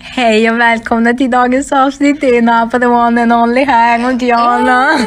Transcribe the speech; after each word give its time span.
Hej 0.00 0.50
och 0.50 0.60
välkomna 0.60 1.14
till 1.14 1.30
dagens 1.30 1.72
avsnitt. 1.72 2.20
Det 2.20 2.36
är 2.36 2.42
Napa 2.42 2.78
the 2.78 2.86
one 2.86 3.22
and 3.22 3.32
only 3.32 3.64
här 3.64 4.08
och 4.08 4.14
Diana. 4.14 4.98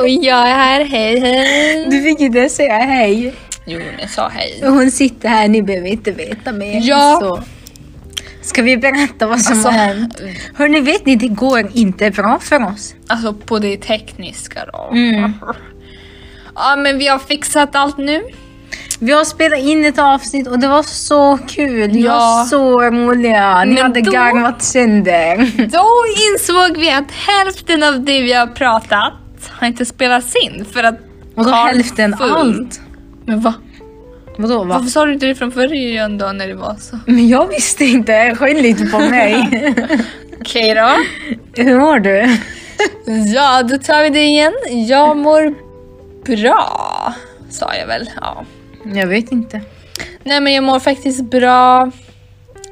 Och 0.00 0.08
jag 0.08 0.48
är 0.48 0.54
här, 0.54 0.84
hej 0.84 1.20
hej. 1.20 1.86
Du 1.90 2.02
fick 2.02 2.20
inte 2.20 2.48
säga 2.48 2.78
hej. 2.78 3.34
Jo, 3.66 3.80
jag 4.00 4.10
sa 4.10 4.28
hej. 4.28 4.60
Hon 4.62 4.90
sitter 4.90 5.28
här, 5.28 5.48
ni 5.48 5.62
behöver 5.62 5.88
inte 5.88 6.10
veta 6.12 6.52
mer. 6.52 6.80
Ja. 6.82 7.18
Så. 7.20 7.42
Ska 8.42 8.62
vi 8.62 8.76
berätta 8.76 9.26
vad 9.26 9.40
som 9.40 9.52
Alltså, 9.52 9.68
har 9.68 9.78
hänt? 9.78 10.20
Hörni, 10.54 10.80
vet 10.80 11.06
ni, 11.06 11.16
det 11.16 11.28
går 11.28 11.70
inte 11.74 12.10
bra 12.10 12.38
för 12.42 12.64
oss. 12.66 12.94
Alltså 13.06 13.34
på 13.34 13.58
det 13.58 13.76
tekniska 13.76 14.60
då. 14.72 14.88
Mm. 14.92 15.32
Ja, 16.54 16.76
men 16.76 16.98
vi 16.98 17.08
har 17.08 17.18
fixat 17.18 17.76
allt 17.76 17.98
nu. 17.98 18.22
Vi 19.00 19.12
har 19.12 19.24
spelat 19.24 19.58
in 19.58 19.84
ett 19.84 19.98
avsnitt 19.98 20.46
och 20.46 20.58
det 20.58 20.68
var 20.68 20.82
så 20.82 21.38
kul. 21.48 21.90
Vi 21.90 22.00
Ja. 22.04 22.12
var 22.14 22.44
så 22.44 22.80
roliga. 22.82 23.64
Ni 23.64 23.74
Men 23.74 23.82
hade 23.82 24.00
då- 24.00 24.10
garvat 24.12 24.62
sönder. 24.62 25.36
Då 25.68 25.86
insåg 26.32 26.76
vi 26.80 26.90
att 26.90 27.10
hälften 27.10 27.82
av 27.82 28.00
det 28.04 28.22
vi 28.22 28.32
har 28.32 28.46
pratat 28.46 29.12
har 29.50 29.66
inte 29.66 29.84
spelats 29.84 30.34
in 30.36 30.64
för 30.72 30.84
att 30.84 30.98
Och 31.34 31.44
då 31.44 31.50
Carl 31.50 31.66
hälften 31.66 32.16
full. 32.16 32.30
allt. 32.32 32.80
Men 33.26 33.40
va? 33.40 33.54
Vadå 34.38 34.58
va? 34.58 34.64
Varför 34.74 34.88
sa 34.90 35.04
du 35.04 35.12
inte 35.12 35.26
det 35.26 35.34
från 35.34 35.50
början 35.50 36.18
då 36.18 36.26
när 36.26 36.46
det 36.48 36.54
var 36.54 36.76
så? 36.80 36.98
Men 37.06 37.28
jag 37.28 37.48
visste 37.48 37.84
inte. 37.84 38.34
Skyll 38.40 38.66
inte 38.66 38.86
på 38.86 38.98
mig. 38.98 39.48
Okej 40.40 40.74
då. 40.74 40.90
Hur 41.62 41.78
mår 41.80 41.98
du? 41.98 42.36
Ja, 43.34 43.62
då 43.62 43.78
tar 43.78 44.02
vi 44.02 44.10
det 44.10 44.24
igen. 44.24 44.52
Jag 44.88 45.16
mår 45.16 45.54
bra, 46.36 47.14
sa 47.50 47.74
jag 47.74 47.86
väl. 47.86 48.10
Ja. 48.20 48.44
Jag 48.94 49.06
vet 49.06 49.32
inte. 49.32 49.60
Nej 50.24 50.40
men 50.40 50.52
jag 50.52 50.64
mår 50.64 50.80
faktiskt 50.80 51.24
bra. 51.24 51.90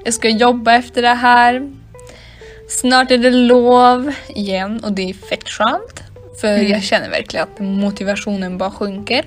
Jag 0.05 0.15
ska 0.15 0.29
jobba 0.29 0.73
efter 0.73 1.03
det 1.03 1.15
här. 1.15 1.71
Snart 2.69 3.11
är 3.11 3.19
det 3.19 3.31
lov 3.31 4.13
igen 4.29 4.81
och 4.85 4.93
det 4.93 5.11
är 5.11 5.15
fett 5.15 5.49
skönt. 5.49 6.03
För 6.41 6.49
jag 6.49 6.83
känner 6.83 7.11
verkligen 7.11 7.45
att 7.45 7.61
motivationen 7.61 8.59
bara 8.59 8.71
sjunker. 8.71 9.25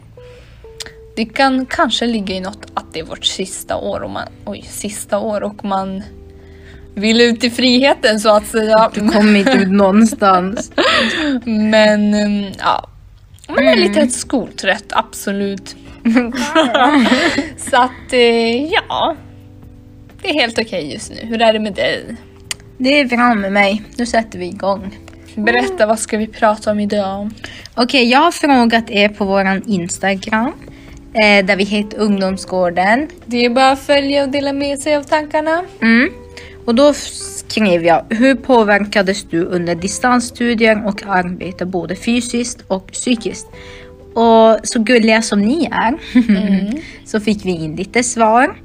Det 1.16 1.26
kan 1.26 1.66
kanske 1.66 2.06
ligga 2.06 2.36
i 2.36 2.40
något 2.40 2.72
att 2.74 2.94
det 2.94 3.00
är 3.00 3.04
vårt 3.04 3.26
sista 3.26 3.76
år 3.76 4.00
och 4.00 4.10
man, 4.10 4.28
oj, 4.46 4.66
sista 4.70 5.20
år 5.20 5.44
och 5.44 5.66
man 5.66 6.04
vill 6.96 7.22
ut 7.22 7.44
i 7.44 7.50
friheten 7.50 8.20
så 8.20 8.30
att 8.30 8.48
säga. 8.48 8.92
Du 8.94 9.10
kom 9.10 9.36
inte 9.36 9.52
ut 9.52 9.72
någonstans. 9.72 10.72
Men 11.46 12.14
um, 12.14 12.52
ja, 12.60 12.90
man 13.48 13.68
är 13.68 13.76
lite 13.76 14.08
skoltrött, 14.08 14.86
absolut. 14.90 15.76
så 17.58 17.78
att 17.78 18.14
eh, 18.14 18.66
ja, 18.66 19.16
det 20.22 20.30
är 20.30 20.34
helt 20.34 20.60
okej 20.60 20.94
just 20.94 21.12
nu. 21.12 21.18
Hur 21.24 21.42
är 21.42 21.54
det 21.54 21.60
med 21.60 21.74
dig? 21.74 22.16
Det 22.78 23.00
är 23.00 23.06
bra 23.06 23.36
med 23.36 23.52
mig. 23.52 23.84
Nu 23.98 24.06
sätter 24.06 24.40
vi 24.40 24.46
igång. 24.46 24.98
Berätta, 25.36 25.86
vad 25.86 26.00
ska 26.00 26.18
vi 26.18 26.28
prata 26.28 26.72
om 26.72 26.80
idag? 26.80 27.30
Okej, 27.76 28.10
jag 28.10 28.20
har 28.20 28.32
frågat 28.32 28.90
er 28.90 29.10
på 29.10 29.26
våran 29.26 29.64
Instagram. 29.68 30.54
Eh, 31.14 31.46
där 31.46 31.56
vi 31.56 31.64
heter 31.64 31.98
Ungdomsgården. 32.00 33.08
Det 33.26 33.46
är 33.46 33.50
bara 33.50 33.72
att 33.72 33.80
följa 33.80 34.24
och 34.24 34.30
dela 34.30 34.54
med 34.54 34.80
sig 34.80 34.96
av 34.96 35.04
tankarna. 35.04 35.64
Mm. 35.82 36.10
Och 36.66 36.76
då 36.76 36.94
skrev 36.94 37.86
jag, 37.86 38.06
hur 38.10 38.36
påverkades 38.36 39.24
du 39.24 39.46
under 39.46 39.76
distansstudier 39.76 40.88
och 40.88 41.04
arbete 41.08 41.66
både 41.66 41.96
fysiskt 41.96 42.62
och 42.68 42.92
psykiskt? 42.92 43.48
Och 44.14 44.60
så 44.64 44.80
gulliga 44.80 45.22
som 45.22 45.42
ni 45.42 45.66
är 45.72 45.94
så 47.06 47.20
fick 47.20 47.46
vi 47.46 47.52
in 47.52 47.76
lite 47.76 48.04
svar. 48.04 48.56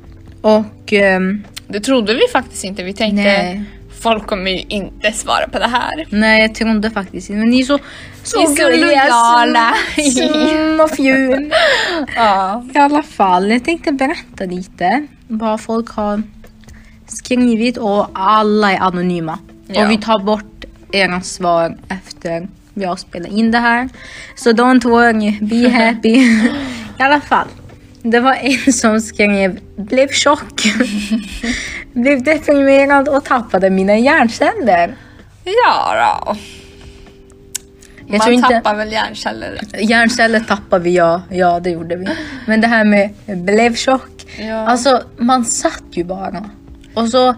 Och 0.41 0.93
ehm, 0.93 1.45
Det 1.69 1.81
trodde 1.81 2.15
vi 2.15 2.21
faktiskt 2.33 2.65
inte. 2.65 2.83
Vi 2.83 2.93
tänkte 2.93 3.23
Nej. 3.23 3.63
folk 4.01 4.27
kommer 4.27 4.51
ju 4.51 4.59
inte 4.69 5.13
svara 5.13 5.49
på 5.49 5.59
det 5.59 5.67
här. 5.69 6.07
nej, 6.11 6.43
jag 6.43 6.55
trodde 6.55 6.91
faktiskt 6.91 7.31
inte. 7.31 7.39
Men 7.41 7.51
ni 7.51 7.61
är 7.61 7.65
så, 7.65 7.79
så, 8.23 8.41
Ni 8.49 8.55
gulliga. 8.57 8.87
lojala. 9.05 9.75
Och 10.85 10.91
fjun. 10.91 11.53
Ja. 12.17 12.65
I 12.75 12.79
alla 12.79 13.03
fall, 13.03 13.51
jag 13.51 13.65
tänkte 13.65 13.93
berätta 13.93 14.45
lite 14.45 15.07
vad 15.29 15.61
folk 15.61 15.89
har 15.91 16.23
skrivit 17.07 17.77
och 17.77 18.09
alla 18.15 18.73
är 18.73 18.79
anonyma. 18.79 19.39
Ja. 19.67 19.85
Och 19.85 19.91
vi 19.91 19.99
tar 19.99 20.19
bort 20.25 20.65
era 20.93 21.21
svar 21.21 21.77
efter 21.89 22.49
vi 22.75 22.85
har 22.85 22.97
spelat 22.97 23.29
in 23.29 23.51
det 23.51 23.59
här. 23.59 23.89
Så 24.35 24.51
don't 24.51 24.85
worry, 24.89 25.39
be 25.41 25.69
happy. 25.71 26.09
I 26.99 27.03
alla 27.03 27.21
fall, 27.21 27.49
det 28.03 28.21
var 28.21 28.35
en 28.35 28.73
som 28.73 29.01
skrev 29.01 29.59
blev 29.77 30.09
tjock, 30.09 30.63
blev 31.93 32.23
deprimerad 32.23 33.09
och 33.09 33.25
tappade 33.25 33.71
mina 33.71 33.97
hjärnceller. 33.99 34.97
Ja 35.45 35.95
då. 36.27 36.37
Jag 38.07 38.11
Man 38.11 38.21
tror 38.21 38.33
inte- 38.35 38.49
tappar 38.49 38.75
väl 38.75 38.93
hjärnceller. 38.93 39.61
Hjärnceller 39.79 40.41
tappade 40.41 40.85
vi, 40.85 40.97
ja. 40.97 41.23
Ja, 41.31 41.61
det 41.61 41.71
gjorde 41.71 41.97
vi. 41.97 42.09
Men 42.47 42.61
det 42.61 42.67
här 42.67 42.85
med 42.85 43.11
blev 43.27 43.75
tjock. 43.75 44.11
Ja. 44.39 44.55
Alltså, 44.67 45.03
man 45.17 45.45
satt 45.45 45.83
ju 45.91 46.05
bara. 46.05 46.51
Och 46.95 47.09
så, 47.09 47.35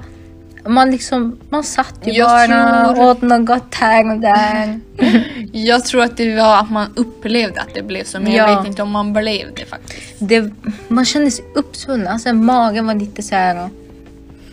man 0.69 0.91
liksom, 0.91 1.39
man 1.51 1.65
satt 1.65 1.95
ju 2.05 2.13
Jag 2.13 2.29
bara 2.51 2.95
tror- 2.95 3.05
åt 3.11 3.23
något 3.23 3.75
här 3.75 4.11
och 4.15 4.21
där. 4.21 4.81
Jag 5.53 5.85
tror 5.85 6.03
att 6.03 6.17
det 6.17 6.37
var 6.37 6.59
att 6.59 6.71
man 6.71 6.87
upplevde 6.97 7.61
att 7.61 7.75
det 7.75 7.83
blev 7.83 8.05
så, 8.05 8.21
men 8.21 8.33
Ja. 8.33 8.51
jag 8.51 8.59
vet 8.59 8.67
inte 8.67 8.83
om 8.83 8.91
man 8.91 9.13
blev 9.13 9.55
det 9.55 9.65
faktiskt. 9.65 10.15
Det, 10.19 10.51
man 10.89 11.05
kände 11.05 11.31
sig 11.31 11.45
uppsvullna. 11.55 12.11
Alltså, 12.11 12.33
magen 12.33 12.87
var 12.87 12.95
lite 12.95 13.23
så 13.23 13.35
här 13.35 13.69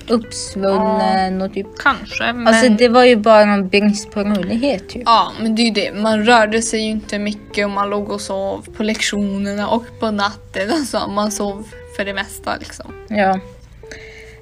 uppsvullen 0.07 1.41
och 1.41 1.53
typ. 1.53 1.67
Kanske, 1.79 2.33
men... 2.33 2.47
Alltså 2.47 2.69
det 2.69 2.87
var 2.89 3.03
ju 3.03 3.15
bara 3.15 3.41
en 3.41 3.67
brist 3.67 4.11
på 4.11 4.19
rörlighet 4.19 4.89
typ. 4.89 5.01
Ja, 5.05 5.31
men 5.41 5.55
det 5.55 5.61
är 5.61 5.63
ju 5.63 5.71
det. 5.71 5.93
Man 6.01 6.25
rörde 6.25 6.61
sig 6.61 6.79
ju 6.79 6.89
inte 6.89 7.19
mycket 7.19 7.65
och 7.65 7.71
man 7.71 7.89
låg 7.89 8.09
och 8.11 8.21
sov 8.21 8.65
på 8.77 8.83
lektionerna 8.83 9.67
och 9.67 9.83
på 9.99 10.11
natten. 10.11 10.69
Alltså, 10.71 11.07
man 11.07 11.31
sov 11.31 11.67
för 11.95 12.05
det 12.05 12.13
mesta 12.13 12.55
liksom. 12.59 12.93
Ja. 13.07 13.39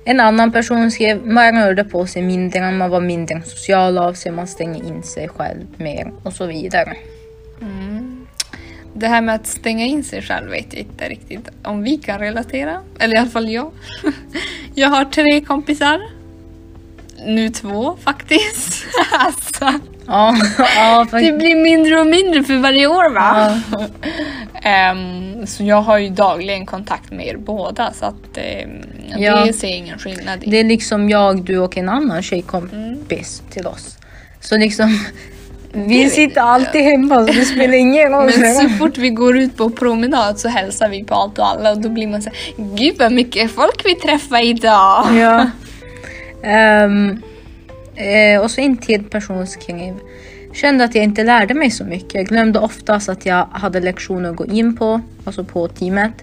En 0.03 0.19
annan 0.19 0.51
person 0.51 0.91
skrev 0.91 1.25
man 1.25 1.63
rörde 1.63 1.83
på 1.83 2.07
sig 2.07 2.21
mindre, 2.21 2.71
man 2.71 2.89
var 2.89 3.01
mindre 3.01 3.41
social 3.45 3.97
av 3.97 4.13
sig, 4.13 4.31
man 4.31 4.47
stänger 4.47 4.83
in 4.83 5.03
sig 5.03 5.27
själv 5.27 5.67
mer 5.77 6.11
och 6.23 6.33
så 6.33 6.45
vidare. 6.45 6.97
Mm. 7.61 8.27
Det 8.93 9.07
här 9.07 9.21
med 9.21 9.35
att 9.35 9.47
stänga 9.47 9.85
in 9.85 10.03
sig 10.03 10.21
själv 10.21 10.49
vet 10.49 10.73
jag 10.73 10.79
inte 10.79 11.09
riktigt 11.09 11.49
om 11.63 11.83
vi 11.83 11.97
kan 11.97 12.19
relatera. 12.19 12.81
Eller 12.99 13.15
i 13.15 13.17
alla 13.17 13.29
fall 13.29 13.49
jag. 13.49 13.71
Jag 14.75 14.89
har 14.89 15.05
tre 15.05 15.41
kompisar. 15.41 16.01
Nu 17.25 17.49
två 17.49 17.97
faktiskt. 18.03 18.85
Alltså. 19.11 19.79
Ja, 20.11 20.35
ja 20.75 21.07
Det 21.11 21.31
blir 21.31 21.55
mindre 21.55 21.99
och 21.99 22.07
mindre 22.07 22.43
för 22.43 22.57
varje 22.57 22.87
år 22.87 23.13
va? 23.13 23.61
Ja. 23.71 23.87
Ehm, 24.63 25.47
så 25.47 25.63
jag 25.63 25.81
har 25.81 25.97
ju 25.97 26.09
dagligen 26.09 26.65
kontakt 26.65 27.11
med 27.11 27.27
er 27.27 27.37
båda 27.37 27.93
så 27.93 28.05
att 28.05 28.37
um, 28.37 28.71
Ja. 29.17 29.45
det 29.45 29.53
ser 29.53 29.67
jag 29.67 29.77
ingen 29.77 29.99
skillnad 29.99 30.43
i. 30.43 30.49
Det 30.49 30.59
är 30.59 30.63
liksom 30.63 31.09
jag, 31.09 31.43
du 31.43 31.57
och 31.59 31.77
en 31.77 31.89
annan 31.89 32.21
tjejkompis 32.23 33.43
till 33.49 33.67
oss. 33.67 33.97
Så 34.39 34.57
liksom, 34.57 34.99
vi 35.73 36.09
sitter 36.09 36.41
alltid 36.41 36.81
hemma 36.81 37.27
så 37.27 37.33
det 37.33 37.45
spelar 37.45 37.73
ingen 37.73 38.11
roll. 38.11 38.31
Men 38.39 38.55
så 38.55 38.69
fort 38.69 38.97
vi 38.97 39.09
går 39.09 39.37
ut 39.37 39.57
på 39.57 39.69
promenad 39.69 40.39
så 40.39 40.47
hälsar 40.49 40.89
vi 40.89 41.03
på 41.03 41.15
allt 41.15 41.39
och 41.39 41.47
alla 41.47 41.71
och 41.71 41.81
då 41.81 41.89
blir 41.89 42.07
man 42.07 42.21
så 42.21 42.29
här, 42.29 42.65
Gud 42.75 42.95
vad 42.99 43.11
mycket 43.11 43.51
folk 43.51 43.81
vi 43.85 43.95
träffar 43.95 44.45
idag. 44.45 45.05
Ja. 45.17 45.49
Ehm, 46.43 47.21
eh, 48.01 48.41
och 48.41 48.51
så 48.51 48.61
in 48.61 48.77
till 48.77 49.03
personskriv. 49.03 49.93
Kände 50.53 50.83
att 50.83 50.95
jag 50.95 51.03
inte 51.03 51.23
lärde 51.23 51.53
mig 51.53 51.71
så 51.71 51.83
mycket. 51.85 52.13
Jag 52.13 52.25
glömde 52.25 52.59
oftast 52.59 53.09
att 53.09 53.25
jag 53.25 53.45
hade 53.51 53.79
lektioner 53.79 54.29
att 54.29 54.35
gå 54.35 54.45
in 54.45 54.75
på, 54.77 55.01
alltså 55.25 55.43
på 55.43 55.67
teamet. 55.67 56.13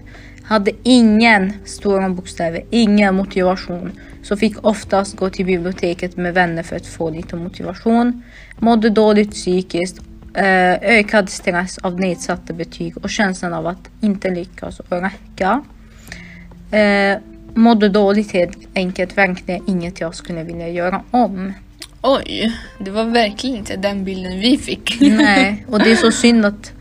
Hade 0.43 0.71
ingen, 0.83 1.53
stora 1.65 2.09
bokstäver, 2.09 2.61
ingen 2.69 3.15
motivation. 3.15 3.91
Så 4.23 4.37
fick 4.37 4.65
oftast 4.65 5.15
gå 5.15 5.29
till 5.29 5.45
biblioteket 5.45 6.17
med 6.17 6.33
vänner 6.33 6.63
för 6.63 6.75
att 6.75 6.85
få 6.85 7.09
lite 7.09 7.35
motivation. 7.35 8.23
Mådde 8.59 8.89
dåligt 8.89 9.31
psykiskt. 9.31 10.01
eh, 10.33 10.73
ökad 10.81 11.29
stress 11.29 11.77
av 11.77 11.99
nedsatta 11.99 12.53
betyg 12.53 12.97
och 12.97 13.09
känslan 13.09 13.53
av 13.53 13.67
att 13.67 13.89
inte 14.01 14.29
lyckas 14.29 14.79
och 14.79 15.01
räcka. 15.01 15.61
Eh, 16.71 17.17
mådde 17.53 17.89
dåligt 17.89 18.31
helt 18.31 18.57
enkelt. 18.75 19.17
Verkligen 19.17 19.61
inget 19.67 20.01
jag 20.01 20.15
skulle 20.15 20.43
vilja 20.43 20.69
göra 20.69 21.01
om. 21.11 21.53
Oj, 22.01 22.53
det 22.79 22.91
var 22.91 23.03
verkligen 23.03 23.55
inte 23.57 23.75
den 23.75 24.03
bilden 24.03 24.39
vi 24.39 24.57
fick. 24.57 24.97
Nej, 25.01 25.65
och 25.69 25.79
det 25.79 25.91
är 25.91 25.95
så 25.95 26.11
synd 26.21 26.45
att 26.45 26.71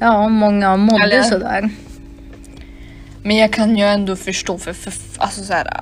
ja, 0.00 0.28
många 0.28 0.76
mådde 0.76 1.04
Eller- 1.04 1.22
sådär. 1.22 1.70
Men 3.22 3.36
jag 3.36 3.52
kan 3.52 3.76
ju 3.76 3.84
ändå 3.84 4.16
förstå 4.16 4.58
för, 4.58 4.72
för 4.72 4.92
alltså 5.18 5.42
så 5.44 5.52
här, 5.52 5.80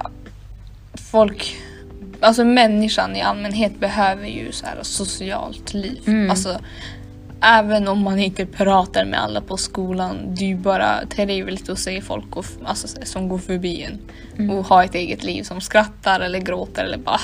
folk, 1.10 1.56
alltså 2.20 2.44
människan 2.44 3.16
i 3.16 3.22
allmänhet 3.22 3.80
behöver 3.80 4.26
ju 4.26 4.52
så 4.52 4.66
här 4.66 4.78
socialt 4.82 5.74
liv. 5.74 6.00
Mm. 6.06 6.30
Alltså 6.30 6.60
även 7.40 7.88
om 7.88 7.98
man 8.02 8.18
inte 8.18 8.46
pratar 8.46 9.04
med 9.04 9.20
alla 9.22 9.40
på 9.40 9.56
skolan, 9.56 10.16
det 10.34 10.44
är 10.44 10.48
ju 10.48 10.56
bara 10.56 11.06
trevligt 11.06 11.68
att 11.68 11.78
se 11.78 12.00
folk 12.00 12.36
och, 12.36 12.44
alltså, 12.64 12.88
som 13.04 13.28
går 13.28 13.38
förbi 13.38 13.82
en 13.82 13.98
Mm. 14.38 14.50
och 14.50 14.64
ha 14.64 14.84
ett 14.84 14.94
eget 14.94 15.24
liv 15.24 15.42
som 15.42 15.60
skrattar 15.60 16.20
eller 16.20 16.38
gråter 16.38 16.84
eller 16.84 16.98
bara... 16.98 17.20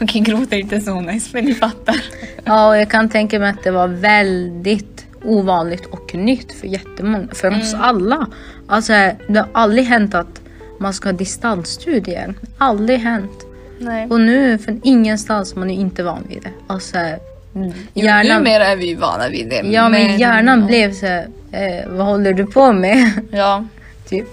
Okej, 0.00 0.20
gråter 0.20 0.56
är 0.56 0.60
inte 0.60 0.80
så 0.80 1.00
nice, 1.00 1.30
men 1.32 1.44
ni 1.44 1.54
fattar. 1.54 1.96
Ja, 2.44 2.68
och 2.68 2.76
jag 2.76 2.90
kan 2.90 3.08
tänka 3.08 3.38
mig 3.38 3.50
att 3.50 3.64
det 3.64 3.70
var 3.70 3.88
väldigt 3.88 5.06
ovanligt 5.24 5.86
och 5.86 6.14
nytt 6.14 6.52
för 6.52 6.66
jättemånga, 6.66 7.28
för 7.32 7.50
oss 7.58 7.74
alla. 7.78 8.26
Alltså, 8.68 8.92
det 9.28 9.38
har 9.38 9.48
aldrig 9.52 9.84
hänt 9.84 10.14
att 10.14 10.40
man 10.78 10.94
ska 10.94 11.08
ha 11.08 11.12
distansstudier. 11.12 12.34
Aldrig 12.58 12.98
hänt. 12.98 13.46
Nej. 13.78 14.06
Och 14.10 14.20
nu, 14.20 14.58
från 14.58 14.80
ingenstans, 14.84 15.56
man 15.56 15.70
är 15.70 15.74
inte 15.74 16.02
van 16.02 16.26
vid 16.28 16.42
det. 16.42 16.50
Alltså, 16.66 16.98
mm, 16.98 17.18
Jo, 17.54 17.72
hjärnan, 17.94 18.42
numera 18.42 18.66
är 18.66 18.76
vi 18.76 18.94
vana 18.94 19.28
vid 19.28 19.48
det. 19.50 19.62
ja, 19.64 19.88
men 19.88 20.18
hjärnan 20.18 20.66
blev 20.66 20.92
så 20.92 21.06
här, 21.06 21.26
eh, 21.52 21.88
vad 21.88 22.06
håller 22.06 22.32
du 22.32 22.46
på 22.46 22.72
med? 22.72 23.10
Ja, 23.30 23.64
typ. 24.08 24.26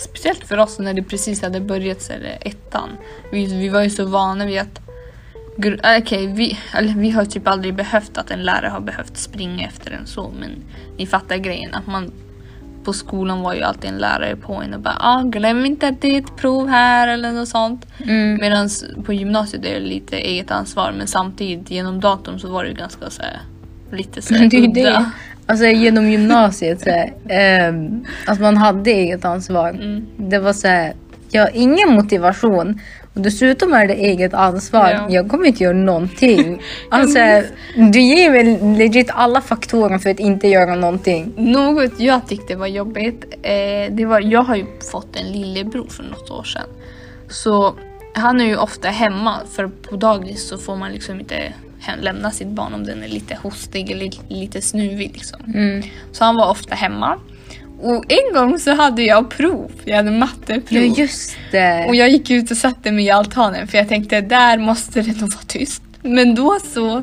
Speciellt 0.00 0.44
för 0.44 0.58
oss 0.58 0.78
när 0.78 0.94
det 0.94 1.02
precis 1.02 1.42
hade 1.42 1.60
börjat 1.60 2.02
så 2.02 2.12
är 2.12 2.18
det 2.18 2.48
ettan. 2.50 2.88
Vi, 3.32 3.46
vi 3.46 3.68
var 3.68 3.82
ju 3.82 3.90
så 3.90 4.04
vana 4.04 4.46
vid 4.46 4.60
att 4.60 4.80
äh, 5.64 5.98
Okej, 5.98 6.26
vi, 6.26 6.58
eller 6.74 6.94
vi 6.94 7.10
har 7.10 7.24
typ 7.24 7.48
aldrig 7.48 7.74
behövt 7.74 8.18
att 8.18 8.30
en 8.30 8.42
lärare 8.42 8.68
har 8.68 8.80
behövt 8.80 9.16
springa 9.16 9.66
efter 9.66 9.90
en 9.90 10.06
så, 10.06 10.32
men 10.40 10.50
ni 10.96 11.06
fattar 11.06 11.36
grejen. 11.36 11.74
Att 11.74 11.86
man 11.86 12.12
på 12.84 12.92
skolan 12.92 13.40
var 13.40 13.54
ju 13.54 13.62
alltid 13.62 13.90
en 13.90 13.98
lärare 13.98 14.36
på 14.36 14.54
en 14.54 14.74
och 14.74 14.80
bara 14.80 14.96
ah, 15.00 15.22
glöm 15.22 15.66
inte 15.66 15.88
att 15.88 16.00
det 16.00 16.16
är 16.16 16.20
ett 16.20 16.36
prov 16.36 16.68
här 16.68 17.08
eller 17.08 17.32
något 17.32 17.48
sånt. 17.48 17.86
Mm. 17.98 18.38
Medan 18.40 18.68
på 19.04 19.12
gymnasiet 19.12 19.64
är 19.64 19.74
det 19.74 19.80
lite 19.80 20.16
eget 20.16 20.50
ansvar 20.50 20.94
men 20.98 21.06
samtidigt 21.06 21.70
genom 21.70 22.00
datorn 22.00 22.38
så 22.38 22.48
var 22.48 22.64
det 22.64 22.70
ju 22.70 22.76
ganska 22.76 23.10
så 23.10 23.22
här, 23.22 23.40
lite 23.92 24.22
så 24.22 24.34
här, 24.34 24.46
Det 24.50 24.56
är 24.56 24.60
ju 24.60 24.66
det. 24.66 25.10
Alltså 25.50 25.66
genom 25.66 26.10
gymnasiet 26.10 26.80
så 26.80 26.90
här, 26.90 27.12
ehm, 27.28 28.04
att 28.26 28.40
man 28.40 28.56
hade 28.56 28.90
eget 28.90 29.24
ansvar. 29.24 29.70
Mm. 29.70 30.06
Det 30.16 30.38
var 30.38 30.52
så 30.52 30.68
här, 30.68 30.94
jag 31.30 31.42
har 31.42 31.50
ingen 31.54 31.92
motivation. 31.92 32.80
Och 33.14 33.20
dessutom 33.20 33.72
är 33.72 33.86
det 33.86 33.94
eget 33.94 34.34
ansvar. 34.34 34.90
Ja. 34.90 35.06
Jag 35.10 35.28
kommer 35.28 35.46
inte 35.46 35.64
göra 35.64 35.76
någonting. 35.76 36.62
Alltså, 36.90 37.18
du 37.92 38.00
ger 38.00 38.30
mig 38.30 38.76
legit 38.78 39.10
alla 39.10 39.40
faktorer 39.40 39.98
för 39.98 40.10
att 40.10 40.20
inte 40.20 40.48
göra 40.48 40.74
någonting. 40.74 41.32
Något 41.36 42.00
jag 42.00 42.28
tyckte 42.28 42.56
var 42.56 42.66
jobbigt, 42.66 43.24
eh, 43.42 43.94
det 43.94 44.04
var, 44.04 44.20
jag 44.20 44.42
har 44.42 44.56
ju 44.56 44.66
fått 44.92 45.16
en 45.16 45.32
lillebror 45.32 45.86
för 45.88 46.02
något 46.02 46.30
år 46.30 46.44
sedan. 46.44 46.68
Så 47.28 47.74
han 48.14 48.40
är 48.40 48.44
ju 48.44 48.56
ofta 48.56 48.88
hemma 48.88 49.34
för 49.52 49.68
på 49.68 49.96
dagis 49.96 50.48
så 50.48 50.58
får 50.58 50.76
man 50.76 50.92
liksom 50.92 51.20
inte 51.20 51.52
lämna 52.00 52.30
sitt 52.30 52.48
barn 52.48 52.74
om 52.74 52.84
den 52.84 53.02
är 53.02 53.08
lite 53.08 53.38
hostig 53.42 53.90
eller 53.90 54.10
lite 54.28 54.62
snuvig 54.62 55.10
liksom. 55.12 55.40
Mm. 55.54 55.82
Så 56.12 56.24
han 56.24 56.36
var 56.36 56.50
ofta 56.50 56.74
hemma. 56.74 57.18
Och 57.80 58.04
en 58.08 58.34
gång 58.34 58.58
så 58.58 58.74
hade 58.74 59.02
jag 59.02 59.30
prov, 59.30 59.72
jag 59.84 59.96
hade 59.96 60.10
matteprov. 60.10 60.78
Ja 60.78 60.94
just 60.96 61.36
det. 61.50 61.86
Och 61.88 61.94
jag 61.94 62.10
gick 62.10 62.30
ut 62.30 62.50
och 62.50 62.56
satte 62.56 62.92
mig 62.92 63.04
i 63.04 63.10
altanen 63.10 63.68
för 63.68 63.78
jag 63.78 63.88
tänkte 63.88 64.20
där 64.20 64.58
måste 64.58 65.02
det 65.02 65.20
nog 65.20 65.30
vara 65.30 65.42
tyst. 65.46 65.82
Men 66.02 66.34
då 66.34 66.58
så 66.74 67.02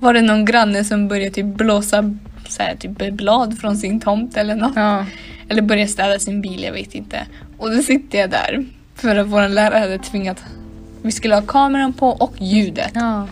var 0.00 0.14
det 0.14 0.22
någon 0.22 0.44
granne 0.44 0.84
som 0.84 1.08
började 1.08 1.30
typ 1.30 1.46
blåsa 1.46 2.14
så 2.48 2.62
här, 2.62 2.76
typ 2.76 3.12
blad 3.12 3.58
från 3.58 3.76
sin 3.76 4.00
tomt 4.00 4.36
eller 4.36 4.54
något. 4.54 4.72
Ja. 4.76 5.06
Eller 5.48 5.62
började 5.62 5.88
städa 5.88 6.18
sin 6.18 6.40
bil, 6.40 6.62
jag 6.62 6.72
vet 6.72 6.94
inte. 6.94 7.26
Och 7.58 7.70
då 7.76 7.82
sitter 7.82 8.18
jag 8.18 8.30
där 8.30 8.64
för 8.94 9.16
att 9.16 9.26
vår 9.26 9.48
lärare 9.48 9.78
hade 9.78 9.98
tvingat 9.98 10.44
vi 11.02 11.12
skulle 11.12 11.34
ha 11.34 11.42
kameran 11.42 11.92
på 11.92 12.08
och 12.08 12.34
ljudet. 12.38 12.90
ja. 12.94 13.26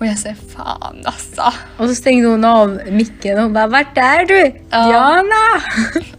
Och 0.00 0.06
jag 0.06 0.18
säger 0.18 0.36
fan 0.56 0.96
alltså. 1.04 1.42
Och 1.76 1.88
så 1.88 1.94
stängde 1.94 2.28
hon 2.28 2.44
av 2.44 2.80
micken 2.90 3.38
och 3.44 3.50
bara 3.50 3.66
Vart 3.66 3.98
är 3.98 4.26
du? 4.26 4.52
Ja. 4.70 4.86
Diana! 4.88 5.62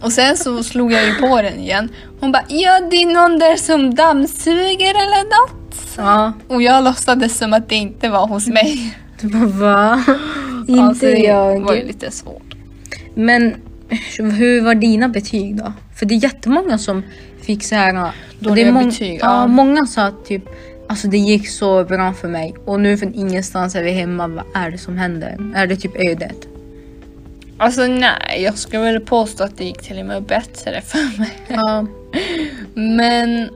Och 0.00 0.12
sen 0.12 0.36
så 0.36 0.62
slog 0.62 0.92
jag 0.92 1.06
ju 1.06 1.14
på 1.14 1.42
den 1.42 1.58
igen. 1.58 1.88
Hon 2.20 2.32
bara 2.32 2.44
ja 2.48 2.80
det 2.90 2.96
är 2.96 3.06
någon 3.06 3.38
där 3.38 3.56
som 3.56 3.94
dammsuger 3.94 4.90
eller 4.90 5.24
något. 5.24 5.76
Ja. 5.96 6.32
Och 6.48 6.62
jag 6.62 6.84
låtsades 6.84 7.38
som 7.38 7.52
att 7.52 7.68
det 7.68 7.74
inte 7.74 8.08
var 8.08 8.26
hos 8.26 8.46
mig. 8.46 8.98
Du 9.20 9.28
bara 9.28 9.46
va? 9.46 10.04
Inte 10.68 10.82
Alltså, 10.82 11.06
det 11.06 11.18
jag. 11.18 11.60
var 11.60 11.74
ju 11.74 11.86
lite 11.86 12.10
svårt. 12.10 12.54
Men 13.14 13.54
hur 14.18 14.62
var 14.62 14.74
dina 14.74 15.08
betyg 15.08 15.56
då? 15.56 15.72
För 15.96 16.06
det 16.06 16.14
är 16.14 16.22
jättemånga 16.24 16.78
som 16.78 17.02
fick 17.42 17.64
så 17.64 17.74
här... 17.74 18.10
Dåliga 18.38 18.64
det 18.64 18.70
är 18.70 18.72
mång- 18.72 18.84
betyg, 18.90 19.18
Ja, 19.22 19.40
ja. 19.40 19.46
många 19.46 19.86
sa 19.86 20.10
typ 20.26 20.42
Alltså 20.92 21.08
det 21.08 21.18
gick 21.18 21.48
så 21.48 21.84
bra 21.84 22.12
för 22.12 22.28
mig 22.28 22.54
och 22.64 22.80
nu 22.80 22.96
från 22.96 23.14
ingenstans 23.14 23.74
är 23.74 23.82
vi 23.82 23.90
hemma. 23.90 24.26
Vad 24.28 24.44
är 24.54 24.70
det 24.70 24.78
som 24.78 24.98
händer? 24.98 25.52
Är 25.54 25.66
det 25.66 25.76
typ 25.76 25.96
ödet? 25.96 26.48
Alltså 27.58 27.86
nej, 27.86 28.42
jag 28.42 28.58
skulle 28.58 28.82
väl 28.82 29.00
påstå 29.00 29.44
att 29.44 29.58
det 29.58 29.64
gick 29.64 29.82
till 29.82 29.98
och 29.98 30.06
med 30.06 30.22
bättre 30.22 30.80
för 30.80 31.18
mig. 31.18 31.32
Ja. 31.48 31.86
Men 32.74 33.50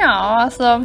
ja, 0.00 0.42
alltså. 0.42 0.84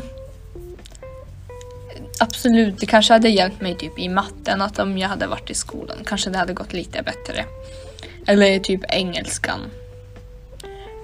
Absolut, 2.19 2.79
det 2.79 2.85
kanske 2.85 3.13
hade 3.13 3.29
hjälpt 3.29 3.61
mig 3.61 3.77
typ 3.77 3.99
i 3.99 4.09
matten 4.09 4.61
att 4.61 4.79
om 4.79 4.97
jag 4.97 5.09
hade 5.09 5.27
varit 5.27 5.49
i 5.49 5.53
skolan 5.53 5.97
kanske 6.05 6.29
det 6.29 6.37
hade 6.37 6.53
gått 6.53 6.73
lite 6.73 7.03
bättre. 7.03 7.45
Eller 8.27 8.59
typ 8.59 8.81
engelskan. 8.89 9.59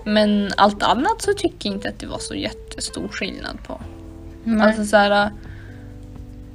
Men 0.04 0.52
allt 0.58 0.84
annat 0.84 1.22
så 1.22 1.34
tycker 1.34 1.70
jag 1.70 1.76
inte 1.76 1.90
att 1.90 2.00
det 2.00 2.08
var 2.08 2.20
så 2.20 2.36
jättestor 2.36 3.08
skillnad 3.08 3.58
på. 3.68 3.82
Nej. 4.48 4.68
Alltså 4.68 4.86
så 4.86 4.98
här, 4.98 5.32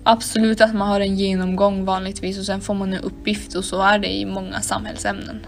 absolut 0.03 0.61
att 0.61 0.75
man 0.75 0.89
har 0.89 1.01
en 1.01 1.17
genomgång 1.17 1.85
vanligtvis 1.85 2.39
och 2.39 2.45
sen 2.45 2.61
får 2.61 2.75
man 2.75 2.93
en 2.93 3.01
uppgift 3.01 3.55
och 3.55 3.65
så 3.65 3.83
är 3.83 3.99
det 3.99 4.17
i 4.17 4.27
många 4.27 4.61
samhällsämnen. 4.61 5.47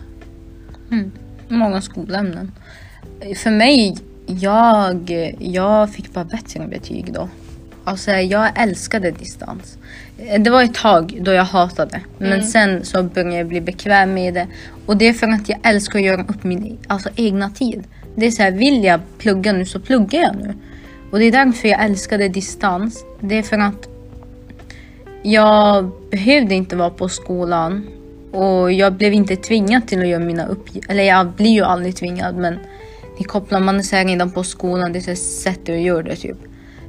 Mm. 0.91 1.13
Många 1.49 1.81
skolämnen. 1.81 2.53
För 3.37 3.51
mig, 3.51 3.97
jag, 4.27 5.11
jag 5.39 5.91
fick 5.91 6.13
bara 6.13 6.25
bättre 6.25 6.67
betyg 6.67 7.13
då. 7.13 7.29
Alltså 7.85 8.11
jag 8.11 8.63
älskade 8.63 9.11
distans. 9.11 9.79
Det 10.39 10.51
var 10.51 10.63
ett 10.63 10.75
tag 10.75 11.19
då 11.21 11.33
jag 11.33 11.45
hatade. 11.45 12.01
Men 12.19 12.43
sen 12.43 12.85
så 12.85 13.03
började 13.03 13.37
jag 13.37 13.47
bli 13.47 13.61
bekväm 13.61 14.15
med 14.15 14.35
det. 14.35 14.47
Och 14.87 14.97
det 14.97 15.09
är 15.09 15.13
för 15.13 15.29
att 15.29 15.49
jag 15.49 15.59
älskar 15.63 15.99
att 15.99 16.05
göra 16.05 16.23
upp 16.23 16.45
min 16.45 16.79
alltså, 16.87 17.09
egna 17.17 17.51
tid. 17.51 17.85
Det 18.17 18.27
är 18.27 18.31
så 18.31 18.43
här, 18.43 18.51
vill 18.51 18.85
jag 18.85 19.01
plugga 19.19 19.53
nu 19.53 19.67
så 19.67 19.81
pluggar 19.81 20.21
jag 20.21 20.37
nu. 20.37 20.55
Och 21.15 21.21
det 21.21 21.27
är 21.27 21.33
därför 21.33 21.69
jag 21.69 21.85
älskade 21.85 22.29
distans. 22.29 23.05
Det 23.21 23.39
är 23.39 23.43
för 23.43 23.59
att 23.59 23.89
jag 25.23 25.91
behövde 26.11 26.55
inte 26.55 26.77
vara 26.77 26.91
på 26.91 27.09
skolan. 27.09 27.87
Och 28.33 28.73
jag 28.73 28.93
blev 28.93 29.13
inte 29.13 29.37
tvingad 29.37 29.89
till 29.89 30.01
att 30.01 30.09
göra 30.09 30.25
mina 30.25 30.47
uppgifter. 30.47 30.91
Eller 30.91 31.03
jag 31.03 31.27
blir 31.27 31.51
ju 31.51 31.63
aldrig 31.63 31.97
tvingad 31.97 32.37
men 32.37 32.59
det 33.19 33.25
kopplar 33.25 33.61
man 33.61 33.85
sig 33.85 34.05
redan 34.05 34.31
på 34.31 34.45
skolan. 34.45 34.93
Det 34.93 34.99
är 34.99 35.15
så 35.15 35.23
sättet 35.43 35.75
att 35.75 35.81
göra 35.81 36.03
det 36.03 36.17
typ. 36.17 36.39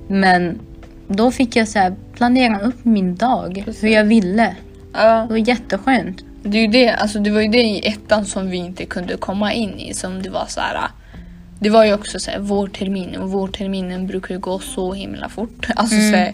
Men 0.08 0.60
då 1.08 1.32
fick 1.32 1.56
jag 1.56 1.68
så 1.68 1.80
här 1.80 1.96
planera 2.14 2.60
upp 2.60 2.86
min 2.86 3.16
dag 3.16 3.64
hur 3.82 3.90
jag 3.90 4.04
ville. 4.04 4.56
Ja. 4.94 5.26
Det 5.28 5.30
var 5.30 5.48
jätteskönt. 5.50 6.24
Det, 6.44 6.58
är 6.58 6.62
ju 6.62 6.68
det, 6.68 6.90
alltså 6.90 7.20
det 7.20 7.32
var 7.32 7.42
ju 7.42 7.48
det 7.48 7.64
i 7.64 7.88
ettan 7.88 8.26
som 8.26 8.50
vi 8.50 8.58
inte 8.58 8.86
kunde 8.86 9.18
komma 9.18 9.54
in 9.54 9.80
i. 9.80 9.94
Som 9.94 10.22
det 10.22 10.30
var 10.30 10.46
så 10.48 10.62
här. 10.62 10.90
Det 11.60 11.70
var 11.70 11.86
ju 11.86 11.94
också 11.94 12.20
så 12.20 12.32
här 12.32 12.40
vårtermin 12.40 13.16
och 13.16 13.32
vårterminen 13.32 14.08
brukar 14.08 14.36
ju 14.36 14.40
gå 14.40 14.60
så 14.60 14.94
himla 14.94 15.30
fort. 15.30 15.68
Alltså 15.76 15.96
så 15.96 16.16
här, 16.16 16.34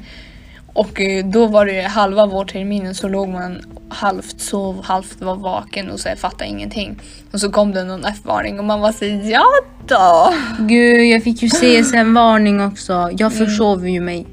och 0.73 1.01
eh, 1.01 1.25
då 1.25 1.47
var 1.47 1.65
det 1.65 1.81
halva 1.81 2.25
vårterminen 2.25 2.95
så 2.95 3.07
låg 3.07 3.29
man 3.29 3.61
halvt 3.89 4.41
sov, 4.41 4.83
halvt 4.83 5.21
var 5.21 5.35
vaken 5.35 5.89
och 5.89 5.99
så 5.99 6.09
här, 6.09 6.15
fattade 6.15 6.49
ingenting. 6.49 6.99
Och 7.31 7.39
så 7.39 7.51
kom 7.51 7.71
det 7.71 7.83
någon 7.83 8.05
F-varning 8.05 8.59
och 8.59 8.65
man 8.65 8.81
var 8.81 8.91
så 8.91 9.05
ja 9.05 9.45
då. 9.87 10.33
Gud, 10.59 11.05
jag 11.05 11.23
fick 11.23 11.43
ju 11.43 11.49
CSN-varning 11.49 12.61
också. 12.67 13.09
Jag 13.17 13.33
försov 13.33 13.89
ju 13.89 14.01
mig 14.01 14.25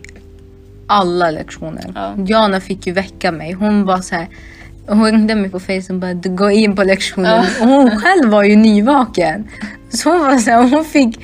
alla 0.86 1.30
lektioner. 1.30 1.92
Ja. 1.94 2.14
Jana 2.26 2.60
fick 2.60 2.86
ju 2.86 2.92
väcka 2.92 3.32
mig. 3.32 3.52
Hon 3.52 3.84
var 3.84 3.98
så 3.98 4.14
här. 4.14 4.28
Hon 4.86 5.04
ringde 5.04 5.34
mig 5.34 5.50
på 5.50 5.60
Facebook 5.60 5.90
och 5.90 5.94
bara 5.94 6.12
går 6.12 6.50
in 6.50 6.76
på 6.76 6.82
lektionen. 6.84 7.44
Ja. 7.58 7.64
Och 7.64 7.68
hon 7.68 8.00
själv 8.00 8.30
var 8.30 8.42
ju 8.42 8.56
nyvaken. 8.56 9.48
Så 9.88 10.10
hon 10.10 10.20
var 10.20 10.36
så 10.36 10.50
här, 10.50 10.68
hon 10.68 10.84
fick 10.84 11.20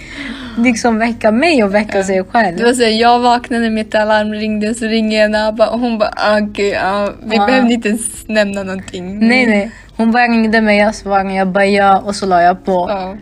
liksom 0.58 0.98
väcka 0.98 1.30
mig 1.30 1.64
och 1.64 1.74
väcka 1.74 2.04
sig 2.04 2.24
själv. 2.24 2.56
Det 2.56 2.64
var 2.64 2.72
så 2.72 2.82
här, 2.82 3.00
jag 3.00 3.18
vaknade, 3.20 3.70
mitt 3.70 3.94
alarm 3.94 4.32
ringde, 4.32 4.74
så 4.74 4.86
ringer 4.86 5.20
jag 5.20 5.30
Naba 5.30 5.68
och 5.68 5.80
hon 5.80 5.98
bara 5.98 6.10
ah, 6.16 6.40
okej, 6.40 6.68
ja, 6.68 7.12
vi 7.26 7.36
Ja. 7.36 7.46
behövde 7.46 7.74
inte 7.74 7.88
ens 7.88 8.28
nämna 8.28 8.62
någonting. 8.62 9.28
Nej 9.28 9.46
nej. 9.46 9.70
Hon 9.96 10.12
bara 10.12 10.24
ringde 10.24 10.60
mig, 10.60 10.78
jag 10.78 10.94
svarade, 10.94 11.34
jag 11.34 11.48
bara 11.48 11.66
ja 11.66 12.00
och 12.00 12.16
så 12.16 12.26
la 12.26 12.42
jag 12.42 12.64
på. 12.64 12.86
Ja. 12.88 13.16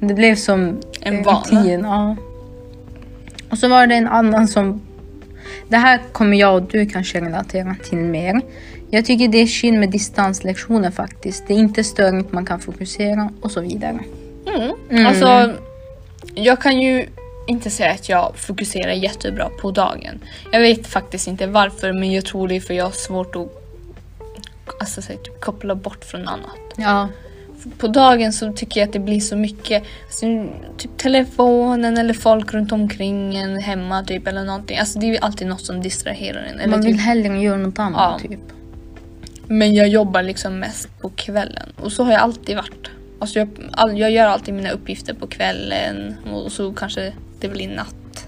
Det 0.00 0.14
blev 0.14 0.34
som 0.36 0.80
En 1.00 1.14
eh, 1.18 1.24
rutin. 1.24 1.80
Ja. 1.84 2.16
Och 3.50 3.58
så 3.58 3.68
var 3.68 3.86
det 3.86 3.94
en 3.94 4.08
annan 4.08 4.48
som... 4.48 4.80
Det 5.68 5.76
här 5.76 6.00
kommer 6.12 6.36
jag 6.36 6.54
och 6.54 6.62
du 6.62 6.86
kanske 6.86 7.20
relatera 7.20 7.76
till 7.88 7.98
mer. 7.98 8.40
Jag 8.90 9.04
tycker 9.04 9.28
det 9.28 9.38
är 9.38 9.46
synd 9.46 9.80
med 9.80 9.90
distanslektioner 9.90 10.90
faktiskt. 10.90 11.44
Det 11.48 11.54
är 11.54 11.58
inte 11.58 11.84
störigt, 11.84 12.32
man 12.32 12.44
kan 12.46 12.60
fokusera 12.60 13.30
och 13.40 13.50
så 13.50 13.60
vidare. 13.60 13.98
Mm. 14.90 15.06
Alltså, 15.06 15.52
jag 16.34 16.60
kan 16.60 16.80
ju 16.80 17.06
inte 17.46 17.70
säga 17.70 17.90
att 17.90 18.08
jag 18.08 18.32
fokuserar 18.36 18.92
jättebra 18.92 19.48
på 19.60 19.70
dagen. 19.70 20.20
Jag 20.52 20.60
vet 20.60 20.86
faktiskt 20.86 21.26
inte 21.28 21.46
varför, 21.46 21.92
men 21.92 22.12
jag 22.12 22.24
tror 22.24 22.48
det 22.48 22.56
är 22.56 22.60
för 22.60 22.74
jag 22.74 22.84
har 22.84 22.90
svårt 22.90 23.36
att 23.36 23.48
alltså, 24.80 25.02
så 25.02 25.12
här, 25.12 25.18
typ, 25.18 25.40
koppla 25.40 25.74
bort 25.74 26.04
från 26.04 26.28
annat. 26.28 26.58
Ja. 26.76 27.08
På 27.78 27.88
dagen 27.88 28.32
så 28.32 28.52
tycker 28.52 28.80
jag 28.80 28.86
att 28.86 28.92
det 28.92 28.98
blir 28.98 29.20
så 29.20 29.36
mycket, 29.36 29.82
alltså, 30.06 30.26
typ 30.76 30.96
telefonen 30.96 31.98
eller 31.98 32.14
folk 32.14 32.54
runt 32.54 32.72
omkring 32.72 33.36
en 33.36 33.58
hemma 33.58 34.04
typ 34.04 34.26
eller 34.26 34.44
någonting. 34.44 34.78
Alltså 34.78 34.98
det 34.98 35.16
är 35.16 35.24
alltid 35.24 35.46
något 35.46 35.64
som 35.64 35.82
distraherar 35.82 36.42
en. 36.42 36.60
Eller 36.60 36.70
Man 36.70 36.82
typ, 36.82 36.88
vill 36.88 36.98
hellre 36.98 37.38
göra 37.38 37.56
något 37.56 37.78
annat 37.78 38.20
Ja. 38.22 38.28
typ. 38.28 38.40
Men 39.46 39.74
jag 39.74 39.88
jobbar 39.88 40.22
liksom 40.22 40.58
mest 40.58 41.00
på 41.00 41.08
kvällen 41.08 41.72
och 41.76 41.92
så 41.92 42.04
har 42.04 42.12
jag 42.12 42.20
alltid 42.20 42.56
varit. 42.56 42.90
Alltså 43.18 43.38
jag, 43.38 43.48
all, 43.72 43.98
jag 43.98 44.10
gör 44.10 44.26
alltid 44.26 44.54
mina 44.54 44.70
uppgifter 44.70 45.14
på 45.14 45.26
kvällen 45.26 46.14
och 46.32 46.52
så 46.52 46.72
kanske 46.72 47.12
det 47.40 47.48
blir 47.48 47.68
natt. 47.68 48.26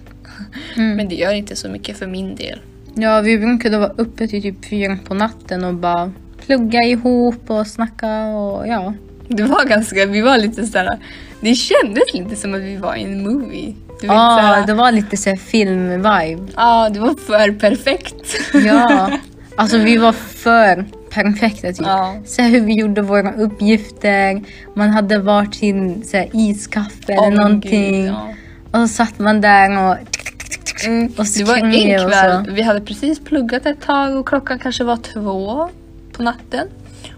Mm. 0.77 0.97
Men 0.97 1.09
det 1.09 1.15
gör 1.15 1.33
inte 1.33 1.57
så 1.57 1.69
mycket 1.69 1.99
för 1.99 2.07
min 2.07 2.37
del. 2.37 2.61
Ja, 2.95 3.21
vi 3.21 3.39
brukade 3.39 3.79
vara 3.79 3.93
uppe 3.97 4.29
till 4.29 4.43
typ 4.43 4.65
fyra 4.65 4.99
på 5.05 5.15
natten 5.15 5.65
och 5.65 5.75
bara 5.75 6.13
plugga 6.47 6.83
ihop 6.83 7.51
och 7.51 7.67
snacka 7.67 8.27
och 8.27 8.69
ja. 8.69 8.95
Det 9.29 9.43
var 9.43 9.65
ganska, 9.65 10.07
vi 10.07 10.21
var 10.21 10.39
lite 10.39 10.67
såhär, 10.67 10.99
det 11.41 11.55
kändes 11.55 12.15
lite 12.15 12.37
som 12.37 12.55
att 12.55 12.61
vi 12.61 12.77
var 12.77 12.97
i 12.97 13.03
en 13.03 13.23
movie. 13.23 13.75
Du 14.01 14.07
vet, 14.07 14.17
Ja, 14.17 14.39
såhär, 14.41 14.67
det 14.67 14.75
var 14.75 14.93
lite 14.93 15.17
så 15.17 15.31
här 15.31 15.37
film-vibe. 15.37 16.49
Ja, 16.57 16.89
det 16.93 17.01
var 17.01 17.15
för 17.15 17.53
perfekt. 17.53 18.37
Ja, 18.53 19.11
alltså 19.57 19.79
vi 19.79 19.97
var 19.97 20.13
för 20.13 20.85
perfekta 21.23 21.69
typ. 21.69 21.87
Ja. 21.87 22.17
Så 22.25 22.43
här 22.43 22.49
hur 22.49 22.61
vi 22.61 22.75
gjorde 22.75 23.03
våra 23.03 23.33
uppgifter. 23.33 24.43
Man 24.75 24.89
hade 24.89 25.19
varsin 25.19 26.05
så 26.05 26.17
här, 26.17 26.29
iskaffe 26.33 27.13
eller 27.13 27.37
någonting. 27.37 27.93
gud, 27.93 28.09
ja. 28.09 28.29
Och 28.71 28.89
så 28.89 28.89
satt 28.89 29.19
man 29.19 29.41
där 29.41 29.71
och... 29.71 29.97
Mm, 30.87 31.13
det 31.37 31.45
var 31.45 31.57
en 31.57 32.09
kväll, 32.09 32.51
vi 32.51 32.63
hade 32.63 32.81
precis 32.81 33.25
pluggat 33.25 33.67
ett 33.67 33.81
tag 33.81 34.17
och 34.17 34.29
klockan 34.29 34.59
kanske 34.59 34.85
var 34.85 34.97
två 34.97 35.71
på 36.13 36.23
natten. 36.23 36.69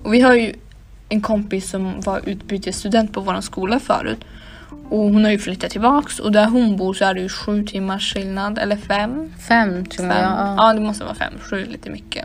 Och 0.03 0.15
vi 0.15 0.21
har 0.21 0.35
ju 0.35 0.53
en 1.09 1.21
kompis 1.21 1.71
som 1.71 2.01
var 2.01 2.21
utbytesstudent 2.25 3.13
på 3.13 3.21
vår 3.21 3.41
skola 3.41 3.81
förut. 3.81 4.25
Och 4.89 4.99
hon 4.99 5.25
har 5.25 5.31
ju 5.31 5.39
flyttat 5.39 5.71
tillbaks 5.71 6.19
och 6.19 6.33
där 6.33 6.47
hon 6.47 6.77
bor 6.77 6.95
så 6.95 7.05
är 7.05 7.15
det 7.15 7.21
ju 7.21 7.29
sju 7.29 7.65
timmars 7.65 8.15
skillnad, 8.15 8.59
eller 8.59 8.77
fem. 8.77 9.33
Fem 9.49 9.87
tror 9.87 10.09
fem. 10.09 10.17
jag. 10.17 10.31
Ja. 10.31 10.55
Ja, 10.59 10.73
det 10.73 10.81
måste 10.81 11.05
vara 11.05 11.15
fem. 11.15 11.33
Sju 11.41 11.63
är 11.63 11.67
lite 11.67 11.91
mycket. 11.91 12.25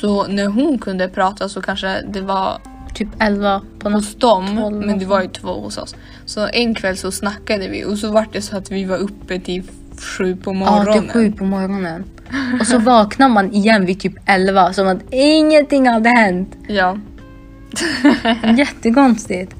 Så 0.00 0.26
när 0.26 0.46
hon 0.46 0.78
kunde 0.78 1.08
prata 1.08 1.48
så 1.48 1.62
kanske 1.62 2.02
det 2.12 2.20
var 2.20 2.58
Typ 2.94 3.08
elva 3.18 3.60
på 3.60 3.88
natten. 3.88 3.92
hos 3.92 4.14
dem, 4.14 4.54
men 4.86 4.98
det 4.98 5.04
var 5.06 5.22
ju 5.22 5.28
två 5.28 5.48
hos 5.60 5.78
oss. 5.78 5.94
Så 6.26 6.48
en 6.52 6.74
kväll 6.74 6.96
så 6.96 7.10
snackade 7.12 7.68
vi 7.68 7.84
och 7.84 7.98
så 7.98 8.12
var 8.12 8.26
det 8.32 8.42
så 8.42 8.56
att 8.56 8.70
vi 8.70 8.84
var 8.84 8.96
uppe 8.96 9.38
till 9.40 9.62
sju 10.18 10.36
på 10.36 10.50
Ja, 10.50 10.54
morgonen. 10.54 11.02
till 11.02 11.10
sju 11.10 11.32
på 11.32 11.44
morgonen. 11.44 12.04
Och 12.60 12.66
så 12.66 12.78
vaknar 12.78 13.28
man 13.28 13.52
igen 13.52 13.86
vid 13.86 14.00
typ 14.00 14.14
elva 14.26 14.72
som 14.72 14.88
att 14.88 14.98
ingenting 15.10 15.88
hade 15.88 16.08
hänt. 16.08 16.56
Ja. 16.68 16.98
Jättekonstigt. 18.56 19.54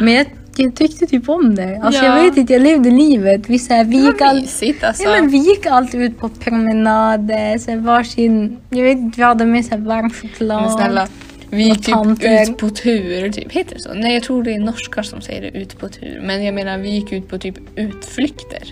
Men 0.00 0.14
jag, 0.14 0.26
jag 0.56 0.74
tyckte 0.76 1.06
typ 1.06 1.28
om 1.28 1.54
det. 1.54 1.80
Alltså 1.82 2.04
Ja. 2.04 2.16
jag 2.16 2.24
vet 2.24 2.36
inte, 2.36 2.52
jag 2.52 2.62
levde 2.62 2.90
livet. 2.90 3.48
Vi, 3.50 3.58
så 3.58 3.74
här, 3.74 3.84
vi, 3.84 3.96
gick 3.96 4.20
all... 4.20 4.40
mysigt 4.40 4.84
alltså. 4.84 5.02
ja, 5.02 5.10
men 5.10 5.28
vi 5.28 5.38
gick 5.38 5.66
alltid 5.66 6.00
ut 6.00 6.18
på 6.18 6.28
promenader, 6.28 7.58
så 7.58 7.70
här, 7.70 7.78
varsin... 7.78 8.58
Jag 8.70 8.82
vet 8.82 8.98
inte, 8.98 9.16
vi 9.20 9.22
hade 9.24 9.46
med 9.46 9.64
så 9.64 9.70
här 9.70 9.78
varm 9.78 10.10
choklad. 10.10 10.62
Men 10.62 10.70
snälla, 10.70 11.08
vi 11.50 11.62
gick 11.62 11.76
typ 11.84 11.94
tanter. 11.94 12.42
ut 12.42 12.58
på 12.58 12.70
tur, 12.70 13.30
typ. 13.32 13.52
heter 13.52 13.74
det 13.74 13.80
så? 13.80 13.94
Nej 13.94 14.14
jag 14.14 14.22
tror 14.22 14.42
det 14.42 14.54
är 14.54 14.58
norskar 14.58 15.02
som 15.02 15.20
säger 15.20 15.42
det, 15.42 15.58
ut 15.58 15.78
på 15.78 15.88
tur. 15.88 16.20
Men 16.24 16.44
jag 16.44 16.54
menar 16.54 16.78
vi 16.78 16.90
gick 16.90 17.12
ut 17.12 17.28
på 17.28 17.38
typ 17.38 17.54
utflykter. 17.76 18.62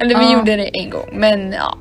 Eller 0.00 0.18
vi 0.18 0.24
Ja. 0.24 0.32
gjorde 0.32 0.56
det 0.56 0.76
en 0.78 0.90
gång, 0.90 1.08
men 1.12 1.52
ja. 1.52 1.78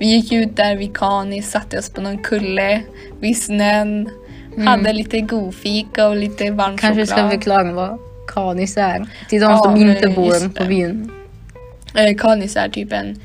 Vi 0.00 0.06
gick 0.06 0.32
ut 0.32 0.56
där 0.56 0.76
vid 0.76 0.96
Kanis, 0.96 1.50
satte 1.50 1.78
oss 1.78 1.90
på 1.90 2.00
någon 2.00 2.18
kulle 2.18 2.82
vid 3.20 3.42
snön. 3.42 4.08
Hade 4.66 4.92
lite 4.92 5.20
godfika 5.20 6.08
och 6.08 6.16
lite 6.16 6.50
varm 6.50 6.66
Mm. 6.66 6.78
Kanske 6.78 7.06
ska 7.06 7.14
choklad. 7.16 7.30
förklara 7.32 7.72
vad 7.72 7.98
kanis 8.26 8.76
är. 8.76 9.06
Till 9.28 9.40
de 9.40 9.50
Ja, 9.50 9.58
som 9.58 9.76
inte 9.76 10.08
bor 10.08 10.48
på 10.48 10.64
byn. 10.64 11.10
Eh, 11.94 12.16
Kanis 12.16 12.56
är 12.56 12.68
typ 12.68 12.92
en 12.92 13.20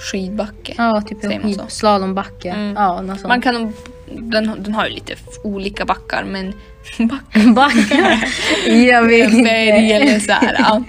skidbacke. 0.00 0.74
Ja, 0.76 1.02
typ 1.08 1.24
en 1.24 1.42
skid, 1.42 1.60
slalombacke. 1.68 2.50
Mm. 2.50 2.74
Ja, 2.76 3.02
något 3.02 3.20
sånt. 3.20 3.28
Man 3.28 3.40
kan, 3.42 3.72
den, 4.12 4.62
den 4.62 4.74
har 4.74 4.86
ju 4.86 4.94
lite 4.94 5.14
olika 5.44 5.84
backar 5.84 6.24
men 6.24 6.52
Backar? 7.54 8.24
jag 8.66 9.02
vet 9.02 9.30
berg 9.30 9.68
inte. 9.68 9.94
eller 9.94 10.20
så 10.20 10.32
här. 10.32 10.56
Ja. 10.58 10.82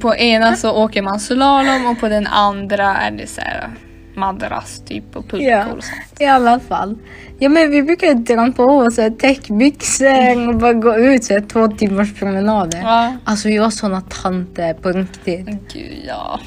På 0.00 0.16
ena 0.16 0.56
så 0.56 0.70
åker 0.72 1.02
man 1.02 1.20
slalom 1.20 1.86
och 1.86 2.00
på 2.00 2.08
den 2.08 2.26
andra 2.26 2.96
är 2.96 3.10
det 3.10 3.26
så 3.26 3.40
här 3.40 3.70
madrass 4.18 4.82
typ 4.86 5.16
och 5.16 5.28
pulkor 5.28 5.48
Ja. 5.50 5.64
och 5.64 5.84
sånt. 5.84 6.20
I 6.20 6.24
alla 6.24 6.60
fall. 6.60 6.98
Ja 7.38 7.48
men 7.48 7.70
vi 7.70 7.82
brukar 7.82 8.14
dra 8.14 8.52
på 8.52 8.62
oss 8.62 8.96
här 8.98 9.10
täckbyxor 9.10 10.48
och 10.48 10.58
bara 10.58 10.72
gå 10.72 10.96
ut 10.98 11.24
så 11.24 11.32
här, 11.32 11.40
två 11.40 11.68
timmars 11.68 12.14
promenader. 12.14 12.80
Ja. 12.82 13.12
Alltså 13.24 13.48
vi 13.48 13.58
var 13.58 13.70
såna 13.70 14.00
tanter 14.00 14.74
på 14.74 14.88
riktigt. 14.88 15.46
Gud 15.72 16.04
ja. 16.08 16.40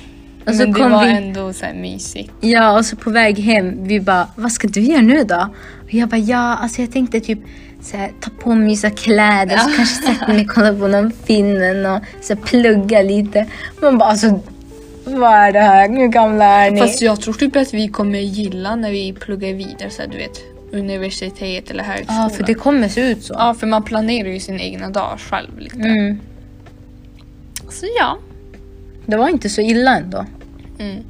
Och 0.47 0.55
men 0.55 0.73
det 0.73 0.89
var 0.89 1.05
vi- 1.05 1.11
ändå 1.11 1.53
så 1.53 1.65
här 1.65 1.73
mysigt. 1.73 2.31
Ja 2.41 2.77
och 2.77 2.85
så 2.85 2.95
på 2.95 3.09
väg 3.09 3.39
hem, 3.39 3.83
vi 3.87 3.99
bara, 3.99 4.27
vad 4.35 4.51
ska 4.51 4.67
du 4.67 4.81
göra 4.81 5.01
nu 5.01 5.23
då? 5.23 5.47
Och 5.83 5.93
jag 5.93 6.09
bara, 6.09 6.17
ja 6.17 6.55
alltså 6.55 6.81
jag 6.81 6.91
tänkte 6.91 7.19
typ 7.19 7.39
här, 7.93 8.11
ta 8.19 8.29
på 8.43 8.55
mig 8.55 8.75
här 8.83 8.89
kläder 8.89 9.57
så 9.57 9.69
kanske 9.75 9.95
sätta 10.13 10.27
mig 10.33 10.41
och 10.45 10.51
kolla 10.55 10.73
på 10.73 10.87
någon 10.87 11.11
film 11.11 11.85
och 11.85 12.01
så 12.21 12.33
här, 12.33 12.41
plugga 12.41 13.01
lite. 13.01 13.45
Man 13.81 13.97
bara 13.97 14.09
alltså, 14.09 14.39
vad 15.19 15.33
är 15.33 15.51
det 15.51 15.59
här? 15.59 15.89
Hur 15.89 16.07
gamla 16.07 16.45
är 16.45 16.71
ni? 16.71 16.79
Fast 16.79 17.01
jag 17.01 17.21
tror 17.21 17.33
typ 17.33 17.55
att 17.55 17.73
vi 17.73 17.87
kommer 17.87 18.19
gilla 18.19 18.75
när 18.75 18.91
vi 18.91 19.13
pluggar 19.13 19.53
vidare 19.53 19.89
så 19.89 20.01
här, 20.01 20.09
du 20.09 20.17
vet 20.17 20.41
universitet 20.71 21.71
eller 21.71 21.83
högskola. 21.83 22.19
Ja 22.23 22.29
för 22.29 22.43
det 22.43 22.53
kommer 22.53 22.87
se 22.87 23.11
ut 23.11 23.23
så. 23.23 23.33
Ja, 23.37 23.53
för 23.53 23.67
man 23.67 23.83
planerar 23.83 24.27
ju 24.27 24.39
sin 24.39 24.59
egna 24.59 24.89
dag 24.89 25.19
själv 25.19 25.59
lite. 25.59 25.75
Mm. 25.75 26.19
Så 27.69 27.85
ja. 27.99 28.17
Det 29.05 29.17
var 29.17 29.29
inte 29.29 29.49
så 29.49 29.61
illa 29.61 29.97
ändå. 29.97 30.25
Mm. 30.79 31.03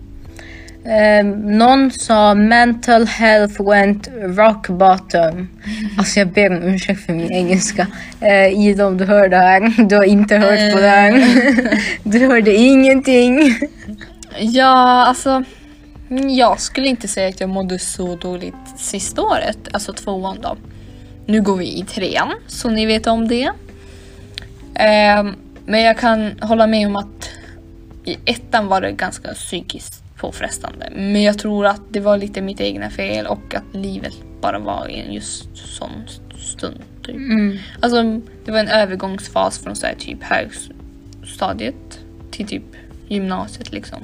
Eh, 0.86 1.26
någon 1.26 1.92
sa 1.92 2.34
mental 2.34 3.06
health 3.08 3.62
went 3.70 4.08
rock 4.22 4.68
bottom. 4.68 5.50
Alltså 5.98 6.20
jag 6.20 6.28
ber 6.28 6.50
om 6.58 6.64
ursäkt 6.64 7.06
för 7.06 7.14
min 7.14 7.32
engelska. 7.32 7.88
Eh, 8.22 8.48
Ida 8.60 8.86
om 8.88 8.98
du 8.98 9.06
hör 9.06 9.30
det 9.30 9.38
här. 9.38 9.84
Du 9.90 9.96
har 9.96 10.04
inte 10.04 10.38
hört 10.38 10.74
på 10.74 10.80
det 10.80 10.88
här. 10.88 11.24
Du 12.04 12.28
hörde 12.28 12.56
ingenting. 12.56 13.40
Ja, 14.40 15.06
alltså. 15.06 15.44
mm, 16.10 16.30
Jag 16.30 16.60
skulle 16.60 16.88
inte 16.88 17.08
säga 17.08 17.30
att 17.30 17.40
jag 17.40 17.50
mådde 17.50 17.80
så 17.80 18.16
dåligt 18.16 18.56
sista 18.78 19.22
året, 19.22 19.58
alltså 19.72 19.94
tvåan 19.94 20.38
då. 20.42 20.58
Nu 21.26 21.42
går 21.42 21.58
vi 21.58 21.66
i 21.80 21.86
trean, 21.86 22.32
så 22.48 22.70
ni 22.70 22.86
vet 22.86 23.08
om 23.08 23.28
det. 23.28 23.52
Ehm, 24.76 25.36
men 25.66 25.82
jag 25.82 25.98
kan 25.98 26.32
hålla 26.42 26.68
med 26.68 26.88
om 26.88 26.96
att 26.96 27.30
i 28.06 28.18
ettan 28.26 28.68
var 28.68 28.82
det 28.82 28.92
ganska 28.92 29.34
psykiskt 29.34 30.01
påfrestande. 30.22 30.90
Men 30.96 31.24
jag 31.24 31.40
tror 31.40 31.66
att 31.66 31.82
det 31.90 32.00
var 32.00 32.18
lite 32.18 32.42
mitt 32.42 32.62
egna 32.62 32.90
fel 32.90 33.28
och 33.28 33.56
att 33.56 33.76
livet 33.76 34.14
bara 34.42 34.60
var 34.60 34.88
i 34.88 35.00
en 35.00 35.14
just 35.14 35.58
sån 35.58 35.92
stund. 36.38 36.82
Typ. 37.04 37.16
Mm. 37.16 37.58
Alltså 37.80 38.04
det 38.46 38.52
var 38.52 38.60
en 38.60 38.68
övergångsfas 38.68 39.60
från 39.60 39.76
så 39.76 39.86
här, 39.86 39.96
typ 39.96 40.24
högstadiet 40.24 42.00
till 42.32 42.48
typ 42.48 42.64
gymnasiet 43.08 43.72
liksom. 43.72 44.00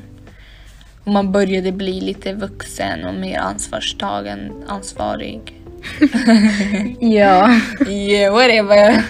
Och 1.04 1.12
man 1.12 1.32
började 1.32 1.72
bli 1.72 2.02
lite 2.02 2.34
vuxen 2.34 3.06
och 3.06 3.14
mer 3.14 3.40
ansvarstagen, 3.40 4.52
ansvarig. 4.68 5.54
Ja. 7.00 7.60
Yeah, 7.88 8.34
whatever. 8.34 9.04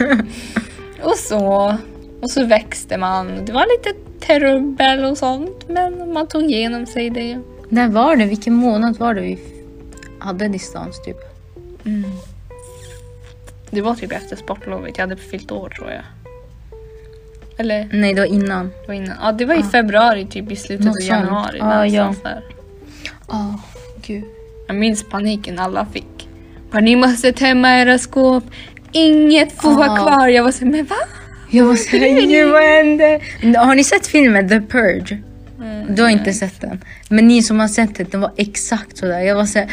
och 1.04 1.16
så. 1.18 1.78
Och 2.22 2.32
så 2.32 2.46
växte 2.46 2.98
man. 2.98 3.46
Det 3.46 3.52
var 3.52 3.66
lite 3.78 4.07
trubbel 4.22 5.06
och 5.06 5.18
sånt 5.18 5.70
men 5.70 6.14
man 6.14 6.28
tog 6.28 6.44
igenom 6.44 6.86
sig 6.86 7.10
det. 7.10 7.40
När 7.70 7.88
var 7.88 8.16
det? 8.16 8.26
Vilken 8.26 8.54
månad 8.54 8.98
var 8.98 9.14
det 9.14 9.22
vi 9.22 9.40
hade 10.20 10.48
distans 10.48 11.02
typ? 11.06 11.18
Det 13.72 13.82
var 13.82 13.96
typ 13.96 14.12
efter 14.12 14.36
sportlovet. 14.36 14.98
Jag 14.98 15.08
hade 15.08 15.22
fyllt 15.22 15.52
år 15.52 15.70
tror 15.70 15.92
jag. 15.92 16.02
Eller 17.58 17.90
Nej 17.94 18.14
det 18.14 18.22
var 18.22 18.28
innan. 18.28 18.68
det 18.82 18.88
var 18.88 18.94
innan. 18.94 19.16
Ja, 19.22 19.32
det 19.32 19.46
var 19.46 19.56
i 19.56 19.64
februari 19.64 20.26
typ 20.26 20.52
i 20.52 20.56
slutet 20.56 20.86
Något 20.86 20.96
av 21.02 21.08
januari. 21.08 21.58
Ja, 21.60 21.86
ja. 21.86 22.14
Ja, 23.28 23.60
gud. 24.08 24.24
Jag 24.68 24.76
minns 24.76 25.04
paniken 25.10 25.60
alla 25.60 25.86
fick. 25.86 26.30
Bara, 26.72 26.80
ni 26.82 26.96
måste 26.96 27.34
tömma 27.34 27.70
era 27.78 27.98
skåp. 27.98 28.44
Inget 28.92 29.62
får 29.62 29.72
vara 29.74 29.88
Ja. 29.88 29.96
kvar. 29.96 30.28
Jag 30.28 30.44
var 30.44 30.52
så 30.52 30.66
men 30.66 30.86
va? 30.86 30.96
Jag 31.50 31.66
var 31.66 31.76
såhär, 31.76 32.28
gud 32.28 32.52
vad 32.52 32.64
hände? 32.64 33.20
Har 33.60 33.76
ni 33.76 33.84
sett 33.84 34.08
filmen 34.08 34.50
The 34.50 34.62
Purge? 34.62 35.18
Du 35.90 36.02
har 36.04 36.10
inte 36.10 36.34
sett 36.34 36.62
den. 36.62 36.82
Men 37.10 37.28
ni 37.28 37.42
som 37.42 37.60
har 37.60 37.68
sett 37.68 37.96
den, 37.96 38.08
den 38.12 38.22
var 38.22 38.32
exakt 38.38 38.98
sådär. 38.98 39.20
Jag 39.20 39.36
var 39.36 39.46
såhär, 39.46 39.72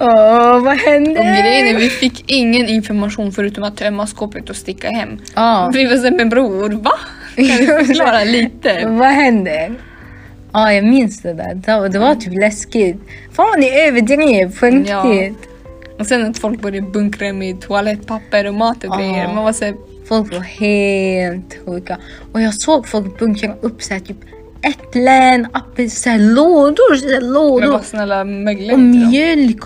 åh 0.00 0.58
vad 0.64 0.76
hände? 0.76 1.10
Och 1.20 1.26
grejen 1.26 1.66
är 1.66 1.78
vi 1.78 1.88
fick 1.90 2.24
ingen 2.30 2.68
information 2.68 3.32
förutom 3.32 3.64
att 3.64 3.76
tömma 3.76 4.06
skåpet 4.06 4.50
och 4.50 4.56
sticka 4.56 4.88
hem. 4.90 5.18
Ja. 5.34 5.70
Vi 5.74 5.84
var 5.84 5.96
såhär, 5.96 6.10
men 6.10 6.28
bror 6.28 6.70
va? 6.70 6.92
Kan 7.36 7.44
du 7.46 7.66
förklara 7.86 8.24
lite? 8.24 8.82
Vad 8.88 9.08
hände? 9.08 9.72
Ja, 10.52 10.72
jag 10.72 10.84
minns 10.84 11.22
det 11.22 11.32
där. 11.34 11.54
Det 11.88 11.98
var, 11.98 12.14
typ 12.14 12.40
läskigt. 12.40 12.96
Fan, 13.32 13.60
ni 13.60 13.80
överdrev 13.80 14.58
på 14.58 14.66
Ja. 14.66 15.02
riktigt. 15.04 15.48
Och 15.98 16.06
sen 16.06 16.30
att 16.30 16.38
folk 16.38 16.60
började 16.60 16.86
bunkra 16.90 17.32
med 17.32 17.60
toalettpapper 17.60 18.46
och 18.46 18.54
mat 18.54 18.84
och 18.84 18.98
grejer. 18.98 19.22
Ja. 19.22 19.32
Man 19.34 19.44
var 19.44 19.52
såhär, 19.52 19.74
Folk 20.08 20.32
var 20.32 20.40
helt 20.40 21.56
sjuka. 21.66 21.98
Och 22.32 22.40
jag 22.42 22.54
såg 22.54 22.88
folk 22.88 23.18
bunkra 23.18 23.54
upp 23.60 23.82
så 23.82 23.94
här, 23.94 24.00
typ 24.00 24.16
äpplen, 24.62 25.46
apelsiner, 25.52 26.18
lådor, 26.34 26.96
så 26.96 27.08
här, 27.08 27.20
men 27.20 27.32
lådor. 27.32 27.72
bara 27.72 27.82
snälla 27.82 28.24
mögla 28.24 28.72
Och 28.72 28.78
mjölk. 28.80 29.60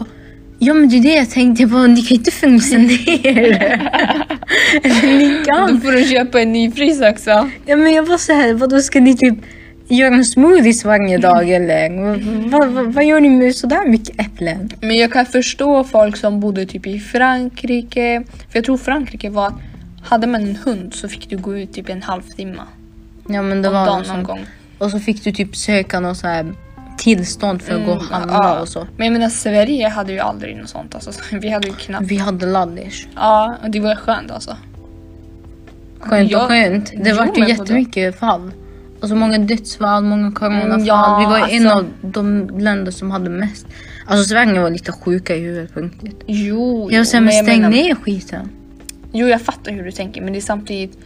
Ja 0.59 0.75
men 0.75 0.89
det 0.89 0.97
är 0.97 1.03
det 1.03 1.15
jag 1.15 1.31
tänkte 1.31 1.67
på, 1.67 1.79
ni 1.79 2.03
kan 2.03 2.17
inte 2.17 2.31
frysa 2.31 2.77
ner. 2.79 3.87
Ni 5.03 5.43
Då 5.47 5.53
kan. 5.53 5.81
får 5.81 5.93
du 5.93 6.05
köpa 6.05 6.41
en 6.41 6.53
ny 6.53 6.71
frys 6.71 7.01
också. 7.03 7.51
Ja 7.67 7.77
men 7.77 7.93
jag 7.93 8.03
var 8.03 8.19
så 8.19 8.33
här, 8.33 8.55
vadå 8.55 8.81
ska 8.81 9.01
ni 9.01 9.17
typ 9.17 9.35
göra 9.89 10.15
en 10.15 10.25
smoothies 10.25 10.85
varje 10.85 11.19
dag 11.19 11.51
eller? 11.51 11.91
Vad, 12.51 12.69
vad, 12.69 12.95
vad 12.95 13.05
gör 13.05 13.21
ni 13.21 13.29
med 13.31 13.57
sådär 13.57 13.89
mycket 13.89 14.21
äpplen? 14.21 14.71
Men 14.81 14.97
jag 14.97 15.13
kan 15.13 15.27
förstå 15.27 15.85
folk 15.85 16.17
som 16.17 16.41
bodde 16.41 16.67
typ 16.67 16.87
i 16.87 16.99
Frankrike. 16.99 18.23
För 18.51 18.59
jag 18.59 18.65
tror 18.65 18.77
Frankrike 18.77 19.31
var 19.31 19.53
hade 20.03 20.27
man 20.27 20.41
en 20.43 20.57
hund 20.57 20.95
så 20.95 21.09
fick 21.09 21.31
du 21.31 21.37
gå 21.39 21.59
ut 21.59 21.73
typ 21.73 21.89
en 21.89 22.03
halvtimme 22.03 22.63
Ja 23.29 23.43
men 23.43 23.63
det 23.63 23.69
om 23.69 23.75
var 23.75 23.87
dagen 23.87 24.05
någon 24.09 24.23
gång. 24.23 24.41
Och 24.79 24.91
så 24.91 25.01
fick 25.01 25.25
du 25.25 25.33
typ 25.33 25.57
söka 25.57 26.01
någon 26.01 26.15
så 26.17 26.27
här 26.27 26.53
tillstånd 26.99 27.63
för 27.63 27.75
att 27.81 27.87
gå 27.87 27.93
och 27.93 28.03
handla 28.03 28.35
Mm, 28.37 28.47
Ja. 28.49 28.61
och 28.61 28.69
så. 28.69 28.87
Men 28.97 29.07
jag 29.07 29.13
menar 29.13 29.29
Sverige 29.29 29.89
hade 29.89 30.13
ju 30.13 30.19
aldrig 30.19 30.57
något 30.57 30.69
sånt. 30.69 30.95
Alltså, 30.95 31.11
vi 31.41 31.49
hade 31.51 31.67
ju 31.69 31.75
knappt. 31.75 32.05
Vi 32.07 32.17
hade 32.17 32.47
ladders. 32.47 33.07
Ja, 33.15 33.57
och 33.63 33.71
det 33.71 33.81
var 33.81 33.95
skönt 33.95 34.31
alltså. 34.31 34.57
Skönt 36.01 36.31
Jag- 36.31 36.43
och 36.43 36.49
skönt. 36.49 36.87
Det 36.97 37.11
Jo, 37.11 37.17
vart 37.17 37.37
ju 37.37 37.41
men 37.41 37.49
jättemycket 37.49 38.19
fall. 38.19 38.51
Alltså 39.01 39.15
många 39.17 39.39
dödsfall, 39.39 40.05
många 40.05 40.33
coronafall. 40.33 40.71
Mm, 40.73 40.85
ja, 40.85 41.19
vi 41.21 41.27
var 41.41 41.49
ju 41.49 41.57
en 41.57 41.67
alltså- 41.67 41.79
av 42.05 42.11
de 42.13 42.51
länder 42.59 42.93
som 42.93 43.11
hade 43.11 43.31
mest. 43.31 43.67
Alltså 44.07 44.25
Sverige 44.29 44.61
var 44.61 44.71
lite 44.71 44.93
sjuka 44.93 45.37
i 45.37 45.41
huvudet 45.41 45.75
på 45.75 45.81
riktigt. 45.81 46.21
Jo, 46.27 46.89
Jag 46.93 47.07
säger 47.07 47.25
men 47.25 47.35
jag 47.37 47.45
stäng 47.45 47.61
menar- 47.61 47.71
ner 47.77 47.95
skiten. 47.95 48.49
Jo, 49.13 49.29
jag 49.29 49.41
fattar 49.43 49.73
hur 49.73 49.85
du 49.85 49.91
tänker, 49.93 50.21
men 50.21 50.33
det 50.33 50.39
är 50.39 50.41
samtidigt 50.41 50.99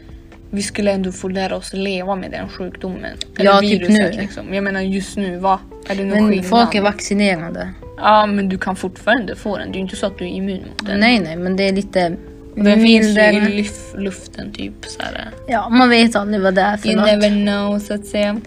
vi 0.51 0.63
skulle 0.63 0.93
ändå 0.93 1.13
få 1.13 1.29
lära 1.29 1.57
oss 1.57 1.73
leva 1.73 2.17
med 2.17 2.31
den 2.31 2.49
sjukdomen. 2.49 3.17
Ja, 3.37 3.61
typ 3.61 3.89
nu. 3.89 4.11
Liksom. 4.11 4.55
Jag 4.55 4.65
menar 4.65 4.81
just 4.81 5.17
nu, 5.17 5.37
vad 5.39 5.59
är 5.89 5.95
det 5.95 6.05
någon 6.05 6.19
Men 6.19 6.29
skillnad? 6.29 6.47
folk 6.47 6.75
är 6.75 6.81
vaccinerade. 6.83 7.69
Ja, 7.97 8.27
men 8.27 8.49
du 8.49 8.59
kan 8.59 8.77
fortfarande 8.77 9.37
få 9.37 9.59
den. 9.59 9.69
Det 9.73 9.77
är 9.77 9.79
ju 9.79 9.83
inte 9.85 9.97
så 9.97 10.07
att 10.07 10.19
du 10.19 10.25
är 10.25 10.29
immun 10.29 10.61
mot 10.61 10.87
den. 10.87 11.01
Nej 11.01 11.21
nej 11.21 11.37
men 11.37 11.57
det 11.57 11.69
är 11.69 11.73
lite 11.73 12.17
Den 12.55 12.81
finns 12.81 13.07
ju 13.19 13.21
i 13.23 13.41
luf- 13.63 13.97
luften 14.01 14.53
typ 14.53 14.73
så 14.87 15.03
här. 15.03 15.31
Ja 15.49 15.69
man 15.69 15.91
vet 15.91 16.17
aldrig 16.17 16.41
vad 16.43 16.55
det 16.55 16.61
är 16.63 16.77
för 16.77 16.89
You 16.89 16.97
något. 16.97 17.07
never 17.07 17.29
know 17.45 17.79
så 17.79 17.95
att 17.95 18.07
säga. 18.07 18.41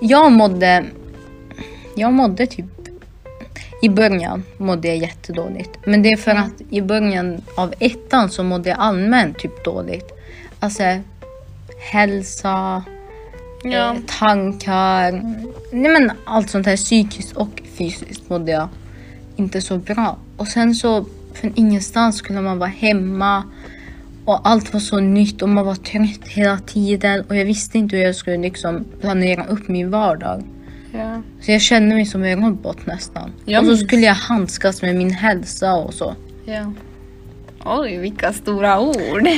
Jag 0.00 0.32
mådde... 0.32 0.84
Jag 1.96 2.12
mådde 2.12 2.46
typ... 2.46 2.64
I 3.84 3.88
början 3.88 4.42
mådde 4.58 4.88
jag 4.88 4.96
jättedåligt. 4.96 5.70
Men 5.86 6.02
det 6.02 6.08
är 6.12 6.16
för 6.16 6.30
att 6.30 6.60
i 6.70 6.80
början 6.80 7.40
av 7.56 7.74
ettan 7.80 8.30
så 8.30 8.42
mådde 8.42 8.68
jag 8.68 8.78
allmänt 8.78 9.38
typ 9.38 9.64
dåligt. 9.64 10.12
Alltså 10.60 10.82
hälsa, 11.92 12.84
Ja. 13.64 13.94
eh, 13.94 13.94
tankar. 14.18 15.12
Nej 15.72 15.92
men 15.92 16.10
allt 16.26 16.50
sånt 16.50 16.66
här 16.66 16.76
psykiskt 16.76 17.32
och 17.36 17.62
fysiskt 17.78 18.30
mådde 18.30 18.52
jag 18.52 18.68
inte 19.36 19.60
så 19.60 19.78
bra. 19.78 20.16
Och 20.36 20.48
sen 20.48 20.74
så 20.74 21.04
från 21.34 21.52
ingenstans 21.56 22.16
skulle 22.16 22.40
man 22.40 22.58
vara 22.58 22.70
hemma. 22.70 23.42
Och 24.24 24.48
allt 24.48 24.72
var 24.72 24.80
så 24.80 25.00
nytt 25.00 25.42
och 25.42 25.48
man 25.48 25.66
var 25.66 25.74
trött 25.74 26.28
hela 26.28 26.58
tiden. 26.58 27.24
Och 27.28 27.36
jag 27.36 27.44
visste 27.44 27.78
inte 27.78 27.96
hur 27.96 28.02
jag 28.04 28.16
skulle 28.16 28.36
liksom 28.36 28.84
planera 29.00 29.44
upp 29.46 29.68
min 29.68 29.90
vardag. 29.90 30.42
Ja. 30.94 31.22
Så 31.40 31.52
jag 31.52 31.60
kände 31.60 31.94
mig 31.94 32.06
som 32.06 32.24
robot 32.24 32.86
nästan. 32.86 33.32
Ja, 33.44 33.60
och 33.60 33.66
så 33.66 33.76
skulle 33.76 34.02
jag 34.06 34.14
handskas 34.14 34.82
med 34.82 34.96
min 34.96 35.10
hälsa 35.10 35.74
och 35.74 35.94
så. 35.94 36.14
ja. 36.44 36.72
Oj, 37.66 37.96
vilka 37.96 38.32
stora 38.32 38.80
ord. 38.80 39.22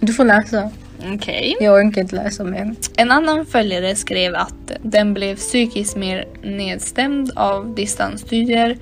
Du 0.00 0.12
får 0.12 0.24
läsa. 0.24 0.70
Okej. 1.14 1.56
Jag 1.60 1.74
orkar 1.86 2.00
inte 2.00 2.16
läsa 2.16 2.44
mer. 2.44 2.74
En 2.96 3.10
annan 3.10 3.46
följare 3.46 3.94
skrev 3.94 4.34
att 4.34 4.72
den 4.82 5.14
blev 5.14 5.36
psykiskt 5.36 5.96
mer 5.96 6.24
nedstämd 6.42 7.30
av 7.36 7.74
distansstudier 7.74 8.76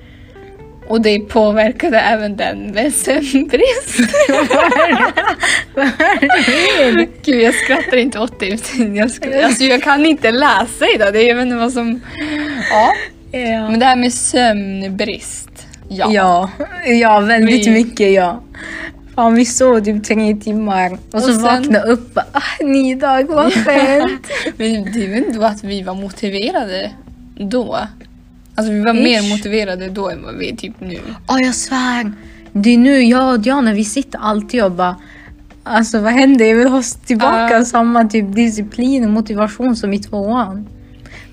och 0.93 1.01
det 1.01 1.19
påverkade 1.19 1.99
även 1.99 2.35
den 2.37 2.71
med 2.71 2.93
sömnbrist. 2.93 3.99
Gud, 7.25 7.41
jag 7.41 7.53
skrattar 7.53 7.97
inte 7.97 8.19
åt 8.19 8.39
det. 8.39 8.47
Jag, 8.95 9.11
skrattar, 9.11 9.41
alltså, 9.43 9.63
jag 9.63 9.83
kan 9.83 10.05
inte 10.05 10.31
läsa 10.31 10.85
idag. 10.95 11.13
Det 11.13 11.19
är, 11.19 11.27
jag 11.27 11.35
vet 11.35 11.43
inte 11.43 11.55
vad 11.55 11.73
som... 11.73 12.01
Ja. 12.71 12.93
Ja. 13.39 13.69
Men 13.69 13.79
det 13.79 13.85
här 13.85 13.95
med 13.95 14.13
sömnbrist. 14.13 15.67
Ja. 15.89 16.07
Ja, 16.11 16.49
ja 16.85 17.19
väldigt 17.19 17.67
Vi- 17.67 17.71
mycket 17.71 18.11
ja. 18.13 18.41
Fan 19.15 19.35
vi 19.35 19.45
sov 19.45 19.79
typ 19.83 20.03
tre 20.03 20.35
timmar 20.35 20.93
och, 20.93 20.99
så 21.11 21.17
Och 21.17 21.23
sen- 21.23 21.41
vaknade 21.41 21.79
upp 21.91 22.17
ah, 22.31 22.63
ny 22.63 22.95
dag, 22.95 23.23
vad 23.27 23.53
skönt. 23.53 24.27
Men 24.57 24.93
det 24.93 25.05
är 25.05 25.09
väl 25.09 25.25
inte 25.25 25.47
att 25.47 25.63
vi 25.63 25.83
var 25.83 25.95
motiverade 25.95 26.91
då? 27.37 27.79
Alltså 28.55 28.73
vi 28.73 28.79
var 28.79 28.93
Ish. 28.93 29.03
mer 29.03 29.29
motiverade 29.29 29.89
då 29.89 30.09
än 30.09 30.23
vad 30.23 30.35
vi 30.37 30.49
är 30.51 30.55
typ 30.55 30.73
nu. 30.79 30.99
Ja 31.27 31.39
jag 31.39 31.55
svär. 31.55 32.11
Det 32.51 32.69
är 32.69 32.77
nu 32.77 33.01
jag 33.03 33.33
och 33.33 33.39
Diana 33.39 33.73
vi 33.73 33.85
sitter 33.85 34.19
alltid 34.19 34.63
och 34.63 34.71
bara 34.71 34.95
Alltså 35.63 35.99
vad 35.99 36.13
händer? 36.13 36.45
Jag 36.45 36.55
vill 36.55 36.67
ha 36.67 36.81
tillbaka 37.05 37.53
Ja. 37.53 37.65
samma 37.65 38.05
typ 38.05 38.35
disciplin 38.35 39.03
och 39.03 39.09
motivation 39.09 39.75
som 39.75 39.93
i 39.93 39.99
tvåan. 39.99 40.67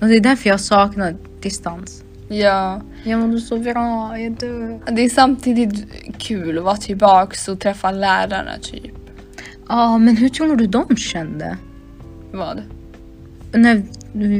Och 0.01 0.07
det 0.07 0.15
är 0.15 0.19
därför 0.19 0.49
jag 0.49 0.59
saknar 0.59 1.15
distans. 1.41 2.03
Ja. 2.29 2.81
Jag 3.03 3.19
mådde 3.19 3.41
så 3.41 3.57
bra, 3.57 4.19
jag 4.19 4.31
dör. 4.31 4.79
Det 4.91 5.01
är 5.01 5.09
samtidigt 5.09 5.85
kul 6.17 6.57
att 6.57 6.63
vara 6.63 6.77
tillbaks 6.77 7.47
och 7.47 7.59
träffa 7.59 7.91
lärarna 7.91 8.51
typ. 8.61 8.91
Ja 9.67 9.97
men 9.97 10.17
hur 10.17 10.29
tror 10.29 10.55
du 10.55 10.67
de 10.67 10.95
kände? 10.97 11.57
Vad? 12.31 12.61
När 13.53 13.81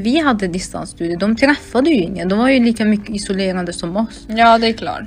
vi 0.01 0.19
hade 0.19 0.47
distansstudier, 0.47 1.17
de 1.17 1.35
träffade 1.35 1.89
ju 1.89 1.95
ingen. 2.01 2.29
De 2.29 2.39
var 2.39 2.49
ju 2.49 2.59
lika 2.59 2.85
mycket 2.85 3.09
isolerade 3.15 3.73
som 3.73 3.97
oss. 3.97 4.25
Ja, 4.27 4.57
det 4.57 4.67
är 4.67 4.73
klart. 4.73 5.03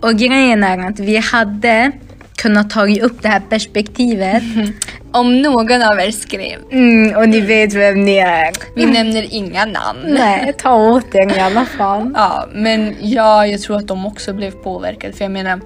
Och 0.00 0.14
grejen 0.16 0.64
är 0.64 0.78
att 0.88 0.98
vi 1.00 1.16
hade 1.16 1.92
kunnat 2.36 2.70
ta 2.70 2.86
upp 3.00 3.22
det 3.22 3.28
här 3.28 3.40
perspektivet. 3.40 4.42
Om 5.12 5.42
någon 5.42 5.82
av 5.82 5.98
er 6.00 6.10
skrev, 6.10 6.58
Mm, 6.72 7.16
och 7.16 7.28
ni 7.28 7.40
vet 7.40 7.74
vem 7.74 8.04
ni 8.04 8.16
är. 8.16 8.50
vi 8.76 8.86
nämner 8.86 9.34
inga 9.34 9.64
namn. 9.64 10.00
Nej, 10.04 10.52
ta 10.58 10.74
åt 10.74 11.14
er 11.14 11.36
i 11.36 11.40
alla 11.40 11.64
fall. 11.64 12.10
Ja, 12.14 12.48
men 12.54 12.94
ja, 13.00 13.46
jag 13.46 13.60
tror 13.60 13.76
att 13.76 13.86
de 13.86 14.06
också 14.06 14.32
blev 14.32 14.50
påverkade. 14.50 15.12
För 15.12 15.24
jag 15.24 15.32
menar, 15.32 15.60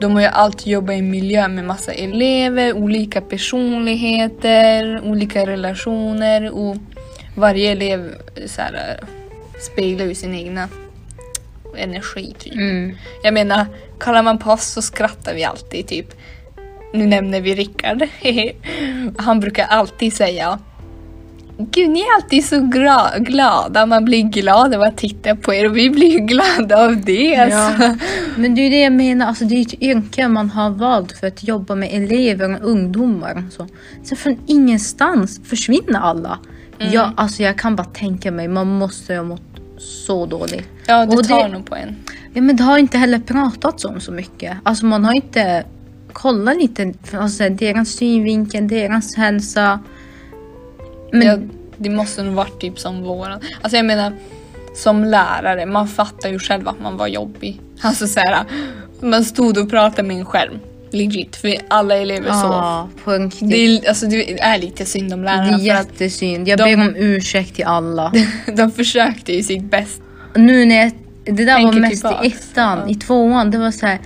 de 0.00 0.12
har 0.14 0.20
ju 0.20 0.26
alltid 0.26 0.66
jobbat 0.72 0.94
i 0.94 0.98
en 0.98 1.10
miljö 1.10 1.48
med 1.48 1.64
massa 1.64 1.92
elever, 1.92 2.72
olika 2.72 3.20
personligheter, 3.20 5.00
olika 5.04 5.46
relationer 5.46 6.50
och 6.50 6.76
varje 7.40 7.70
elev 7.70 8.14
så 8.46 8.62
här, 8.62 9.00
speglar 9.60 10.06
ju 10.06 10.14
sin 10.14 10.34
egna 10.34 10.68
energi 11.76 12.34
typ. 12.38 12.54
Mm. 12.54 12.96
Jag 13.22 13.34
menar, 13.34 13.66
kallar 14.00 14.22
man 14.22 14.38
på 14.38 14.50
oss 14.50 14.64
så 14.64 14.82
skrattar 14.82 15.34
vi 15.34 15.44
alltid 15.44 15.86
typ. 15.86 16.06
Nu 16.92 17.06
nämner 17.06 17.40
vi 17.40 17.54
Rickard. 17.54 18.08
Han 19.18 19.40
brukar 19.40 19.64
alltid 19.64 20.12
säga 20.12 20.58
Gud, 21.62 21.90
ni 21.90 22.00
är 22.00 22.14
alltid 22.14 22.44
så 22.44 22.60
glada. 23.18 23.86
Man 23.86 24.04
blir 24.04 24.22
glad 24.22 24.74
av 24.74 24.82
att 24.82 24.96
titta 24.96 25.36
på 25.36 25.54
er 25.54 25.66
och 25.66 25.76
vi 25.76 25.90
blir 25.90 26.10
ju 26.10 26.18
glada 26.18 26.84
av 26.84 26.96
det. 27.00 27.36
Alltså. 27.36 27.84
Ja. 27.84 27.96
Men 28.36 28.54
det 28.54 28.60
är 28.60 28.64
ju 28.64 28.70
det 28.70 28.80
jag 28.80 28.92
menar, 28.92 29.26
alltså 29.26 29.44
det 29.44 29.54
är 29.54 29.60
ett 29.60 29.82
yrke 29.82 30.28
man 30.28 30.50
har 30.50 30.70
valt 30.70 31.12
för 31.12 31.26
att 31.26 31.48
jobba 31.48 31.74
med 31.74 31.88
elever 31.92 32.54
och 32.54 32.70
ungdomar. 32.70 33.44
Så. 33.50 33.66
Sen 34.02 34.16
från 34.16 34.38
ingenstans 34.46 35.40
försvinner 35.44 36.00
alla. 36.00 36.38
Jag, 36.80 37.12
alltså 37.16 37.42
jag 37.42 37.58
kan 37.58 37.76
bara 37.76 37.84
tänka 37.86 38.30
mig, 38.30 38.48
man 38.48 38.66
måste 38.66 39.14
ha 39.14 39.22
mått 39.22 39.42
så 39.78 40.26
dåligt. 40.26 40.68
Ja, 40.86 41.06
det 41.06 41.16
Och 41.16 41.24
tar 41.28 41.42
det- 41.42 41.48
nog 41.52 41.66
på 41.66 41.76
en. 41.76 41.96
Ja, 42.32 42.40
men 42.42 42.56
det 42.56 42.62
har 42.62 42.78
inte 42.78 42.98
heller 42.98 43.18
pratats 43.18 43.84
om 43.84 44.00
så 44.00 44.12
mycket. 44.12 44.56
Alltså 44.62 44.86
man 44.86 45.04
har 45.04 45.12
inte 45.14 45.64
kollat 46.12 46.56
lite, 46.56 46.94
alltså 47.12 47.48
deras 47.48 47.88
synvinkel, 47.88 48.68
deras 48.68 49.14
hälsa. 49.16 49.80
Men 51.12 51.22
Ja, 51.26 51.38
det 51.76 51.90
måste 51.90 52.22
nog 52.22 52.34
varit 52.34 52.60
typ 52.60 52.78
som 52.78 53.02
våran. 53.02 53.40
Alltså 53.62 53.76
jag 53.76 53.86
menar, 53.86 54.12
som 54.76 55.04
lärare, 55.04 55.66
man 55.66 55.88
fattar 55.88 56.28
ju 56.28 56.38
själv 56.38 56.68
att 56.68 56.80
man 56.80 56.96
var 56.96 57.06
jobbig. 57.06 57.60
Alltså 57.80 58.06
så 58.06 58.20
här, 58.20 58.44
man 59.00 59.24
stod 59.24 59.58
och 59.58 59.70
pratade 59.70 60.08
med 60.08 60.16
en 60.18 60.24
skärm. 60.24 60.58
Legit, 60.92 61.36
för 61.36 61.56
alla 61.68 61.96
elever 61.96 62.32
sov. 62.32 62.52
ja, 62.52 62.88
på 63.04 63.12
riktigt. 63.12 63.50
Det 63.50 63.56
är, 63.56 63.88
alltså, 63.88 64.06
det 64.06 64.40
är 64.40 64.58
lite 64.58 64.84
synd 64.86 65.12
om 65.12 65.22
Det 65.22 65.28
är 65.28 65.36
lärarna 65.36 65.48
för 65.48 65.54
att 65.54 65.62
jättesynd. 65.62 66.48
Jag 66.48 66.58
de- 66.58 66.76
ber 66.76 66.88
om 66.88 66.96
ursäkt 66.96 67.54
till 67.54 67.64
alla. 67.64 68.12
de 68.56 68.70
försökte 68.72 69.32
ju 69.32 69.42
sitt 69.42 69.62
bästa. 69.64 70.02
nu 70.36 70.64
när 70.64 70.76
jag, 70.76 70.92
det 71.24 71.44
där 71.44 71.52
var 71.52 71.58
Tänker 71.72 71.80
mest 71.80 71.92
tillbaks, 72.02 72.26
i 72.26 72.28
ettan, 72.28 72.78
ja. 72.78 72.88
i 72.88 72.94
tvåan, 72.94 73.50
det 73.50 73.58
var 73.58 73.70
så 73.70 73.86
här. 73.86 73.98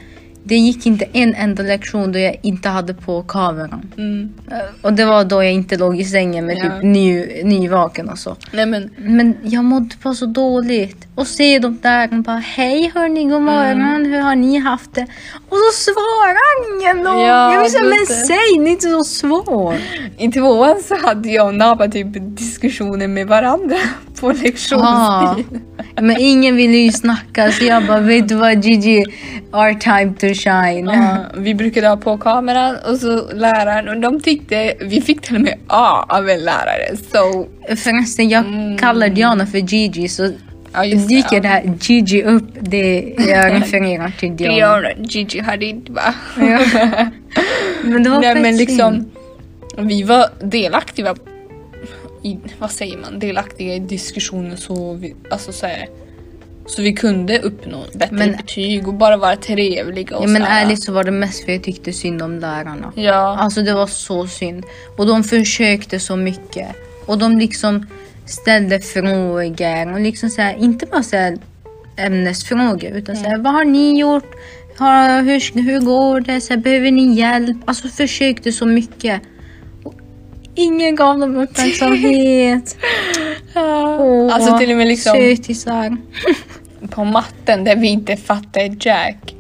Det 0.46 0.56
gick 0.56 0.86
inte 0.86 1.04
en 1.12 1.34
enda 1.34 1.62
lektion 1.62 2.12
då 2.12 2.18
jag 2.18 2.36
inte 2.42 2.68
hade 2.68 2.94
på 2.94 3.22
kameran. 3.22 3.90
Mm. 3.98 4.32
Eh, 4.50 4.56
Och 4.82 4.92
det 4.92 5.04
var 5.04 5.24
då 5.24 5.42
jag 5.42 5.52
inte 5.52 5.76
låg 5.76 6.00
i 6.00 6.04
sängen 6.04 6.46
med 6.46 6.56
Ja. 6.58 6.62
typ 6.62 6.82
ny, 6.82 7.26
nyvaken 7.44 8.08
och 8.08 8.18
så. 8.18 8.36
Nej 8.52 8.66
men, 8.66 8.90
Men 8.96 9.36
jag 9.42 9.64
mådde 9.64 9.94
bara 10.02 10.14
så 10.14 10.26
dåligt. 10.26 11.06
Och 11.14 11.26
se 11.26 11.58
dem 11.58 11.78
där 11.82 12.08
och 12.12 12.22
bara 12.22 12.36
hej 12.38 12.90
hörni, 12.94 13.24
god 13.24 13.42
morgon, 13.42 13.82
Mm. 13.82 14.04
hur 14.12 14.20
har 14.20 14.36
ni 14.36 14.58
haft 14.58 14.94
det? 14.94 15.06
Och 15.48 15.56
så 15.74 15.92
svarar 15.92 16.74
ingen 16.74 17.06
och 17.06 17.20
Ja, 17.20 17.54
jag 17.54 17.64
är 17.66 17.82
men 17.90 18.06
säg, 18.06 18.36
det 18.64 18.68
är 18.68 18.72
inte 18.72 18.88
så 18.90 19.04
svårt. 19.04 19.74
i 20.18 20.28
tvåan 20.32 20.76
så 20.88 21.06
hade 21.06 21.28
jag 21.28 21.46
och 21.46 21.54
Naba 21.54 21.88
typ 21.88 22.06
diskussioner 22.36 23.08
med 23.08 23.26
varandra 23.26 23.76
på 24.20 24.32
lektionstid. 24.32 25.60
Men 26.00 26.16
ingen 26.20 26.56
ville 26.56 26.76
ju 26.78 26.92
snacka 26.92 27.52
så 27.52 27.64
jag 27.64 27.86
bara 27.86 28.00
vet 28.00 28.28
du 28.28 28.34
vad 28.34 28.64
Gigi, 28.64 29.04
our 29.52 29.74
time 29.74 30.14
to 30.20 30.33
shine. 30.34 30.92
Ja, 30.92 31.16
vi 31.36 31.54
brukade 31.54 31.88
ha 31.88 31.96
på 31.96 32.18
kameran 32.18 32.76
och 32.88 32.96
så 32.96 33.32
läraren 33.32 33.88
och 33.88 34.00
de 34.00 34.20
tyckte, 34.20 34.74
vi 34.80 35.00
fick 35.00 35.20
till 35.20 35.34
och 35.36 35.42
med 35.42 35.58
A 35.66 36.04
av 36.08 36.28
en 36.28 36.40
lärare. 36.44 36.96
Så, 37.12 37.46
Förresten 37.76 38.28
jag 38.28 38.44
kallar 38.80 39.08
Diana 39.08 39.46
för 39.46 39.58
Gigi 39.58 40.08
så 40.08 40.30
Mm. 40.74 40.90
ja 40.90 41.06
dyker 41.06 41.40
det 41.40 41.48
här 41.48 41.74
Gigi 41.80 42.22
upp, 42.22 42.48
det 42.60 43.14
jag 43.18 43.52
refererar 43.60 44.12
till 44.20 44.36
Diana. 44.36 44.54
Diana, 44.54 44.88
Gigi 44.98 45.40
Hadid 45.40 45.88
va? 45.88 46.14
Ja. 46.36 46.58
Men 47.82 48.02
det 48.02 48.10
var 48.10 48.20
Nej 48.20 48.42
men 48.42 48.56
liksom, 48.56 49.10
vi 49.78 50.02
var 50.02 50.26
delaktiga 50.40 51.14
i, 52.22 52.38
vad 52.58 52.70
säger 52.70 52.98
man, 52.98 53.18
delaktiga 53.18 53.74
i 53.74 53.78
diskussioner 53.78 54.56
så 54.56 54.94
vi, 54.94 55.14
alltså 55.30 55.52
så 55.52 55.66
här, 55.66 55.88
så 56.66 56.82
vi 56.82 56.92
kunde 56.92 57.38
uppnå 57.38 57.84
bättre 57.94 58.16
Men- 58.16 58.32
betyg 58.32 58.88
och 58.88 58.94
bara 58.94 59.16
vara 59.16 59.36
trevliga 59.36 60.16
och 60.16 60.24
Ja 60.24 60.28
men 60.28 60.42
ärligt 60.42 60.82
så 60.82 60.92
var 60.92 61.04
det 61.04 61.10
mest 61.10 61.44
för 61.44 61.52
jag 61.52 61.62
tyckte 61.62 61.92
synd 61.92 62.22
om 62.22 62.38
lärarna. 62.38 62.92
Ja. 62.96 63.36
Alltså 63.38 63.62
det 63.62 63.74
var 63.74 63.86
så 63.86 64.26
synd. 64.26 64.64
Och 64.98 65.06
de 65.06 65.24
försökte 65.24 66.00
så 66.00 66.16
mycket. 66.16 66.68
Och 67.06 67.18
de 67.18 67.38
liksom 67.38 67.86
ställde 68.26 68.80
frågor 68.80 69.92
och 69.92 70.00
liksom 70.00 70.30
så 70.30 70.42
här, 70.42 70.54
inte 70.54 70.86
bara 70.86 71.02
så 71.02 71.16
här 71.16 71.38
ämnesfrågor 71.96 72.90
utan 72.90 73.16
så 73.16 73.24
här, 73.24 73.38
vad 73.38 73.52
har 73.52 73.64
ni 73.64 74.00
gjort? 74.00 74.30
Har, 74.76 75.22
hur, 75.22 75.62
hur 75.62 75.80
går 75.80 76.20
det? 76.20 76.40
Så 76.40 76.52
här, 76.54 76.60
behöver 76.60 76.90
ni 76.90 77.14
hjälp? 77.14 77.56
Alltså 77.64 77.88
försökte 77.88 78.52
så 78.52 78.66
mycket. 78.66 79.22
Ingen 80.54 80.96
gav 80.96 81.18
dem 81.18 81.36
uppmärksamhet. 81.36 82.76
Åh, 83.56 84.34
Alltså 84.34 84.58
till 84.58 84.70
och 84.70 84.76
med 84.76 84.86
liksom 84.86 85.12
Sötisar. 85.12 85.96
på 86.90 87.04
matten 87.04 87.64
där 87.64 87.76
vi 87.76 87.88
inte 87.88 88.16
fattade 88.16 88.76
Jack. 88.80 89.34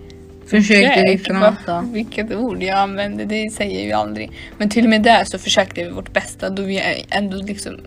Försökte 0.46 1.02
vi 1.02 1.12
Jack, 1.12 1.24
prata. 1.24 1.84
Vilket 1.92 2.32
ord 2.32 2.62
jag 2.62 2.78
använde, 2.78 3.24
det 3.24 3.52
säger 3.52 3.86
vi 3.86 3.92
aldrig. 3.92 4.30
Men 4.58 4.70
till 4.70 4.84
och 4.84 4.90
med 4.90 5.02
där 5.02 5.24
så 5.24 5.38
försökte 5.38 5.84
vi 5.84 5.90
vårt 5.90 6.12
bästa 6.12 6.50
då 6.50 6.62
vi 6.62 7.04
ändå 7.10 7.36
liksom 7.36 7.80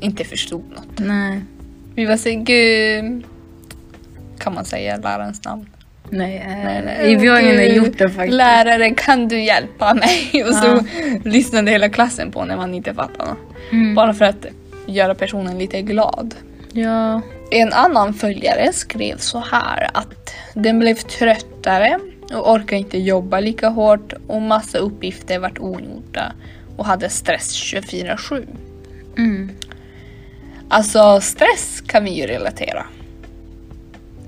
inte 0.00 0.24
förstod 0.24 0.64
något. 0.70 0.98
Nej. 0.98 1.40
Vi 1.94 2.04
var 2.04 2.16
så 2.16 2.30
gud. 2.30 3.24
Kan 4.38 4.54
man 4.54 4.64
säga 4.64 4.96
lärarens 4.96 5.44
namn? 5.44 5.66
Nej, 6.10 6.36
eh, 6.36 6.64
Nej, 6.64 6.82
nej. 6.84 7.16
vi 7.16 7.26
har 7.26 7.40
inte 7.40 7.62
gjort 7.64 7.98
det 7.98 8.08
faktiskt. 8.10 8.34
Lärare 8.36 8.90
kan 8.90 9.28
du 9.28 9.40
hjälpa 9.42 9.94
mig? 9.94 10.44
Och 10.48 10.54
så 10.54 10.66
Ja. 10.66 10.82
lyssnade 11.24 11.70
hela 11.70 11.88
klassen 11.88 12.32
på 12.32 12.44
när 12.44 12.56
man 12.56 12.74
inte 12.74 12.94
fattade. 12.94 13.30
Mm. 13.72 13.94
Bara 13.94 14.14
för 14.14 14.24
att 14.24 14.46
göra 14.86 15.14
personen 15.14 15.58
lite 15.58 15.82
glad. 15.82 16.34
Ja. 16.72 17.20
En 17.50 17.72
annan 17.72 18.14
följare 18.14 18.72
skrev 18.72 19.16
så 19.18 19.38
här 19.38 19.90
att 19.94 20.34
den 20.54 20.78
blev 20.78 20.94
tröttare 20.94 21.98
och 22.34 22.52
orkade 22.52 22.76
inte 22.76 22.98
jobba 22.98 23.40
lika 23.40 23.68
hårt 23.68 24.12
och 24.26 24.42
massa 24.42 24.78
uppgifter 24.78 25.38
vart 25.38 25.58
ogjorda 25.58 26.32
och 26.76 26.84
hade 26.86 27.08
stress 27.08 27.54
24-7. 27.74 28.46
Mm. 29.18 29.50
Alltså 30.68 31.20
stress 31.20 31.82
kan 31.86 32.04
vi 32.04 32.10
ju 32.10 32.26
relatera. 32.26 32.86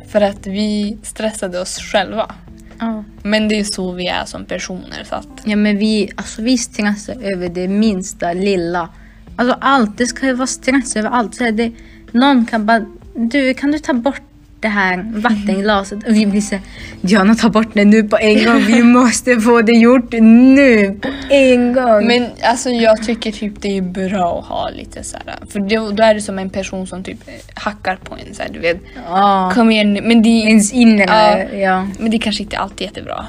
För 0.08 0.20
att 0.20 0.46
vi 0.46 0.98
stressade 1.02 1.60
oss 1.60 1.78
själva. 1.78 2.34
Ja. 2.78 3.04
Men 3.22 3.48
det 3.48 3.60
är 3.60 3.64
så 3.64 3.92
vi 3.92 4.06
är 4.06 4.24
som 4.24 4.44
personer 4.44 5.04
så 5.04 5.14
att 5.14 5.42
ja, 5.44 5.56
men 5.56 5.78
vi, 5.78 6.10
alltså, 6.16 6.42
vi 6.42 6.58
stressar 6.58 7.16
över 7.22 7.48
det 7.48 7.68
minsta 7.68 8.32
lilla. 8.32 8.88
Alltså 9.36 9.56
allt, 9.60 9.98
det 9.98 10.06
ska 10.06 10.26
ju 10.26 10.32
vara 10.32 10.46
stress 10.46 10.96
över 10.96 11.08
allt. 11.10 11.34
Så 11.34 11.50
det, 11.50 11.72
någon 12.12 12.46
kan 12.46 12.66
bara, 12.66 12.86
du 13.14 13.54
kan 13.54 13.72
du 13.72 13.78
ta 13.78 13.92
bort 13.92 14.27
det 14.60 14.68
här 14.68 15.06
vattenglaset? 15.14 16.06
Och 16.08 16.14
vi 16.14 16.26
blir 16.26 16.40
så 16.40 16.54
här, 16.54 16.64
Diana 17.00 17.34
ta 17.34 17.48
bort 17.48 17.68
det 17.72 17.84
nu 17.84 18.02
på 18.02 18.16
en 18.18 18.44
gång. 18.44 18.58
Vi 18.66 18.82
måste 18.98 19.40
få 19.40 19.62
det 19.62 19.72
gjort 19.72 20.12
nu 20.20 20.98
på 21.02 21.08
en 21.30 21.72
gång. 21.72 22.06
Men 22.06 22.26
alltså 22.42 22.70
jag 22.70 23.02
tycker 23.02 23.32
typ 23.32 23.52
det 23.62 23.76
är 23.78 23.82
bra 23.82 24.38
att 24.38 24.44
ha 24.46 24.70
lite 24.70 25.02
så 25.04 25.16
här. 25.26 25.36
För 25.50 25.60
då, 25.60 25.90
då 25.90 26.02
är 26.02 26.14
det 26.14 26.20
som 26.20 26.38
en 26.38 26.50
person 26.50 26.86
som 26.86 27.02
typ 27.04 27.18
hackar 27.54 27.96
på 27.96 28.14
en 28.14 28.34
så 28.34 28.42
här, 28.42 28.50
du 28.52 28.58
vet. 28.58 28.80
ja, 29.08 29.50
Kom 29.54 29.70
igen 29.70 29.92
nu. 29.94 30.00
Men 30.02 30.22
det, 30.22 30.28
ens 30.28 30.72
inre, 30.72 31.04
Ja. 31.08 31.38
ja. 31.58 31.86
men 31.98 32.10
det 32.10 32.18
kanske 32.18 32.42
inte 32.42 32.58
alltid 32.58 32.80
är 32.80 32.84
jättebra. 32.90 33.26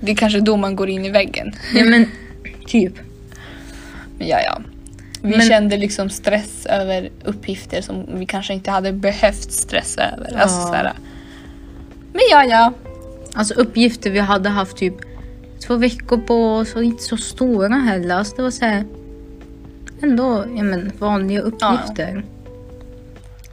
Det 0.00 0.12
är 0.12 0.16
kanske 0.16 0.40
då 0.40 0.56
man 0.56 0.76
går 0.76 0.88
in 0.88 1.04
i 1.04 1.10
väggen. 1.10 1.54
ja. 1.74 1.84
men 1.84 2.06
typ. 2.66 2.92
Men 4.18 4.28
ja, 4.28 4.38
ja. 4.44 4.58
Vi 5.26 5.36
Men- 5.36 5.48
kände 5.48 5.76
liksom 5.76 6.10
stress 6.10 6.66
över 6.66 7.10
uppgifter 7.24 7.80
som 7.82 8.06
vi 8.18 8.26
kanske 8.26 8.54
inte 8.54 8.70
hade 8.70 8.92
behövt 8.92 9.52
stressa 9.52 10.02
över. 10.02 10.30
Ja. 10.32 10.38
Alltså, 10.38 10.60
så 10.60 10.72
här. 10.72 10.92
Men 12.12 12.22
ja, 12.30 12.44
ja. 12.44 12.72
Alltså 13.34 13.54
uppgifter 13.54 14.10
vi 14.10 14.18
hade 14.18 14.48
haft 14.48 14.76
typ 14.76 14.94
två 15.66 15.76
veckor 15.76 16.18
på 16.18 16.54
oss 16.54 16.74
och 16.74 16.84
inte 16.84 17.02
så 17.02 17.16
stora 17.16 17.74
heller. 17.76 18.14
Alltså 18.14 18.36
det 18.36 18.42
var 18.42 18.50
så 18.50 18.64
här, 18.64 18.84
ändå 20.02 20.44
ja, 20.56 20.62
men, 20.62 20.92
vanliga 20.98 21.40
uppgifter. 21.40 22.24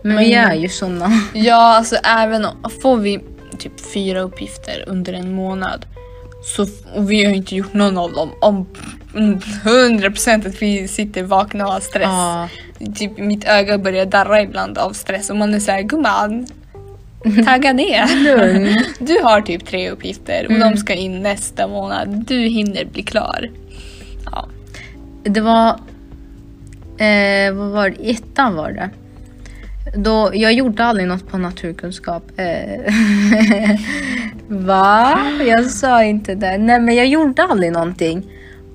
Men, 0.01 0.17
vi 0.17 0.35
Men- 0.35 0.51
är 0.51 0.55
ju 0.55 0.69
såna. 0.69 1.11
Ja, 1.33 1.75
alltså 1.77 1.95
även 1.95 2.45
om 2.45 2.69
får 2.81 2.97
vi 2.97 3.19
typ 3.57 3.93
fyra 3.93 4.19
uppgifter 4.21 4.83
under 4.87 5.13
en 5.13 5.35
månad 5.35 5.85
så 6.43 6.67
och 6.95 7.11
vi 7.11 7.25
har 7.25 7.33
inte 7.33 7.55
gjort 7.55 7.73
någon 7.73 7.97
av 7.97 8.11
dem 8.13 8.29
om 8.41 8.65
mm, 9.15 9.39
100% 9.39 10.47
att 10.47 10.61
vi 10.61 10.87
sitter 10.87 11.23
vakna 11.23 11.65
och 11.67 11.73
har 11.73 11.79
stress. 11.79 12.03
Ja. 12.03 12.49
Typ 12.95 13.17
mitt 13.17 13.45
öga 13.45 13.77
börjar 13.77 14.05
darra 14.05 14.41
ibland 14.41 14.77
av 14.77 14.91
stress 14.93 15.29
och 15.29 15.35
man 15.37 15.53
är 15.53 15.59
såhär 15.59 15.81
gumman 15.81 16.47
Tagga 17.45 17.73
ner. 17.73 18.23
Lugn. 18.37 18.83
Du 18.99 19.19
har 19.23 19.41
typ 19.41 19.65
tre 19.65 19.89
uppgifter 19.89 20.45
och 20.45 20.51
Mm. 20.51 20.71
de 20.71 20.77
ska 20.77 20.93
in 20.93 21.21
nästa 21.21 21.67
månad. 21.67 22.09
Du 22.27 22.37
hinner 22.39 22.85
bli 22.85 23.03
klar. 23.03 23.49
Ja. 24.31 24.47
Det 25.23 25.41
var, 25.41 25.69
eh, 26.97 27.53
vad 27.53 27.69
var 27.69 27.89
det, 27.89 28.11
ettan 28.11 28.55
var 28.55 28.71
det. 28.71 28.89
Då, 29.95 30.31
jag 30.33 30.53
gjorde 30.53 30.83
aldrig 30.83 31.07
något 31.07 31.27
på 31.27 31.37
naturkunskap. 31.37 32.23
Eh, 32.35 32.93
Va? 34.47 35.19
Jag 35.47 35.65
sa 35.65 36.03
inte 36.03 36.35
det. 36.35 36.57
Nej 36.57 36.79
men 36.79 36.95
jag 36.95 37.07
gjorde 37.07 37.43
aldrig 37.43 37.71
någonting. 37.71 38.31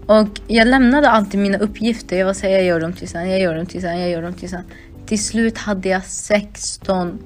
Och 0.06 0.28
jag 0.46 0.68
lämnade 0.68 1.10
alltid 1.10 1.40
mina 1.40 1.58
uppgifter. 1.58 2.18
Jag 2.18 2.26
var 2.26 2.34
såhär, 2.34 2.52
jag 2.52 2.64
gör 2.64 2.80
dem 2.80 2.92
till 2.92 3.08
sen, 3.08 3.30
jag 3.30 3.40
gör 3.40 3.56
dem 3.56 3.66
till 3.66 3.80
sen, 3.80 4.00
jag 4.00 4.10
gör 4.10 4.22
dem 4.22 4.34
till 4.34 4.50
sen. 4.50 4.62
Till 5.06 5.24
slut 5.24 5.58
hade 5.58 5.88
jag 5.88 6.04
16 6.04 7.18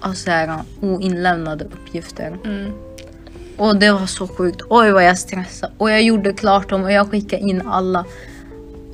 av 0.00 0.12
så 0.12 0.30
här, 0.30 0.58
oinlämnade 0.80 1.64
uppgifter. 1.64 2.38
Mm. 2.44 2.72
Och 3.56 3.76
det 3.76 3.92
var 3.92 4.06
så 4.06 4.28
sjukt. 4.28 4.62
Oj 4.68 4.90
vad 4.90 5.04
jag 5.04 5.18
stressade. 5.18 5.72
Och 5.78 5.90
jag 5.90 6.02
gjorde 6.02 6.32
klart 6.32 6.70
dem 6.70 6.84
och 6.84 6.92
jag 6.92 7.10
skickade 7.10 7.42
in 7.42 7.62
alla. 7.66 8.04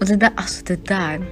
Och 0.00 0.06
det 0.06 0.16
där, 0.16 0.30
alltså 0.36 0.64
det 0.64 0.84
där. 0.84 1.24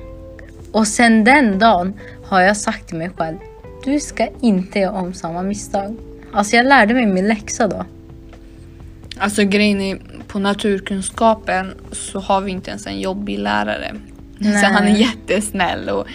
Och 0.73 0.87
sen 0.87 1.25
den 1.25 1.59
dagen 1.59 1.95
har 2.31 2.41
jag 2.41 2.57
sagt 2.57 2.87
till 2.89 2.97
mig 2.97 3.11
själv. 3.17 3.37
Du 3.85 4.01
ska 4.01 4.29
inte 4.41 4.79
göra 4.79 4.93
om 4.93 5.15
samma 5.15 5.43
misstag. 5.43 5.97
Alltså 6.33 6.57
jag 6.57 6.67
lärde 6.67 6.95
mig 6.95 7.07
min 7.07 7.29
läxa 7.29 7.69
då. 7.69 7.85
Alltså 9.19 9.45
grejen 9.45 9.81
är, 9.81 9.99
på 10.29 10.39
naturkunskapen 10.39 11.75
så 11.93 12.21
har 12.21 12.41
vi 12.41 12.51
inte 12.51 12.71
ens 12.71 12.87
en 12.87 13.01
jobbig 13.01 13.39
lärare. 13.39 13.95
Nej. 14.39 14.61
Så 14.61 14.67
han 14.67 14.89
är 14.89 14.97
jättesnäll 14.97 15.89
och 15.89 16.07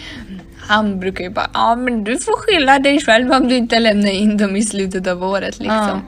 han 0.58 1.00
brukar 1.00 1.24
ju 1.24 1.30
bara 1.30 1.50
ja 1.54 1.76
men 1.76 2.04
du 2.04 2.18
får 2.18 2.36
skylla 2.36 2.78
dig 2.78 3.00
själv 3.00 3.32
om 3.32 3.48
du 3.48 3.56
inte 3.56 3.78
lämnar 3.78 4.10
in 4.10 4.36
dem 4.36 4.56
i 4.56 4.62
slutet 4.62 5.06
av 5.06 5.24
året 5.24 5.58
liksom. 5.58 5.76
Ja. 5.76 6.00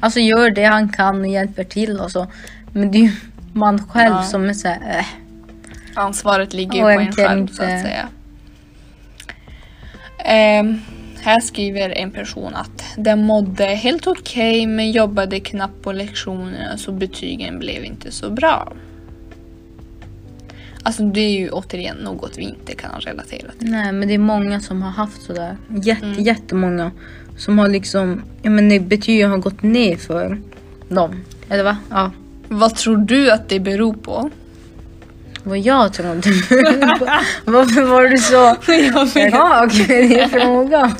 Alltså 0.00 0.20
gör 0.20 0.50
det 0.50 0.64
han 0.64 0.88
kan 0.88 1.20
och 1.20 1.26
hjälper 1.26 1.64
till 1.64 2.00
och 2.00 2.10
så. 2.10 2.26
Men 2.72 2.90
det 2.90 2.98
är 2.98 3.02
ju 3.02 3.12
man 3.52 3.86
själv 3.88 4.14
Ja. 4.14 4.22
som 4.22 4.48
är 4.48 4.52
såhär, 4.52 4.98
äh. 4.98 5.04
Ansvaret 5.94 6.52
ligger 6.54 6.74
ju 6.74 6.80
på 6.82 6.88
en 6.88 7.12
själv 7.12 7.46
så 7.46 7.62
inte- 7.62 7.74
att 7.76 7.82
säga. 7.82 8.08
Ehm, 10.24 10.80
här 11.20 11.40
skriver 11.40 11.90
en 11.90 12.10
person 12.10 12.54
att 12.54 12.84
den 12.96 13.24
mådde 13.26 13.64
helt 13.64 14.06
okej 14.06 14.66
men 14.66 14.90
jobbade 14.90 15.40
knappt 15.40 15.82
på 15.82 15.92
lektionerna 15.92 16.76
så 16.76 16.92
betygen 16.92 17.58
blev 17.58 17.84
inte 17.84 18.10
så 18.12 18.30
bra. 18.30 18.72
Alltså 20.82 21.02
det 21.02 21.20
är 21.20 21.30
ju 21.30 21.50
återigen 21.50 21.96
något 21.96 22.38
vi 22.38 22.42
inte 22.42 22.74
kan 22.74 23.00
relatera 23.00 23.50
till. 23.58 23.70
Nej 23.70 23.92
men 23.92 24.08
det 24.08 24.14
är 24.14 24.18
många 24.18 24.60
som 24.60 24.82
har 24.82 24.90
haft 24.90 25.22
sådär. 25.22 25.56
Jätte, 25.82 26.06
Mm. 26.06 26.22
Jättemånga. 26.22 26.90
Som 27.36 27.58
har 27.58 27.68
liksom, 27.68 28.22
ja 28.42 28.50
men 28.50 28.88
betygen 28.88 29.30
har 29.30 29.38
gått 29.38 29.62
ner 29.62 29.96
för. 29.96 30.40
dem. 30.88 31.20
Eller 31.48 31.64
va? 31.64 31.76
Ja. 31.90 32.10
Vad 32.48 32.74
tror 32.74 32.96
du 32.96 33.30
att 33.30 33.48
det 33.48 33.60
beror 33.60 33.94
på? 33.94 34.30
Vad 35.44 35.58
jag 35.58 35.92
trodde. 35.92 36.30
Varför 37.44 37.82
var 37.82 38.04
du 38.04 38.16
så 38.16 38.44
rak 39.36 39.88
med 39.88 40.10
din 40.10 40.28
fråga? 40.28 40.96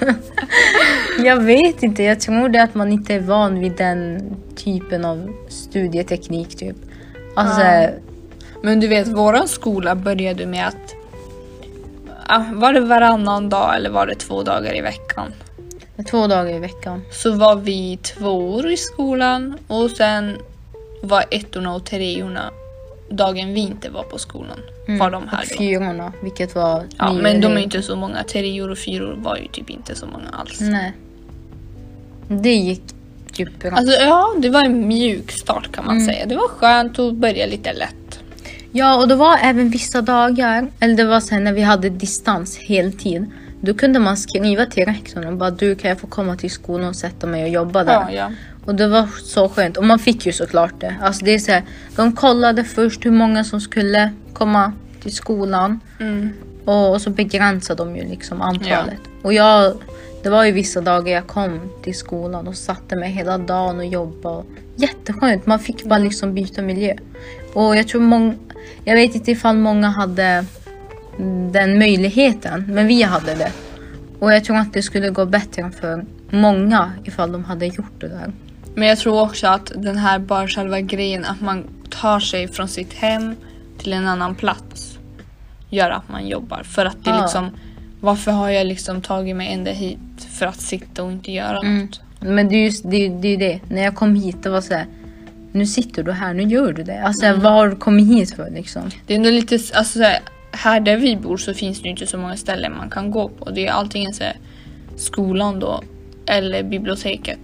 jag 1.24 1.42
vet 1.42 1.83
inte. 1.83 2.02
Jag 2.02 2.20
tror 2.20 2.48
det 2.48 2.62
att 2.62 2.74
man 2.74 2.92
inte 2.92 3.14
är 3.14 3.20
van 3.20 3.61
vid 3.61 3.72
den 3.76 4.20
typen 4.57 5.04
av 5.04 5.30
studieteknik 5.48 6.57
typ. 6.57 6.76
Alltså, 7.37 7.61
Ja. 7.61 7.88
Men 8.62 8.80
du 8.80 8.88
vet, 8.88 9.09
våran 9.09 9.48
skola 9.48 9.94
började 9.94 10.46
med 10.46 10.66
att 10.68 10.94
var 12.52 12.72
det 12.72 12.80
varannan 12.80 13.48
dag 13.48 13.76
eller 13.76 13.90
var 13.90 14.07
det 14.07 14.14
två 14.14 14.42
dagar 14.42 14.76
i 14.76 14.80
veckan? 14.80 15.33
två 16.11 16.26
dagar 16.26 16.54
i 16.54 16.59
veckan. 16.59 17.02
Så 17.11 17.33
var 17.33 17.57
vi 17.57 17.96
tvåor 17.96 18.70
i 18.70 18.76
skolan 18.76 19.59
och 19.66 19.90
sen 19.90 20.37
var 21.02 21.24
ettorna 21.30 21.74
och 21.74 21.85
treorna 21.85 22.50
dagen 23.16 23.55
vi 23.55 23.61
inte 23.61 23.90
var 23.90 24.03
på 24.03 24.18
skolan. 24.18 24.59
Var 24.88 25.11
de 25.11 25.29
här 25.29 25.40
och 25.42 25.46
då. 25.50 25.57
fyrorna, 25.59 26.12
vilket 26.22 26.55
var 26.55 26.85
Ja, 26.98 27.12
nio 27.12 27.22
men 27.22 27.40
de 27.40 27.53
är 27.53 27.59
inte 27.59 27.83
så 27.83 27.96
många. 27.96 28.22
Treor 28.24 28.70
och 28.70 28.79
fyror 28.79 29.14
var 29.18 29.37
ju 29.37 29.46
typ 29.48 29.70
inte 29.70 29.94
så 29.94 30.07
många 30.07 30.29
alls. 30.33 30.61
Nej. 30.61 30.92
Det 32.29 32.55
gick 32.55 32.83
typ 33.33 33.59
bra. 33.61 33.70
Alltså 33.70 33.92
ja, 34.00 34.35
det 34.38 34.48
var 34.50 34.64
en 34.64 34.88
mjuk 34.88 35.31
start 35.33 35.72
kan 35.72 35.85
man 35.87 35.94
Mm. 35.96 36.07
säga. 36.07 36.27
Det 36.27 36.37
var 36.37 36.48
skönt 36.48 36.98
att 36.98 37.14
börja 37.14 37.46
lite 37.46 37.72
lätt. 37.72 38.20
Ja, 38.72 38.96
och 39.03 39.09
det 39.09 39.14
var 39.14 39.38
även 39.42 39.70
vissa 39.70 40.03
dagar, 40.03 40.68
eller 40.81 40.94
det 40.94 41.05
var 41.05 41.20
sen 41.20 41.44
när 41.44 41.53
vi 41.53 41.62
hade 41.62 41.88
distans 41.88 42.59
heltid. 42.59 43.27
Då 43.61 43.74
kunde 43.74 43.98
man 43.98 44.16
skriva 44.16 44.66
till 44.66 44.85
rektorn 44.85 45.24
och 45.27 45.33
bara 45.33 45.50
du 45.50 45.74
kan 45.74 45.88
jag 45.88 46.00
få 46.00 46.07
komma 46.07 46.37
till 46.37 46.50
skolan 46.50 46.88
och 46.88 46.96
sätta 46.96 47.27
mig 47.27 47.42
och 47.42 47.48
jobba 47.48 47.85
där. 47.85 47.92
Ja, 47.92 48.11
ja. 48.12 48.31
Och 48.64 48.74
det 48.74 48.88
var 48.88 49.07
så 49.22 49.48
skönt. 49.48 49.77
Och 49.77 49.85
man 49.85 49.98
fick 49.98 50.27
ju 50.27 50.33
såklart 50.33 50.81
det. 50.81 50.96
Alltså 51.03 51.24
det 51.24 51.35
är 51.35 51.38
så 51.38 51.53
här, 51.53 51.62
de 51.96 52.12
kollade 52.12 52.64
först 52.64 53.07
hur 53.07 53.11
många 53.11 53.44
som 53.44 53.61
skulle 53.61 54.12
komma 54.33 54.72
till 55.03 55.14
skolan. 55.14 55.81
Mm. 56.00 56.31
Och, 56.64 56.92
och 56.92 57.00
så 57.00 57.11
begränsade 57.11 57.85
de 57.85 57.96
ju 57.96 58.09
liksom 58.09 58.40
antalet. 58.40 59.00
Och 59.22 59.33
jag, 59.33 59.74
det 60.22 60.31
var 60.31 60.44
ju 60.44 60.53
vissa 60.53 60.81
dagar 60.81 61.12
jag 61.14 61.27
kom 61.27 61.61
till 61.83 61.94
skolan 61.94 62.48
och 62.48 62.57
satte 62.57 62.96
mig 62.96 63.11
hela 63.11 63.38
dagen 63.38 63.79
och 63.79 63.87
jobbade. 63.87 64.44
Jätteskönt, 64.77 65.46
man 65.46 65.59
fick 65.59 65.85
bara 65.85 65.98
liksom 65.98 66.35
byta 66.35 66.62
miljö. 66.62 66.94
Och 67.55 67.77
jag 67.77 67.88
tror 67.88 68.00
många, 68.00 68.35
jag 68.85 68.94
vet 68.94 69.14
inte 69.14 69.31
ifall 69.31 69.57
många 69.57 69.88
hade 69.88 70.44
den 71.53 71.79
möjligheten, 71.79 72.64
men 72.68 72.87
vi 72.87 73.03
hade 73.03 73.35
det. 73.35 73.53
Och 74.18 74.33
jag 74.33 74.44
tror 74.44 74.57
att 74.57 74.72
det 74.72 74.83
skulle 74.83 75.11
gå 75.11 75.27
bättre 75.27 75.70
för 75.81 76.05
många 76.31 76.92
ifall 77.05 77.33
de 77.33 77.44
hade 77.44 77.66
gjort 77.66 78.00
det 78.00 78.09
där. 78.09 78.33
Men 78.74 78.88
jag 78.88 78.98
tror 78.98 79.20
också 79.20 79.46
att 79.46 79.72
den 79.76 79.96
här 79.96 80.18
bara 80.18 80.48
själva 80.48 80.80
grejen 80.80 81.24
att 81.24 81.40
man 81.40 81.64
tar 81.90 82.20
sig 82.20 82.48
från 82.48 82.68
sitt 82.68 82.92
hem 82.94 83.34
till 83.78 83.92
en 83.92 84.06
annan 84.08 84.34
plats 84.34 84.98
gör 85.70 85.90
att 85.90 86.08
man 86.08 86.28
jobbar. 86.28 86.62
För 86.62 86.87
att 86.87 87.04
det 87.04 87.10
Ja. 87.10 87.22
liksom, 87.22 87.50
varför 88.00 88.30
har 88.32 88.50
jag 88.50 88.66
liksom 88.66 89.00
tagit 89.02 89.37
mig 89.37 89.52
ända 89.52 89.70
hit 89.70 89.98
för 90.30 90.46
att 90.46 90.60
sitta 90.60 91.02
och 91.02 91.12
inte 91.12 91.32
göra 91.32 91.58
Mm. 91.58 91.78
något? 91.84 92.00
Men 92.20 92.48
det 92.48 92.54
är 92.54 92.70
ju 92.70 92.90
det, 92.90 92.96
är- 93.06 93.20
det, 93.22 93.28
är 93.28 93.37
det. 93.38 93.60
När 93.68 93.82
jag 93.82 93.94
kom 93.94 94.14
hit, 94.14 94.42
det 94.42 94.50
var 94.50 94.60
så 94.60 94.74
här, 94.74 94.87
nu 95.52 95.66
sitter 95.66 96.02
du 96.02 96.12
här, 96.12 96.34
nu 96.34 96.42
gör 96.42 96.72
du 96.72 96.82
det. 96.82 97.02
Alltså 97.02 97.32
vad 97.37 97.52
har 97.52 97.68
du 97.68 97.76
kommit 97.76 98.06
hit 98.08 98.34
för 98.37 98.50
liksom? 98.50 98.82
Det 99.06 99.14
är 99.14 99.16
ändå 99.16 99.30
lite, 99.30 99.54
alltså 99.54 99.98
så 99.98 100.02
här, 100.04 100.18
här 100.52 100.80
där 100.80 100.96
vi 100.96 101.16
bor 101.16 101.37
så 101.37 101.54
finns 101.54 101.82
det 101.82 101.88
inte 101.88 102.06
så 102.06 102.18
många 102.18 102.37
ställen 102.37 102.76
man 102.76 102.90
kan 102.90 103.10
gå 103.10 103.28
på. 103.28 103.50
Det 103.50 103.66
är 103.66 103.72
antingen 103.72 104.14
så 104.14 104.24
här, 104.24 104.37
skolan 104.96 105.60
då 105.60 105.82
eller 106.26 106.62
biblioteket. 106.62 107.38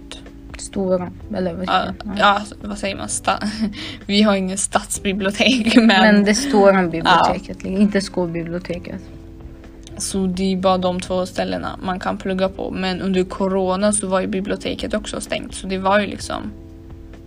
Stora, 0.61 1.11
eller 1.35 1.53
vad 1.53 1.65
Ja, 1.67 1.71
säger 1.81 1.93
man? 2.05 2.17
ja, 2.17 2.25
alltså, 2.25 2.55
vad 2.61 2.77
säger 2.77 2.95
man? 2.95 3.07
Sta- 3.07 3.47
vi 4.05 4.21
har 4.21 4.35
ingen 4.35 4.57
stadsbibliotek 4.57 5.75
men, 5.75 5.87
Men 5.87 6.23
det 6.23 6.35
stora 6.35 6.87
biblioteket, 6.87 7.65
inte 7.65 8.01
skolbiblioteket. 8.01 9.01
så 9.97 10.25
det 10.25 10.53
är 10.53 10.57
bara 10.57 10.77
de 10.77 10.99
två 10.99 11.25
ställena 11.25 11.79
man 11.83 11.99
kan 11.99 12.17
plugga 12.17 12.49
på. 12.49 12.71
Men 12.71 13.01
under 13.01 13.23
corona 13.23 13.91
så 13.91 14.07
var 14.07 14.21
ju 14.21 14.27
biblioteket 14.27 14.93
också 14.93 15.21
stängt 15.21 15.53
så 15.53 15.67
det 15.67 15.77
var 15.77 15.99
ju 15.99 16.07
liksom 16.07 16.51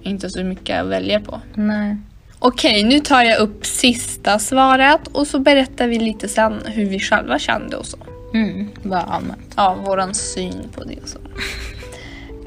inte 0.03 0.31
så 0.31 0.44
mycket 0.44 0.81
att 0.81 0.87
välja 0.88 1.20
på. 1.20 1.40
Nej. 1.55 1.97
Okej, 2.38 2.85
nu 2.85 3.01
tar 3.01 3.23
jag 3.23 3.38
upp 3.40 3.66
sista 3.66 4.38
svaret 4.38 5.07
och 5.12 5.27
så 5.27 5.38
berättar 5.38 5.87
vi 5.87 5.99
lite 5.99 6.29
sen 6.29 6.61
hur 6.66 6.85
vi 6.85 7.01
själva 7.01 7.38
kände 7.38 7.77
och 7.77 7.87
så. 7.87 7.97
Mm, 8.35 8.68
bara 8.83 9.01
allmänt. 9.01 9.55
Ja, 9.57 9.75
våran 9.87 10.14
syn 10.14 10.55
på 10.77 10.85
det 10.85 10.97
och 11.03 11.09
så. 11.09 11.18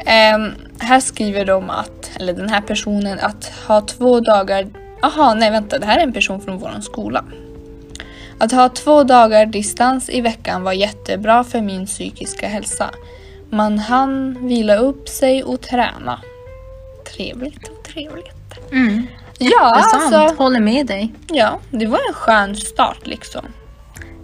Ehm, 0.05 0.51
här 0.79 0.99
skriver 0.99 1.45
de 1.45 1.69
att, 1.69 2.11
eller 2.19 2.33
den 2.33 2.49
här 2.49 2.61
personen, 2.61 3.19
att 3.19 3.51
ha 3.67 3.81
två 3.81 4.19
dagar... 4.19 4.67
Aha, 5.01 5.33
nej 5.33 5.51
vänta, 5.51 5.79
det 5.79 5.85
här 5.85 5.99
är 5.99 6.03
en 6.03 6.13
person 6.13 6.41
från 6.41 6.57
våran 6.57 6.81
skola. 6.81 7.23
Att 8.37 8.51
ha 8.51 8.69
två 8.69 9.03
dagar 9.03 9.45
distans 9.45 10.09
i 10.09 10.21
veckan 10.21 10.63
var 10.63 10.73
jättebra 10.73 11.43
för 11.43 11.61
min 11.61 11.85
psykiska 11.85 12.47
hälsa. 12.47 12.89
Man 13.49 13.79
hann 13.79 14.47
vila 14.47 14.75
upp 14.75 15.09
sig 15.09 15.43
och 15.43 15.61
träna. 15.61 16.19
Trevligt 17.15 17.67
och 17.67 17.83
trevligt. 17.83 18.71
Mm. 18.71 19.07
Ja, 19.39 19.73
Det 19.73 19.79
är 19.79 19.99
sant, 19.99 20.13
alltså, 20.13 20.43
håller 20.43 20.59
med 20.59 20.85
dig. 20.87 21.13
ja, 21.27 21.59
det 21.71 21.85
var 21.85 21.99
en 22.07 22.13
skön 22.13 22.55
start 22.55 23.07
liksom. 23.07 23.45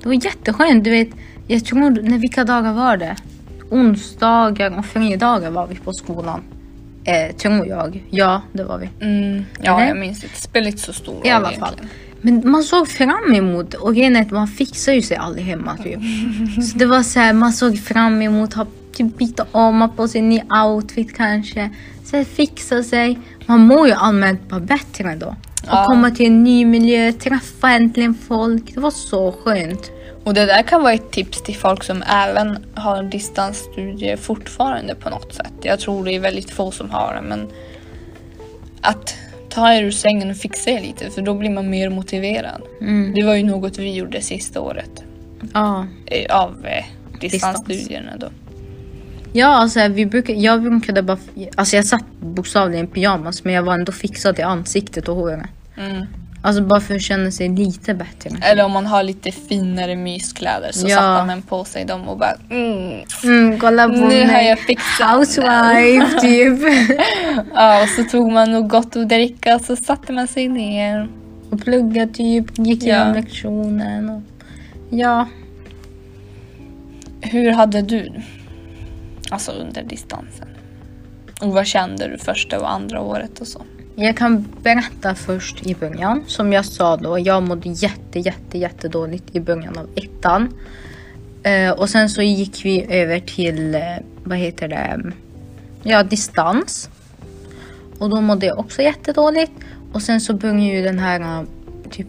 Det 0.02 0.06
var 0.08 0.26
jätteskönt, 0.26 0.84
du 0.84 0.90
vet. 0.90 1.10
Jag 1.48 1.66
tror, 1.66 1.80
när 2.02 2.18
vilka 2.18 2.44
dagar 2.44 2.74
var 2.74 2.98
det? 2.98 3.16
Onsdagar 3.74 4.78
och 4.78 4.86
fredagar 4.86 5.52
var 5.52 5.68
vi 5.68 5.76
på 5.76 5.94
skolan. 5.94 6.42
Eh, 7.06 7.36
tror 7.36 7.68
jag. 7.68 8.04
Ja, 8.10 8.42
det 8.54 8.64
var 8.64 8.78
vi. 8.78 8.90
Mm, 9.06 9.46
ja, 9.62 9.78
Eller? 9.78 9.88
jag 9.88 9.98
minns 9.98 10.22
det. 10.22 10.28
Det 10.28 10.42
spelar 10.42 10.68
inte 10.68 10.82
så 10.82 10.94
stor 10.94 11.14
roll 11.14 11.22
I 11.28 11.30
alla 11.30 11.50
fall. 11.50 11.56
egentligen. 11.56 11.90
Men 12.22 12.52
man 12.52 12.64
såg 12.64 12.88
fram 12.88 13.34
emot 13.34 13.74
och 13.74 13.96
grejen 13.96 14.16
är 14.16 14.22
att 14.22 14.32
man 14.32 14.48
fixar 14.48 14.94
ju 14.94 15.02
sig 15.02 15.18
aldrig 15.18 15.46
hemma 15.46 15.78
typ. 15.78 16.00
Så 16.72 16.78
det 16.78 16.86
var 16.86 17.04
så 17.04 17.20
här, 17.20 17.34
man 17.34 17.54
såg 17.54 17.80
fram 17.80 18.22
emot 18.22 18.58
att 18.58 18.68
typ 18.94 19.18
byta 19.18 19.46
om, 19.52 19.82
ha 19.82 19.88
på 19.88 20.08
sig 20.08 20.20
en 20.22 20.30
ny 20.30 20.42
outfit 20.66 21.18
kanske. 21.18 21.70
Så 22.04 22.24
fixa 22.24 22.84
sig. 22.84 23.20
Man 23.46 23.60
mår 23.60 23.88
ju 23.88 23.94
allmänt 23.94 24.50
bara 24.50 24.60
bättre 24.60 25.16
då. 25.16 25.36
Ja. 25.68 25.82
Och 25.82 25.88
komma 25.88 26.12
till 26.12 26.26
en 26.26 26.44
ny 26.44 26.66
miljö, 26.66 27.12
träffa 27.12 27.72
äntligen 27.72 28.16
folk. 28.28 28.74
Det 28.74 28.80
var 28.80 28.92
så 28.92 29.32
skönt. 29.32 29.92
Och 30.24 30.34
det 30.34 30.46
där 30.46 30.64
kan 30.64 30.84
vara 30.84 30.94
ett 30.94 31.12
tips 31.12 31.42
till 31.42 31.56
folk 31.56 31.84
som 31.84 32.04
även 32.08 32.66
har 32.74 33.04
distansstudier 33.04 34.18
fortfarande 34.18 34.96
på 34.96 35.10
något 35.10 35.34
sätt. 35.34 35.54
Jag 35.62 35.80
tror 35.80 36.06
det 36.06 36.16
är 36.16 36.20
väldigt 36.20 36.52
få 36.52 36.72
som 36.72 36.90
har 36.90 37.16
det 37.16 37.22
men 37.22 37.48
att 38.82 39.16
ta 39.50 39.74
er 39.74 39.84
ur 39.84 39.92
sängen 39.92 40.30
och 40.30 40.38
fixa 40.38 40.70
er 40.70 40.82
lite 40.82 41.10
för 41.10 41.22
då 41.22 41.34
blir 41.34 41.50
man 41.50 41.70
mer 41.70 41.90
motiverad. 41.90 42.62
Mm. 42.82 43.14
Det 43.16 43.24
var 43.24 43.36
ju 43.36 43.44
något 43.44 43.78
vi 43.78 43.94
gjorde 43.96 44.22
sista 44.22 44.62
året 44.62 45.04
Ja. 45.54 45.88
eh, 46.06 46.36
av 46.36 46.66
eh, 46.66 46.86
distansstudierna 47.20 48.18
då. 48.18 48.28
Ja, 49.34 49.48
alltså 49.48 49.88
vi 49.88 50.06
brukar, 50.06 50.34
jag 50.34 50.62
brukade 50.62 51.02
bara, 51.04 51.18
alltså 51.56 51.76
jag 51.76 51.86
satt 51.86 52.06
bokstavligen 52.20 52.86
i 52.86 52.88
pyjamas 52.88 53.44
men 53.44 53.54
jag 53.54 53.64
var 53.64 53.74
ändå 53.74 53.92
fixad 53.92 54.40
i 54.40 54.42
ansiktet 54.42 55.08
och 55.08 55.16
håret. 55.16 55.46
Mm. 55.78 56.06
Alltså 56.46 56.64
bara 56.64 56.80
för 56.82 56.96
att 56.96 57.02
känna 57.02 57.32
sig 57.32 57.50
lite 57.50 57.94
bättre. 57.94 58.30
Eller 58.42 58.64
om 58.66 58.72
man 58.72 58.86
har 58.86 59.04
lite 59.04 59.32
finare 59.32 59.96
myskläder 59.96 60.72
så 60.72 60.88
Ja. 60.88 60.96
satte 60.98 61.28
man 61.28 61.42
på 61.42 61.64
sig 61.64 61.86
dem 61.86 62.08
och 62.10 62.18
bara 62.18 62.34
mm, 62.50 63.02
Mm, 63.24 63.60
kolla 63.60 63.88
på 63.90 63.94
nu 63.96 64.06
mig. 64.08 64.26
har 64.26 64.42
jag 64.42 64.60
fixat 64.60 65.12
Housewife 65.16 66.20
typ. 66.22 66.60
Ja, 67.54 67.84
och 67.84 67.90
så 67.90 68.04
tog 68.04 68.32
man 68.32 68.52
något 68.52 68.70
gott 68.70 68.96
att 68.96 69.10
dricka 69.10 69.56
och 69.56 69.62
så 69.62 69.76
satte 69.76 70.14
man 70.14 70.28
sig 70.28 70.48
ner. 70.48 71.10
och 71.52 71.62
plugga 71.64 72.08
typ, 72.08 72.46
gick 72.58 72.84
Ja. 72.84 72.88
igenom 72.96 73.14
lektionen. 73.14 74.10
Och, 74.10 74.22
ja, 74.90 75.28
Hur 77.22 77.52
hade 77.52 77.82
du 77.82 78.12
alltså 79.30 79.52
under 79.52 79.84
distansen? 79.84 80.48
Och 81.42 81.48
vad 81.54 81.68
kände 81.68 82.08
du 82.08 82.18
första 82.18 82.60
och 82.60 82.72
andra 82.72 83.02
året 83.02 83.40
och 83.42 83.48
så? 83.48 83.62
Jag 83.96 84.18
kan 84.18 84.48
berätta 84.64 85.16
först 85.16 85.68
i 85.68 85.76
början. 85.76 86.24
Som 86.28 86.54
jag 86.54 86.66
sa 86.66 86.98
då, 86.98 87.20
jag 87.20 87.44
mådde 87.44 87.70
jätte, 87.70 88.20
jätte, 88.20 88.58
jätte 88.58 88.88
dåligt 88.88 89.36
i 89.36 89.40
början 89.40 89.78
av 89.78 89.90
ettan. 89.96 90.54
Eh, 91.44 91.72
och 91.72 91.90
sen 91.90 92.10
så 92.10 92.22
gick 92.22 92.66
vi 92.66 92.86
över 92.90 93.20
till, 93.20 93.76
eh, 93.76 93.82
vad 94.24 94.38
heter 94.38 94.68
det, 94.68 94.76
mm, 94.76 95.14
ja 95.84 96.04
distans. 96.04 96.90
Och 97.98 98.10
då 98.10 98.22
mådde 98.22 98.46
jag 98.46 98.60
också 98.60 98.82
jättedåligt. 98.82 99.52
Och 99.94 100.02
sen 100.02 100.22
så 100.22 100.34
började 100.34 100.62
ju 100.62 100.84
den 100.84 101.00
här 101.00 101.20
eh, 101.20 101.44
typ, 101.90 102.08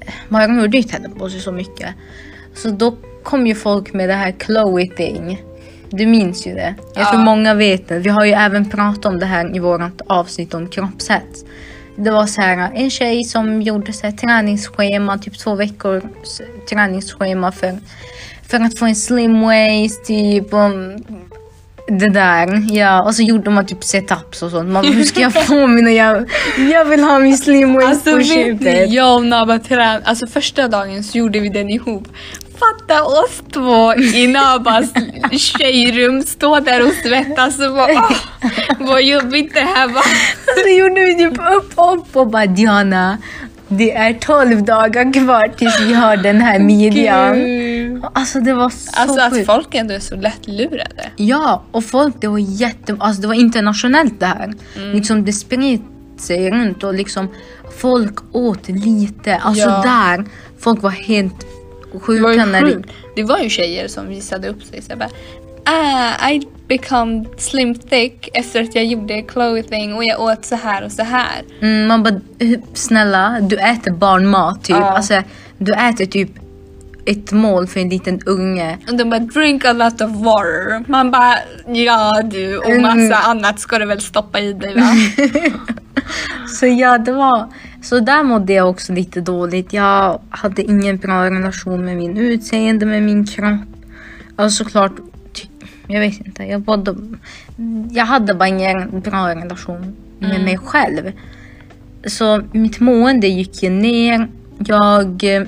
eh, 0.00 0.14
man 0.28 0.60
rörde 0.60 0.76
ju 0.76 0.82
tänderna 0.82 1.14
på 1.14 1.30
sig 1.30 1.40
så 1.40 1.52
mycket. 1.52 1.94
Så 2.54 2.70
då 2.70 2.96
kom 3.22 3.46
ju 3.46 3.54
folk 3.54 3.92
med 3.92 4.08
det 4.08 4.14
här 4.14 4.34
Chloe 4.46 4.86
thing. 4.86 5.42
Du 5.90 6.06
minns 6.06 6.46
ju 6.46 6.54
det. 6.54 6.74
Jag 6.94 7.08
tror 7.08 7.20
Ja. 7.20 7.24
många 7.24 7.54
vet 7.54 7.88
det. 7.88 7.98
Vi 7.98 8.10
har 8.10 8.24
ju 8.24 8.32
även 8.32 8.70
pratat 8.70 9.04
om 9.04 9.18
det 9.18 9.26
här 9.26 9.56
i 9.56 9.58
vårt 9.58 10.00
avsnitt 10.06 10.54
om 10.54 10.68
kroppshets. 10.68 11.44
Det 11.96 12.10
var 12.10 12.26
så 12.26 12.40
här 12.40 12.70
en 12.74 12.90
tjej 12.90 13.24
som 13.24 13.62
gjorde 13.62 13.92
så 13.92 14.06
här 14.06 14.12
träningsschema, 14.12 15.18
typ 15.18 15.38
två 15.38 15.54
veckors 15.54 16.02
träningsschema 16.70 17.52
för, 17.52 17.78
för 18.48 18.60
att 18.60 18.78
få 18.78 18.86
en 18.86 18.96
slim 18.96 19.40
waist 19.40 20.04
typ. 20.04 20.54
Och 20.54 20.70
Det 21.98 22.08
där, 22.08 22.66
ja. 22.70 23.02
Och 23.02 23.14
så 23.14 23.22
gjorde 23.22 23.50
man 23.50 23.66
typ 23.66 23.84
setups 23.84 24.42
och 24.42 24.50
sånt. 24.50 24.68
Man, 24.70 24.84
hur 24.84 25.04
ska 25.04 25.20
jag 25.20 25.32
få 25.46 25.66
mina 25.66 25.90
jag, 25.90 26.30
jag 26.72 26.84
vill 26.84 27.00
ha 27.00 27.18
min 27.18 27.38
slim 27.38 27.74
waist 27.74 27.88
Alltså 27.88 28.16
på 28.16 28.22
köpet. 28.22 28.90
jag 28.90 29.16
och 29.16 29.26
Naba 29.26 29.58
trän, 29.58 30.02
alltså 30.04 30.26
första 30.26 30.68
dagen 30.68 31.04
så 31.04 31.18
gjorde 31.18 31.40
vi 31.40 31.48
den 31.48 31.70
ihop. 31.70 32.08
Fatta 32.60 33.04
oss 33.04 33.42
två 33.52 33.94
i 33.94 34.26
Nabas 34.26 34.90
tjejrum, 35.32 36.22
stå 36.22 36.60
där 36.60 36.86
och 36.86 36.92
svettas 37.04 37.58
och 37.58 37.74
bara 37.74 37.92
åh, 37.92 38.12
vad 38.78 39.02
jobbigt 39.02 39.54
det 39.54 39.60
här 39.60 39.88
var. 39.88 40.04
Så 40.62 40.68
gjorde 40.78 41.00
vi 41.00 41.14
typ 41.14 41.38
upp, 41.56 41.72
upp 41.76 42.16
och 42.16 42.26
bara 42.26 42.46
Diana, 42.46 43.18
det 43.68 43.92
är 43.96 44.14
12 44.14 44.62
dagar 44.64 45.12
kvar 45.12 45.48
tills 45.56 45.80
vi 45.80 45.94
har 45.94 46.16
den 46.16 46.40
här 46.40 46.58
midjan. 46.58 47.34
Gud. 47.34 48.02
Alltså 48.12 48.40
det 48.40 48.52
var 48.54 48.70
så 48.70 48.90
Alltså 49.00 49.20
att 49.20 49.32
sjukt. 49.32 49.46
folk 49.46 49.74
ändå 49.74 49.94
är 49.94 49.98
så 50.00 50.16
lättlurade. 50.16 51.10
Ja, 51.16 51.62
och 51.72 51.84
folk, 51.84 52.14
det 52.20 52.28
var 52.28 52.38
jätte... 52.38 52.96
Alltså 53.00 53.22
det 53.22 53.28
var 53.28 53.34
internationellt 53.34 54.20
det 54.20 54.26
här. 54.26 54.52
Mm. 54.76 54.92
Liksom 54.92 55.24
det 55.24 55.32
spred 55.32 55.80
sig 56.18 56.50
runt 56.50 56.84
och 56.84 56.94
liksom 56.94 57.28
folk 57.80 58.14
åt 58.32 58.68
lite. 58.68 59.36
Alltså 59.36 59.68
Ja. 59.68 59.82
där, 59.82 60.24
folk 60.60 60.82
var 60.82 60.90
helt 60.90 61.46
Det 61.92 62.20
var, 62.20 62.32
ju 62.32 62.44
när 62.46 62.64
det... 62.64 62.82
det 63.16 63.22
var 63.22 63.38
ju 63.38 63.48
tjejer 63.50 63.88
som 63.88 64.08
visade 64.08 64.48
upp 64.48 64.62
sig 64.62 64.82
så 64.82 64.90
jag 64.92 64.98
bara 64.98 65.10
ah, 65.64 66.30
I 66.30 66.42
become 66.68 67.24
slim 67.38 67.74
thick 67.74 68.28
efter 68.34 68.62
att 68.62 68.74
jag 68.74 68.84
gjorde 68.84 69.22
clothing 69.22 69.94
och 69.94 70.04
jag 70.04 70.20
åt 70.20 70.44
så 70.44 70.56
här 70.56 70.84
och 70.84 70.92
så 70.92 71.02
här. 71.02 71.42
Mm, 71.60 71.86
man 71.86 72.02
bara, 72.02 72.14
"Eh, 72.38 72.58
snälla, 72.74 73.38
du 73.40 73.56
äter 73.56 73.90
barnmat 73.92 74.64
typ. 74.64 74.76
Ja. 74.76 74.96
Alltså, 74.96 75.22
du 75.58 75.72
äter 75.74 76.06
typ 76.06 76.30
ett 77.06 77.32
mål 77.32 77.66
för 77.66 77.80
en 77.80 77.88
liten 77.88 78.20
unge. 78.26 78.78
Och 78.90 78.96
de 78.96 79.10
bara 79.10 79.20
drink 79.20 79.64
a 79.64 79.72
lot 79.72 80.00
of 80.00 80.10
water. 80.10 80.84
Man 80.90 81.10
bara 81.10 81.34
ja 81.66 82.22
du 82.24 82.58
och 82.58 82.80
massa 82.80 82.98
Mm. 82.98 83.12
annat 83.24 83.60
ska 83.60 83.78
du 83.78 83.86
väl 83.86 84.00
stoppa 84.00 84.40
i 84.40 84.52
dig 84.52 84.74
va? 84.74 84.90
Så 86.60 86.66
ja, 86.66 86.98
det 86.98 87.12
var... 87.12 87.48
Så 87.82 88.00
där 88.00 88.22
mådde 88.22 88.52
jag 88.52 88.70
också 88.70 88.92
lite 88.92 89.20
dåligt. 89.20 89.72
Jag 89.72 90.20
hade 90.30 90.62
ingen 90.62 90.96
bra 90.96 91.30
relation 91.30 91.84
med 91.84 91.96
min 91.96 92.16
utseende, 92.16 92.86
med 92.86 93.02
min 93.02 93.26
kropp. 93.26 93.60
Alltså 94.36 94.64
såklart, 94.64 94.92
jag 95.86 96.00
vet 96.00 96.26
inte. 96.26 96.44
Jag, 96.44 96.60
både, 96.60 96.96
jag 97.90 98.04
hade 98.04 98.34
bara 98.34 98.48
ingen 98.48 99.00
bra 99.00 99.28
relation 99.34 99.96
med 100.18 100.44
mig 100.44 100.58
själv. 100.58 101.12
Så 102.06 102.42
mitt 102.52 102.80
mående 102.80 103.26
gick 103.26 103.62
ju 103.62 103.70
ner. 103.70 104.28
Jag... 104.58 105.24
eh, 105.24 105.42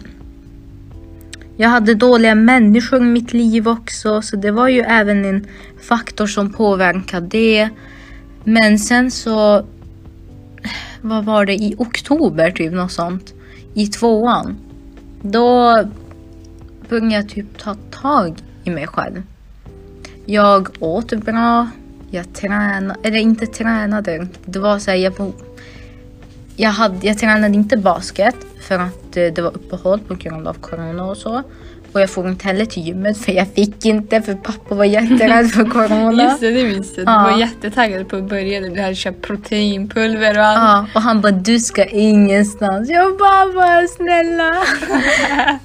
Jag 1.56 1.68
hade 1.68 1.94
dåliga 1.94 2.34
människor 2.34 3.00
i 3.00 3.04
mitt 3.04 3.32
liv 3.32 3.68
också, 3.68 4.22
så 4.22 4.36
det 4.36 4.50
var 4.50 4.68
ju 4.68 4.80
även 4.80 5.24
en 5.24 5.46
faktor 5.82 6.26
som 6.26 6.52
påverkade 6.52 7.26
det. 7.26 7.68
Men 8.44 8.78
sen 8.78 9.10
så 9.10 9.66
vad 11.02 11.24
var 11.24 11.46
det, 11.46 11.54
i 11.54 11.74
oktober 11.78 12.50
typ 12.50 12.72
något 12.72 12.92
sånt. 12.92 13.34
I 13.74 13.86
tvåan. 13.86 14.56
Då 15.22 15.78
började 16.88 17.14
jag 17.14 17.28
typ 17.28 17.58
ta 17.58 17.74
tag 17.90 18.42
i 18.64 18.70
mig 18.70 18.86
själv. 18.86 19.22
Jag 20.26 20.68
åt 20.80 21.12
bra. 21.12 21.68
Jag 22.10 22.32
tränade, 22.34 22.96
eller 23.02 23.18
inte 23.18 23.46
tränade. 23.46 24.26
Det 24.44 24.58
var 24.58 24.78
så 24.78 24.90
här, 24.90 24.98
jag, 24.98 25.32
jag, 26.56 26.70
hade, 26.70 27.06
jag 27.06 27.18
tränade 27.18 27.54
inte 27.54 27.76
basket 27.76 28.36
för 28.60 28.78
att 28.78 29.16
eh, 29.16 29.26
det 29.34 29.42
var 29.42 29.50
uppehåll 29.50 29.98
på 29.98 30.14
grund 30.14 30.48
av 30.48 30.54
corona 30.54 31.04
och 31.04 31.16
så. 31.16 31.42
Och 31.92 32.00
jag 32.00 32.10
får 32.10 32.28
inte 32.28 32.44
heller 32.46 32.64
till 32.64 32.82
gymmet 32.82 33.18
för 33.18 33.32
jag 33.32 33.48
fick 33.48 33.84
inte 33.86 34.22
för 34.22 34.34
pappa 34.34 34.74
var 34.74 34.84
jätterädd 34.84 35.50
för 35.50 35.64
corona. 35.70 36.22
Just 36.24 36.40
det, 36.40 36.50
det 36.50 36.64
minns 36.64 36.92
jag. 36.96 37.06
Du 37.06 37.12
var 37.12 37.38
jättetaggad 37.38 38.08
på 38.08 38.16
att 38.16 38.28
börja. 38.28 38.60
Du 38.60 38.80
hade 38.80 38.94
köpt 38.94 39.22
proteinpulver 39.22 40.38
och 40.38 40.44
allt. 40.44 40.58
Ja, 40.58 40.86
och 40.98 41.02
han 41.02 41.20
bara 41.20 41.32
du 41.32 41.58
ska 41.58 41.84
ingenstans. 41.84 42.90
Jag 42.90 43.18
bara, 43.18 43.86
snälla. 43.88 44.54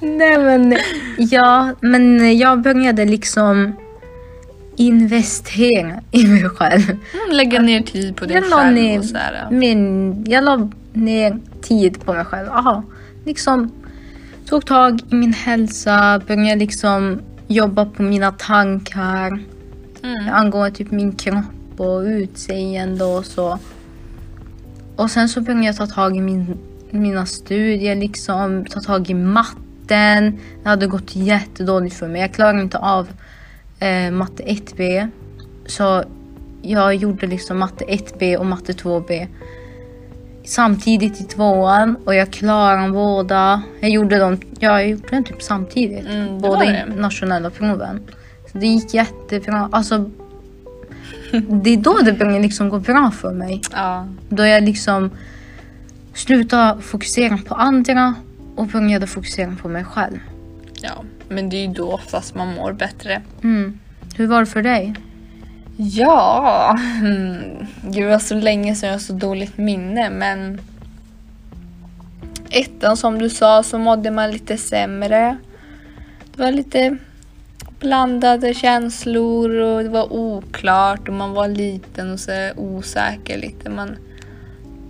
Nej 0.00 0.38
men 0.38 0.76
ja, 1.18 1.70
men 1.80 2.38
jag 2.38 2.60
började 2.62 3.04
liksom 3.04 3.72
investera 4.76 5.92
i 6.10 6.26
mig 6.26 6.48
själv. 6.48 6.90
Mm, 6.90 7.36
lägga 7.36 7.60
ner 7.60 7.80
tid 7.82 8.16
på 8.16 8.24
dig 8.24 8.34
Jag 8.34 8.44
själv 8.44 8.74
ner, 8.74 8.98
och 8.98 9.04
så 9.04 9.16
här. 9.16 9.48
min, 9.50 10.24
jag 10.28 10.44
la 10.44 10.70
ner 10.92 11.38
tid 11.62 12.04
på 12.04 12.12
mig 12.12 12.24
själv. 12.24 12.48
Aha, 12.50 12.82
liksom 13.24 13.72
tog 14.48 14.66
tag 14.66 15.00
i 15.10 15.14
min 15.14 15.32
hälsa, 15.32 16.20
började 16.26 16.56
liksom 16.56 17.20
jobba 17.46 17.84
på 17.84 18.02
mina 18.02 18.32
tankar 18.32 19.40
Mm. 20.02 20.28
angående 20.34 20.76
typ 20.76 20.90
min 20.90 21.12
kropp 21.12 21.80
och 21.80 22.00
utseende 22.00 23.04
och 23.04 23.26
så. 23.26 23.58
Och 24.96 25.10
sen 25.10 25.28
så 25.28 25.40
började 25.40 25.66
jag 25.66 25.76
ta 25.76 25.86
tag 25.86 26.16
i 26.16 26.20
min, 26.20 26.58
mina 26.90 27.26
studier, 27.26 27.96
liksom 27.96 28.64
ta 28.64 28.80
tag 28.80 29.10
i 29.10 29.14
matten. 29.14 30.38
Det 30.62 30.68
hade 30.68 30.86
gått 30.86 31.16
jättedåligt 31.16 31.96
för 31.96 32.08
mig. 32.08 32.20
Jag 32.20 32.34
klarade 32.34 32.60
inte 32.60 32.78
av 32.78 33.08
eh, 33.78 34.10
matte 34.10 34.42
1B. 34.42 35.08
Så 35.66 36.04
jag 36.62 36.94
gjorde 36.94 37.26
liksom 37.26 37.58
matte 37.58 37.84
1B 37.84 38.36
och 38.36 38.46
matte 38.46 38.72
2B 38.72 39.26
samtidigt 40.48 41.20
i 41.20 41.24
tvåan 41.24 41.96
och 42.04 42.14
jag 42.14 42.30
klarade 42.30 42.92
båda. 42.92 43.62
Jag 43.80 43.90
gjorde 43.90 44.18
dem, 44.18 44.40
ja, 44.58 44.80
jag 44.80 44.88
gjorde 44.88 45.08
dem 45.08 45.24
typ 45.24 45.42
samtidigt. 45.42 46.06
Mm, 46.06 46.38
båda 46.38 46.64
det. 46.64 46.86
nationella 46.96 47.50
proven. 47.50 48.00
Så 48.52 48.58
det 48.58 48.66
gick 48.66 48.94
jättebra. 48.94 49.68
Alltså, 49.72 49.98
det 51.48 51.70
är 51.70 51.76
då 51.76 51.98
det 52.04 52.12
började 52.12 52.40
liksom 52.40 52.68
gå 52.68 52.78
bra 52.78 53.10
för 53.10 53.32
mig. 53.32 53.60
Ja. 53.72 54.06
Då 54.28 54.46
jag 54.46 54.62
liksom 54.62 55.10
slutade 56.14 56.82
fokusera 56.82 57.38
på 57.48 57.54
andra 57.54 58.14
och 58.56 58.66
började 58.66 59.06
fokusera 59.06 59.56
på 59.62 59.68
mig 59.68 59.84
själv. 59.84 60.18
ja, 60.82 61.04
men 61.28 61.48
det 61.48 61.56
är 61.56 61.66
ju 61.66 61.74
då 61.74 61.92
oftast 61.92 62.34
man 62.34 62.54
mår 62.54 62.72
bättre. 62.72 63.22
Mm. 63.42 63.78
Hur 64.16 64.26
var 64.26 64.40
det 64.40 64.46
för 64.46 64.62
dig? 64.62 64.94
Ja, 65.80 66.76
mm, 67.00 67.66
det 67.82 68.04
var 68.04 68.08
så 68.08 68.14
alltså, 68.14 68.34
länge 68.34 68.74
sedan 68.74 68.88
jag 68.88 68.94
har 68.94 69.00
så 69.00 69.12
dåligt 69.12 69.58
minne 69.58 70.10
men 70.10 70.60
ettan 72.50 72.96
som 72.96 73.18
du 73.18 73.30
sa 73.30 73.62
så 73.62 73.78
mådde 73.78 74.10
man 74.10 74.30
lite 74.30 74.56
sämre. 74.56 75.36
Det 76.34 76.42
var 76.42 76.50
lite 76.50 76.96
blandade 77.80 78.54
känslor 78.54 79.50
och 79.50 79.82
det 79.82 79.88
var 79.88 80.12
oklart 80.12 81.08
och 81.08 81.14
man 81.14 81.32
var 81.32 81.48
liten 81.48 82.12
och 82.12 82.20
så 82.20 82.50
osäker 82.56 83.38
lite. 83.38 83.70
Man 83.70 83.96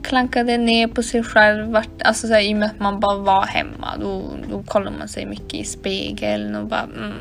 klankade 0.02 0.58
ner 0.58 0.88
på 0.88 1.02
sig 1.02 1.22
själv. 1.22 1.66
Vart, 1.66 2.02
alltså 2.02 2.26
så 2.26 2.32
här, 2.32 2.40
I 2.40 2.54
och 2.54 2.58
med 2.58 2.70
att 2.70 2.80
man 2.80 3.00
bara 3.00 3.18
var 3.18 3.46
hemma 3.46 3.96
då, 4.00 4.22
då 4.50 4.62
kollade 4.62 4.98
man 4.98 5.08
sig 5.08 5.26
mycket 5.26 5.54
i 5.54 5.64
spegeln 5.64 6.54
och 6.54 6.66
bara 6.66 6.88
mm, 6.96 7.12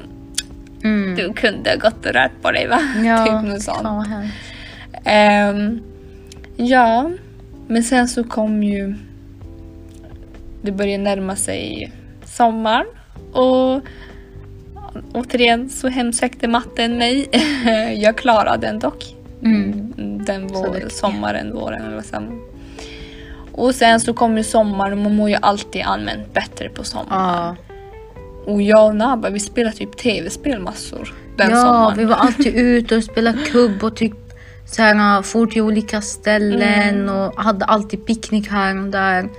Mm. 0.83 1.15
du 1.15 1.33
kunde 1.33 1.69
ha 1.69 1.77
gått 1.77 2.05
och 2.05 2.13
rört 2.13 2.41
på 2.41 2.51
dig 2.51 2.67
va? 2.67 2.79
Ja, 3.05 3.25
typ 3.25 3.51
något 3.51 3.61
sånt. 3.61 4.07
Ehm, 5.03 5.81
ja, 6.55 7.11
men 7.67 7.83
sen 7.83 8.07
så 8.07 8.23
kom 8.23 8.63
ju... 8.63 8.95
Det 10.61 10.71
började 10.71 11.03
närma 11.03 11.35
sig 11.35 11.91
sommaren 12.25 12.85
och 13.31 13.81
återigen 15.13 15.69
så 15.69 15.87
hemsökte 15.87 16.47
matten 16.47 16.97
mig. 16.97 17.29
Jag 18.03 18.17
klarade 18.17 18.67
den 18.67 18.79
dock. 18.79 19.15
Mm. 19.43 19.93
Den 20.25 20.47
vår, 20.47 20.89
sommaren, 20.89 21.53
våren 21.53 21.81
eller 21.81 21.95
vad 21.95 22.05
som. 22.05 22.41
Och 23.51 23.75
sen 23.75 23.99
så 23.99 24.13
kom 24.13 24.37
ju 24.37 24.43
sommaren 24.43 24.93
och 24.93 24.97
man 24.97 25.15
mår 25.15 25.29
ju 25.29 25.37
alltid 25.41 25.81
allmänt 25.85 26.33
bättre 26.33 26.69
på 26.69 26.83
sommaren. 26.83 27.55
Ja, 27.57 27.66
Och 28.47 28.61
jag 28.61 28.85
och 28.85 28.95
Naba 28.95 29.29
vi 29.29 29.39
spelade 29.39 29.75
typ 29.75 29.97
tv-spel 29.97 30.59
massor 30.59 31.13
den 31.37 31.49
ja 31.49 31.55
sommaren. 31.55 31.97
vi 31.97 32.05
var 32.05 32.15
alltid 32.15 32.55
ute 32.55 32.95
och 32.95 33.03
spelade 33.03 33.37
kubb 33.37 33.83
och 33.83 33.95
typ 33.95 34.13
så 34.65 34.81
här, 34.81 35.21
for 35.21 35.47
till 35.47 35.61
olika 35.61 36.01
ställen 36.01 37.09
och 37.09 37.43
hade 37.43 37.65
alltid 37.65 38.05
picknick 38.05 38.47
här 38.47 38.81
och 38.81 38.89
där. 38.89 39.29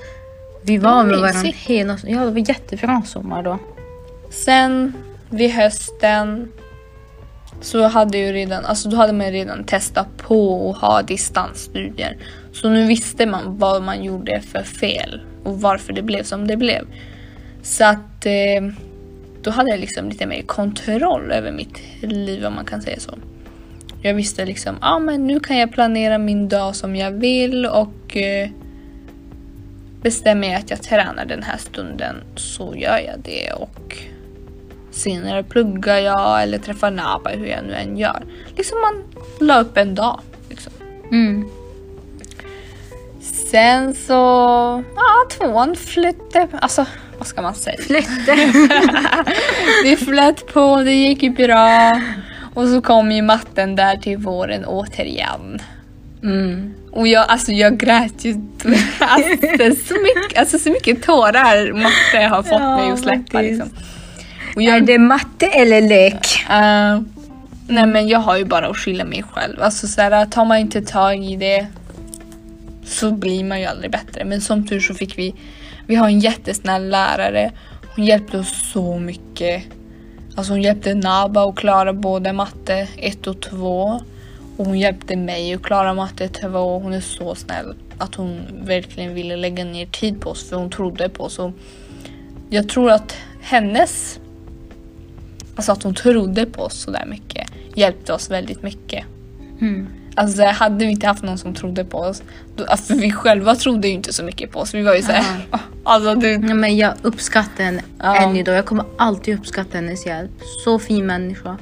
Vi 0.62 0.79
var 0.79 1.05
med 1.05 1.18
varandra 1.18 1.53
hela 1.55 1.99
Ja, 2.07 2.25
det 2.25 2.31
var 2.31 2.49
jättebra 2.49 3.03
sommar 3.07 3.42
då. 3.42 3.59
Sen 4.31 4.92
vid 5.31 5.51
hösten 5.51 6.53
så 7.61 7.87
hade 7.87 8.18
ju 8.18 8.33
redan, 8.33 8.64
alltså 8.64 8.88
då 8.88 8.97
hade 8.97 9.12
man 9.12 9.31
redan 9.31 9.64
testat 9.64 10.16
på 10.16 10.71
att 10.71 10.81
ha 10.81 11.03
distansstudier. 11.03 12.16
Så 12.53 12.68
nu 12.68 12.87
visste 12.87 13.26
man 13.26 13.59
vad 13.59 13.83
man 13.83 14.05
gjorde 14.05 14.41
för 14.41 14.62
fel 14.62 15.20
och 15.45 15.61
varför 15.61 15.93
det 15.93 16.03
blev 16.03 16.22
som 16.22 16.47
det 16.47 16.57
blev. 16.57 16.85
Så 17.62 17.85
att 17.85 18.26
eh, 18.26 18.72
då 19.49 19.53
hade 19.53 19.70
jag 19.70 19.80
liksom 19.80 20.09
lite 20.09 20.26
mer 20.26 20.42
kontroll 20.42 21.32
över 21.32 21.53
mitt 21.53 21.80
liv 22.01 22.44
om 22.44 22.55
man 22.55 22.64
kan 22.64 22.82
säga 22.82 23.01
så. 23.01 23.18
Jag 24.03 24.14
visste 24.14 24.44
liksom, 24.44 24.76
ja 24.80 24.94
ah, 24.94 24.99
men 24.99 25.26
nu 25.26 25.40
kan 25.40 25.57
jag 25.57 25.72
planera 25.72 26.18
min 26.18 26.49
dag 26.49 26.76
som 26.76 26.96
jag 26.96 27.11
vill 27.11 27.66
och 27.66 28.16
eh, 28.16 28.49
bestämmer 30.03 30.49
jag 30.49 30.57
att 30.57 30.70
jag 30.70 30.82
tränar 30.82 31.24
den 31.24 31.42
här 31.42 31.59
stunden 31.59 32.16
så 32.36 32.74
gör 32.76 32.99
jag 32.99 33.20
det 33.24 33.53
och 33.53 33.96
senare 34.90 35.42
pluggar 35.42 35.99
jag 35.99 36.42
eller 36.42 36.59
träffar 36.59 36.90
Naba 36.90 37.30
hur 37.30 37.46
jag 37.46 37.64
nu 37.64 37.74
än 37.74 37.99
gör. 37.99 38.22
Liksom 38.57 38.78
man 38.80 39.05
la 39.49 39.61
upp 39.61 39.76
en 39.76 39.94
dag. 39.94 40.20
Liksom. 40.49 40.72
Mm. 41.11 41.49
Sen 43.20 43.94
så, 43.94 44.12
ja 44.96 45.28
tvåan 45.30 45.76
flyttade, 45.76 46.49
alltså 46.53 46.86
vad 47.19 47.27
ska 47.27 47.43
man 47.43 47.55
säga? 47.55 47.77
Flytte. 47.83 48.37
Det 49.85 49.97
flöt 49.97 50.47
på, 50.53 50.77
det 50.77 50.93
gick 50.95 51.23
ju 51.23 51.31
bra. 51.31 52.01
Och 52.55 52.69
så 52.69 52.83
kom 52.83 53.12
ju 53.12 53.23
matten 53.23 53.77
där 53.77 53.97
till 53.97 54.19
våren 54.19 54.64
återigen. 54.64 55.62
Mm. 56.23 56.75
Och 56.93 57.09
jag, 57.09 57.29
alltså 57.29 57.53
jag 57.53 57.77
grät 57.79 58.25
ju 58.25 58.35
alltså, 58.99 59.87
så, 59.89 59.95
mycket, 59.95 60.39
alltså, 60.39 60.59
så 60.59 60.71
mycket 60.71 61.03
tårar 61.03 61.73
matte 61.73 62.27
har 62.27 62.43
fått 62.43 62.61
Ja, 62.61 62.77
mig 62.77 62.91
att 62.91 62.99
släppa. 63.01 63.41
Liksom. 63.41 63.71
Och 64.57 64.62
Är 64.62 64.66
jag, 64.66 64.87
det 64.87 64.99
matte 64.99 65.47
eller 65.47 65.81
lek? 65.81 66.45
eh, 66.51 67.01
nej 67.69 67.87
men 67.87 68.09
jag 68.09 68.19
har 68.19 68.37
ju 68.37 68.45
bara 68.45 68.66
att 68.66 68.77
skylla 68.77 69.05
mig 69.05 69.25
själv. 69.33 69.62
Alltså 69.62 69.87
så 69.87 70.01
här, 70.01 70.27
tar 70.27 70.45
man 70.45 70.59
inte 70.59 70.83
tag 70.83 71.25
i 71.25 71.37
det 71.37 71.66
så 72.85 73.12
blir 73.12 73.45
man 73.45 73.61
ju 73.61 73.66
aldrig 73.66 73.91
bättre. 73.91 74.25
Men 74.25 74.41
som 74.41 74.66
tur 74.66 74.81
så 74.81 74.95
fick 74.95 75.19
vi, 75.19 75.35
vi 75.89 75.95
har 75.95 76.09
en 76.09 76.20
jättesnäll 76.20 76.89
lärare. 76.89 77.53
Hon 77.97 78.05
hjälpte 78.05 78.39
oss 78.39 78.70
så 78.72 78.99
mycket. 78.99 79.64
Alltså 80.34 80.53
hon 80.53 80.62
hjälpte 80.62 80.95
Naba 80.95 81.49
att 81.49 81.57
klara 81.57 81.93
både 81.93 82.32
matte 82.32 82.89
1 82.97 83.26
och 83.26 83.41
2. 83.41 84.01
Och 84.57 84.66
hon 84.66 84.78
hjälpte 84.78 85.16
mig 85.16 85.55
att 85.55 85.62
klara 85.62 85.95
matte 85.95 86.28
2. 86.28 86.78
Hon 86.78 86.93
är 86.93 87.01
så 87.01 87.34
snäll 87.34 87.74
att 87.99 88.14
hon 88.14 88.41
verkligen 88.62 89.14
ville 89.14 89.36
lägga 89.36 89.64
ner 89.64 89.86
tid 89.86 90.20
på 90.20 90.30
oss 90.30 90.49
för 90.49 90.57
hon 90.57 90.70
trodde 90.70 91.09
på 91.09 91.24
oss. 91.24 91.39
Och 91.39 91.53
jag 92.51 92.68
tror 92.68 92.91
att 92.91 93.16
hennes, 93.41 94.20
alltså 95.55 95.72
att 95.72 95.82
hon 95.82 95.95
trodde 95.95 96.47
på 96.47 96.62
oss 96.62 96.80
så 96.80 96.91
där 96.91 97.07
mycket 97.07 97.51
hjälpte 97.74 98.12
oss 98.12 98.30
väldigt 98.30 98.62
mycket. 98.62 99.05
Mm. 99.61 99.89
Alltså 100.19 100.43
hade 100.45 100.85
vi 100.85 100.91
inte 100.91 101.07
haft 101.07 101.23
någon 101.23 101.39
som 101.39 101.55
trodde 101.55 101.85
på 101.85 101.99
oss, 101.99 102.23
då, 102.57 102.64
alltså, 102.64 102.95
vi 102.95 103.12
själva 103.12 103.55
trodde 103.55 103.89
ju 103.89 103.95
inte 103.95 104.12
så 104.12 104.25
mycket 104.25 104.51
på 104.53 104.61
oss. 104.61 104.75
Vi 104.75 104.83
var 104.83 104.95
ju 104.95 105.03
såhär, 105.03 105.25
alltså 105.85 106.14
du, 106.14 106.33
Ja, 106.33 106.55
men 106.55 106.77
jag 106.77 106.95
uppskattar 107.03 107.64
henne 107.64 107.83
Ja. 107.99 108.16
än 108.16 108.37
idag. 108.37 108.57
Jag 108.57 108.66
kommer 108.66 108.85
alltid 108.99 109.39
uppskatta 109.39 109.79
hennes 109.79 110.07
hjälp. 110.07 110.31
Så 110.64 110.79
fin 110.79 111.07
människa. 111.07 111.57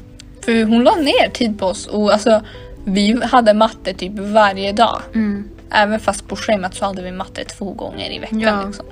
för 0.45 0.65
hon 0.65 0.85
la 0.85 0.95
ner 0.95 1.31
tid 1.31 1.59
på 1.59 1.67
oss 1.67 1.87
och 1.87 2.13
alltså 2.13 2.43
vi 2.85 3.21
hade 3.25 3.55
matte 3.55 3.95
typ 3.95 4.13
varje 4.19 4.73
dag. 4.73 5.01
Mm. 5.15 5.49
Även 5.71 6.01
fast 6.01 6.29
på 6.29 6.37
schemat 6.37 6.75
så 6.75 6.85
hade 6.85 7.03
vi 7.03 7.13
matte 7.13 7.45
två 7.45 7.73
gånger 7.73 8.13
i 8.13 8.19
veckan. 8.19 8.41
Ja. 8.41 8.63
Liksom. 8.67 8.87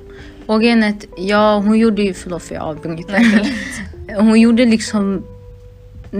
Och 0.47 0.65
att, 0.65 1.05
ja 1.17 1.57
hon 1.57 1.79
gjorde 1.79 2.03
ju, 2.03 2.15
förlåt 2.15 2.43
för 2.43 2.55
jag 2.55 2.65
avbryter. 2.65 3.21
hon 4.19 4.41
gjorde 4.41 4.65
liksom 4.65 5.25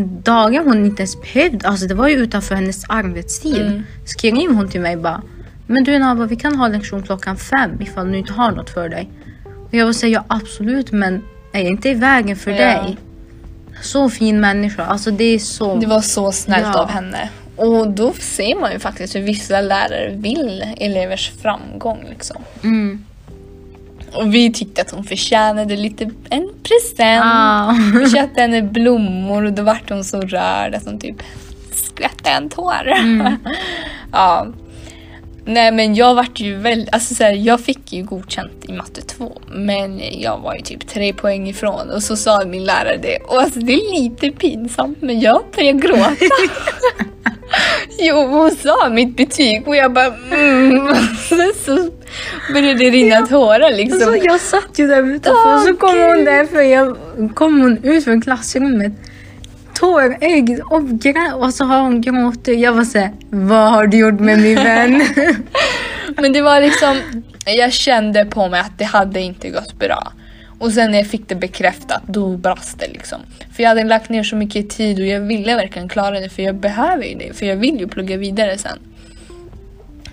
dagar 0.03 0.65
hon 0.65 0.85
inte 0.85 1.03
ens 1.03 1.21
behövde, 1.21 1.69
alltså 1.69 1.87
det 1.87 1.95
var 1.95 2.09
ju 2.09 2.15
utanför 2.15 2.55
hennes 2.55 2.85
arbetstid. 2.89 3.67
Mm. 3.67 3.83
Skrev 4.05 4.55
hon 4.55 4.69
till 4.69 4.81
mig 4.81 4.97
bara, 4.97 5.23
men 5.67 5.85
du 5.85 5.99
Nava 5.99 6.27
vi 6.27 6.37
kan 6.37 6.57
ha 6.57 6.69
lektion 6.69 7.03
klockan 7.03 7.37
fem 7.37 7.71
ifall 7.81 8.13
du 8.13 8.19
inte 8.19 8.33
har 8.33 8.51
något 8.53 8.71
för 8.71 8.89
dig. 8.89 9.11
Och 9.69 9.75
jag 9.75 9.87
vill 9.87 9.95
säga 9.95 10.13
ja 10.29 10.37
absolut 10.37 10.93
men 10.93 11.23
är 11.53 11.61
jag 11.61 11.69
inte 11.69 11.89
i 11.89 11.95
vägen 11.95 12.37
för 12.37 12.51
Ja. 12.51 12.57
dig? 12.57 12.97
Så 13.83 14.11
fin 14.11 14.41
människa, 14.41 14.85
alltså 14.85 15.11
det 15.11 15.25
är 15.25 15.39
så... 15.39 15.77
Det 15.77 15.87
var 15.87 16.01
så 16.01 16.33
snällt 16.33 16.67
Ja. 16.75 16.81
av 16.81 16.89
henne. 16.89 17.29
Och 17.57 17.91
då 17.91 18.13
ser 18.13 18.61
man 18.61 18.73
ju 18.73 18.79
faktiskt 18.79 19.17
hur 19.17 19.21
vissa 19.21 19.61
lärare 19.61 20.15
vill 20.17 20.65
elevers 20.77 21.33
framgång. 21.43 22.05
Liksom. 22.11 22.37
Mm. 22.63 23.05
Och 24.15 24.35
vi 24.35 24.53
tyckte 24.53 24.83
att 24.83 24.91
hon 24.91 25.05
förtjänade 25.05 25.77
lite 25.77 26.11
en 26.31 26.49
present. 26.63 27.23
Ah. 27.25 27.75
Vi 27.99 28.11
köpte 28.11 28.41
henne 28.41 28.63
blommor 28.63 29.45
och 29.45 29.53
då 29.53 29.63
vart 29.63 29.91
hon 29.91 30.05
så 30.05 30.21
rörd 30.21 30.75
att 30.75 30.85
hon 30.85 30.99
typ 30.99 31.17
skvätte 31.73 32.31
en 32.31 32.49
tår. 32.49 32.93
ja. 34.13 34.47
Nej 35.47 35.73
men 35.73 35.95
jag 35.95 36.15
vart 36.15 36.41
ju 36.41 36.57
väldigt, 36.57 36.95
alltså 36.95 37.15
så 37.15 37.25
här, 37.25 37.33
jag 37.33 37.61
fick 37.61 37.93
ju 37.93 38.03
godkänt 38.03 38.65
i 38.69 38.73
matte 38.73 39.03
2 39.03 39.41
men 39.53 40.01
jag 40.21 40.39
var 40.39 40.55
ju 40.55 40.61
typ 40.61 40.89
tre 40.89 41.13
poäng 41.13 41.49
ifrån 41.49 41.91
och 41.91 42.03
så 42.03 42.17
sa 42.17 42.45
min 42.45 42.65
lärare 42.65 42.99
det 43.03 43.19
och 43.19 43.41
alltså 43.41 43.61
det 43.61 43.73
är 43.73 44.01
lite 44.01 44.31
pinsamt 44.31 45.03
men 45.03 45.21
jag 45.21 45.43
började 45.57 45.79
gråta. 45.79 46.17
jo 47.99 48.27
hon 48.27 48.51
sa 48.51 48.89
mitt 48.89 49.17
betyg 49.17 49.69
och 49.69 49.77
jag 49.77 49.93
bara 49.93 50.15
mm. 50.31 50.95
Sen 51.29 51.53
så 51.65 51.91
började 52.53 52.79
det 52.79 52.91
rinna 52.91 53.27
tårar 53.27 53.77
liksom. 53.77 54.09
Alltså, 54.09 54.27
jag 54.27 54.41
satt 54.41 54.79
ju 54.79 54.87
där 54.87 55.03
utanför 55.03 55.55
och 55.55 55.61
så 55.61 55.75
kom 55.75 55.99
hon 55.99 56.25
därför 56.25 56.61
jag 56.61 56.97
kom 57.35 57.61
hon 57.61 57.85
ut 57.85 58.05
från 58.05 58.21
klassrummet 58.21 58.93
tårögd 59.75 60.61
och 60.61 60.89
grät 60.89 61.35
och 61.35 61.55
så 61.55 61.65
har 61.65 61.81
hon 61.81 62.01
gråtit. 62.01 62.61
Jag 62.61 62.73
var 62.73 62.85
såhär, 62.85 63.13
vad 63.31 63.71
har 63.71 63.87
du 63.87 63.97
gjort 63.97 64.21
med 64.21 64.39
min 64.39 64.57
vän? 64.57 65.03
Men 66.17 66.33
det 66.33 66.43
var 66.43 66.61
liksom, 66.61 67.01
jag 67.47 67.73
kände 67.73 68.25
på 68.25 68.49
mig 68.49 68.61
att 68.61 68.79
det 68.79 68.85
hade 68.85 69.21
inte 69.21 69.51
gått 69.51 69.79
bra. 69.79 70.13
Och 70.59 70.73
sen 70.73 70.91
när 70.91 70.99
jag 70.99 71.07
fick 71.07 71.29
det 71.29 71.35
bekräftat, 71.35 72.03
då 72.07 72.37
brast 72.37 72.79
det 72.79 72.89
liksom. 72.89 73.21
För 73.53 73.63
jag 73.63 73.71
hade 73.71 73.85
lagt 73.85 74.11
ner 74.11 74.23
så 74.23 74.37
mycket 74.37 74.71
tid 74.71 75.01
och 75.01 75.07
jag 75.07 75.21
ville 75.21 75.57
verkligen 75.57 75.89
klara 75.89 76.21
det 76.21 76.29
för 76.29 76.43
jag 76.43 76.55
behöver 76.55 77.05
ju 77.05 77.15
det. 77.15 77.37
För 77.37 77.47
jag 77.47 77.57
vill 77.57 77.81
ju 77.81 77.89
plugga 77.89 78.17
vidare 78.17 78.59
sen. 78.59 78.79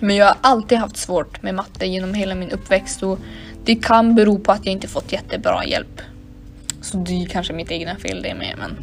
Men 0.00 0.16
jag 0.16 0.26
har 0.26 0.36
alltid 0.40 0.78
haft 0.78 0.96
svårt 0.96 1.42
med 1.42 1.54
matte 1.54 1.86
genom 1.86 2.14
hela 2.14 2.34
min 2.34 2.50
uppväxt 2.50 3.02
och 3.02 3.18
det 3.64 3.74
kan 3.74 4.14
bero 4.14 4.38
på 4.38 4.52
att 4.52 4.66
jag 4.66 4.72
inte 4.72 4.88
fått 4.88 5.12
jättebra 5.12 5.64
hjälp. 5.64 6.00
Så 6.80 6.96
det 6.96 7.22
är 7.22 7.26
kanske 7.26 7.52
mitt 7.52 7.70
egna 7.70 7.96
fel 7.96 8.22
det 8.22 8.34
med 8.34 8.54
men... 8.58 8.76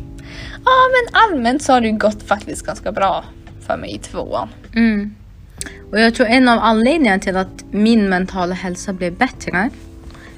Ja 0.66 0.72
men 0.92 1.22
allmänt 1.24 1.64
så 1.64 1.74
har 1.74 1.82
det 1.82 1.88
ju 1.88 1.98
gått 1.98 2.24
faktiskt 2.24 2.66
ganska 2.66 2.92
bra 2.92 3.24
för 3.68 3.78
mig 3.78 3.96
i 3.96 3.98
tvåan. 3.98 4.50
Mm. 4.76 5.16
Och 5.92 6.00
jag 6.00 6.16
tror 6.16 6.28
en 6.28 6.50
av 6.50 6.60
anledningarna 6.60 7.20
till 7.20 7.36
att 7.36 7.64
min 7.72 8.10
mentala 8.10 8.56
hälsa 8.56 8.94
blev 8.94 9.14
bättre, 9.14 9.70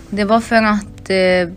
det 0.09 0.23
var 0.23 0.39
för 0.39 0.63
att 0.63 1.00
eh, 1.11 1.49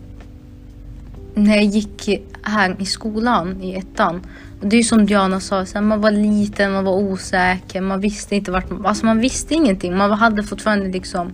när 1.33 1.55
jag 1.55 1.65
gick 1.65 2.21
här 2.41 2.75
i 2.79 2.85
skolan 2.85 3.61
i 3.61 3.75
ettan, 3.75 4.21
och 4.61 4.67
det 4.67 4.75
är 4.75 4.77
ju 4.77 4.83
som 4.83 5.05
Diana 5.05 5.39
sa, 5.39 5.65
så 5.65 5.73
här, 5.73 5.81
man 5.81 6.01
var 6.01 6.11
liten, 6.11 6.71
man 6.71 6.83
var 6.83 6.93
osäker, 6.93 7.81
man 7.81 7.99
visste 7.99 8.35
inte 8.35 8.51
vart 8.51 8.69
man, 8.69 8.85
alltså 8.85 9.05
man 9.05 9.19
visste 9.19 9.53
ingenting. 9.53 9.97
Man 9.97 10.11
hade 10.11 10.43
fortfarande 10.43 10.87
liksom, 10.87 11.33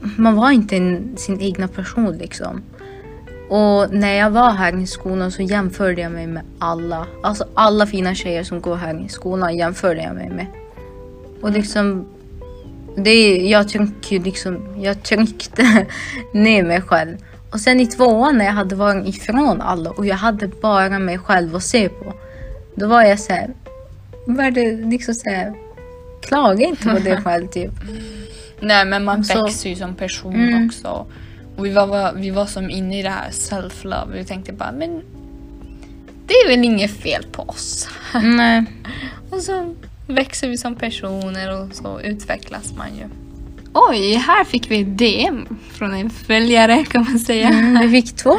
man 0.00 0.36
var 0.36 0.50
inte 0.50 0.76
en, 0.76 1.16
sin 1.16 1.40
egna 1.40 1.68
person 1.68 2.18
liksom. 2.18 2.62
Och 3.48 3.94
när 3.94 4.12
jag 4.12 4.30
var 4.30 4.50
här 4.50 4.80
i 4.80 4.86
skolan 4.86 5.32
så 5.32 5.42
jämförde 5.42 6.00
jag 6.00 6.12
mig 6.12 6.26
med 6.26 6.42
alla. 6.58 7.06
Alltså 7.22 7.44
alla 7.54 7.86
fina 7.86 8.14
tjejer 8.14 8.44
som 8.44 8.60
går 8.60 8.76
här 8.76 9.04
i 9.04 9.08
skolan 9.08 9.56
jämförde 9.56 10.02
jag 10.02 10.14
mig 10.14 10.30
med. 10.30 10.46
Och 11.40 11.50
liksom, 11.50 12.06
det 13.04 13.10
är, 13.10 13.50
jag, 13.50 13.68
tryck, 13.68 14.10
liksom, 14.10 14.82
jag 14.82 15.02
tryckte 15.02 15.86
ner 16.32 16.62
mig 16.62 16.80
själv. 16.82 17.16
Och 17.52 17.60
sen 17.60 17.80
i 17.80 17.86
tvåan 17.86 18.38
när 18.38 18.44
jag 18.44 18.52
hade 18.52 18.74
varit 18.76 19.08
ifrån 19.08 19.60
alla 19.60 19.90
och 19.90 20.06
jag 20.06 20.16
hade 20.16 20.48
bara 20.48 20.98
mig 20.98 21.18
själv 21.18 21.56
att 21.56 21.62
se 21.62 21.88
på. 21.88 22.14
Då 22.74 22.86
var 22.86 23.02
jag 23.02 23.18
så 23.20 23.32
här, 23.32 23.50
började 24.26 24.72
liksom 24.72 25.14
så 25.14 25.30
här, 25.30 25.54
klaga 26.22 26.66
inte 26.66 26.88
på 26.88 26.98
det 26.98 27.20
själv 27.22 27.46
typ. 27.46 27.70
Nej 28.60 28.84
men 28.84 29.04
man 29.04 29.24
Så- 29.24 29.44
växer 29.44 29.70
ju 29.70 29.76
som 29.76 29.94
person 29.94 30.34
Mm. 30.34 30.66
också. 30.66 31.06
Och 31.56 31.66
vi 31.66 31.70
var, 31.72 32.12
vi 32.12 32.30
var 32.30 32.46
som 32.46 32.70
inne 32.70 32.98
i 32.98 33.02
det 33.02 33.08
här 33.10 33.30
self-love. 33.30 34.12
Vi 34.12 34.24
tänkte 34.24 34.52
bara 34.52 34.72
men 34.72 35.02
det 36.26 36.34
är 36.34 36.48
väl 36.48 36.64
inget 36.64 36.90
fel 36.90 37.24
på 37.32 37.42
oss. 37.42 37.88
Nej. 38.22 38.64
Och 39.30 39.38
så 39.42 39.74
växer 40.08 40.48
vi 40.48 40.56
som 40.56 40.74
personer 40.74 41.62
och 41.62 41.74
så 41.74 42.00
utvecklas 42.00 42.74
man 42.76 42.86
ju. 42.96 43.04
Oj, 43.74 44.14
här 44.14 44.44
fick 44.44 44.70
vi 44.70 44.80
ett 44.80 44.98
DM 44.98 45.46
från 45.72 45.94
en 45.94 46.10
följare 46.10 46.84
kan 46.84 47.04
man 47.04 47.18
säga. 47.18 47.48
Mm, 47.48 47.82
vi 47.82 48.02
fick 48.02 48.16
två 48.16 48.36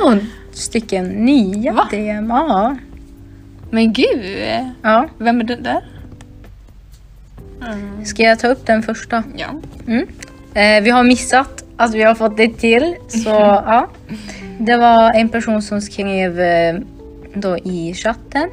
stycken 0.51 1.05
nya 1.05 1.73
Va? 1.73 1.87
DM. 1.91 2.29
Ja. 2.29 2.77
Men 3.71 3.93
gud, 3.93 4.39
ja. 4.81 5.09
vem 5.17 5.39
är 5.39 5.43
det 5.43 5.55
där? 5.55 5.81
Ska 8.05 8.23
jag 8.23 8.39
ta 8.39 8.47
upp 8.47 8.65
den 8.65 8.83
första? 8.83 9.23
Ja. 9.35 9.47
Mm. 9.87 10.07
Eh, 10.53 10.83
vi 10.83 10.89
har 10.89 11.03
missat 11.03 11.63
att 11.77 11.93
vi 11.93 12.03
har 12.03 12.15
fått 12.15 12.37
det 12.37 12.57
till. 12.57 12.95
Så 13.07 13.29
ja. 13.29 13.89
Det 14.59 14.77
var 14.77 15.13
en 15.13 15.29
person 15.29 15.61
som 15.61 15.81
skrev 15.81 16.39
eh, 16.39 16.75
då 17.33 17.57
i 17.57 17.93
chatten. 17.93 18.49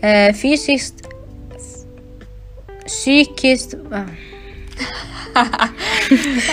Eh, 0.00 0.34
fysiskt... 0.34 1.08
Psykiskt... 2.86 3.74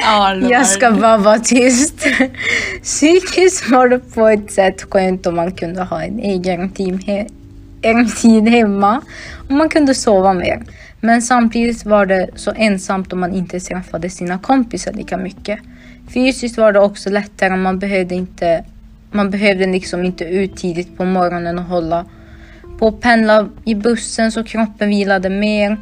ja 0.02 0.36
Jag 0.36 0.66
ska 0.68 0.92
bara 0.92 1.18
vara 1.18 1.40
tyst. 1.40 2.08
Psykiskt 2.84 3.70
var 3.70 3.88
det 3.88 4.00
på 4.00 4.28
ett 4.28 4.52
sätt 4.52 4.84
skönt 4.84 5.28
om 5.28 5.36
man 5.36 5.52
kunde 5.52 5.84
ha 5.84 6.04
en 6.04 6.20
egen, 6.20 6.70
team 6.70 6.98
he- 6.98 7.30
en 7.82 8.12
tid 8.12 8.48
hemma 8.48 9.02
och 9.48 9.52
man 9.52 9.70
kunde 9.70 9.96
sova 9.96 10.34
mer. 10.34 10.64
Men 11.02 11.22
samtidigt 11.22 11.86
var 11.86 12.06
det 12.06 12.30
så 12.36 12.54
ensamt 12.56 13.14
om 13.14 13.20
man 13.20 13.34
inte 13.34 13.60
träffade 13.60 14.10
sina 14.10 14.40
kompisar 14.40 14.94
lika 14.94 15.18
mycket. 15.18 15.60
Fysiskt 16.14 16.58
var 16.58 16.74
det 16.74 16.80
också 16.80 17.10
lättare, 17.10 17.56
man 17.56 17.80
behövde 17.80 18.16
inte 18.16 18.64
man 19.12 19.30
behövde 19.30 19.66
liksom 19.66 20.04
inte 20.04 20.24
ut 20.24 20.58
tidigt 20.58 20.98
på 20.98 21.06
morgonen 21.06 21.60
och 21.60 21.66
hålla 21.66 22.06
på 22.80 22.88
att 22.88 23.02
pendla 23.02 23.50
i 23.66 23.76
bussen 23.76 24.32
så 24.32 24.44
kroppen 24.44 24.90
vilade 24.90 25.30
mer. 25.30 25.78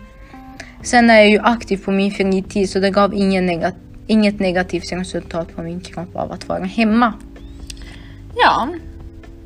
Sen 0.83 1.09
är 1.09 1.15
jag 1.15 1.29
ju 1.29 1.39
aktiv 1.39 1.77
på 1.77 1.91
min 1.91 2.11
fritid 2.11 2.69
så 2.69 2.79
det 2.79 2.89
gav 2.89 3.13
ingen 3.13 3.45
negat 3.45 3.75
inget 4.07 4.39
negativt 4.39 4.91
resultat 4.91 5.55
på 5.55 5.63
min 5.63 5.81
kropp 5.81 6.15
av 6.15 6.31
att 6.31 6.47
vara 6.47 6.63
hemma. 6.63 7.13
Ja. 8.35 8.67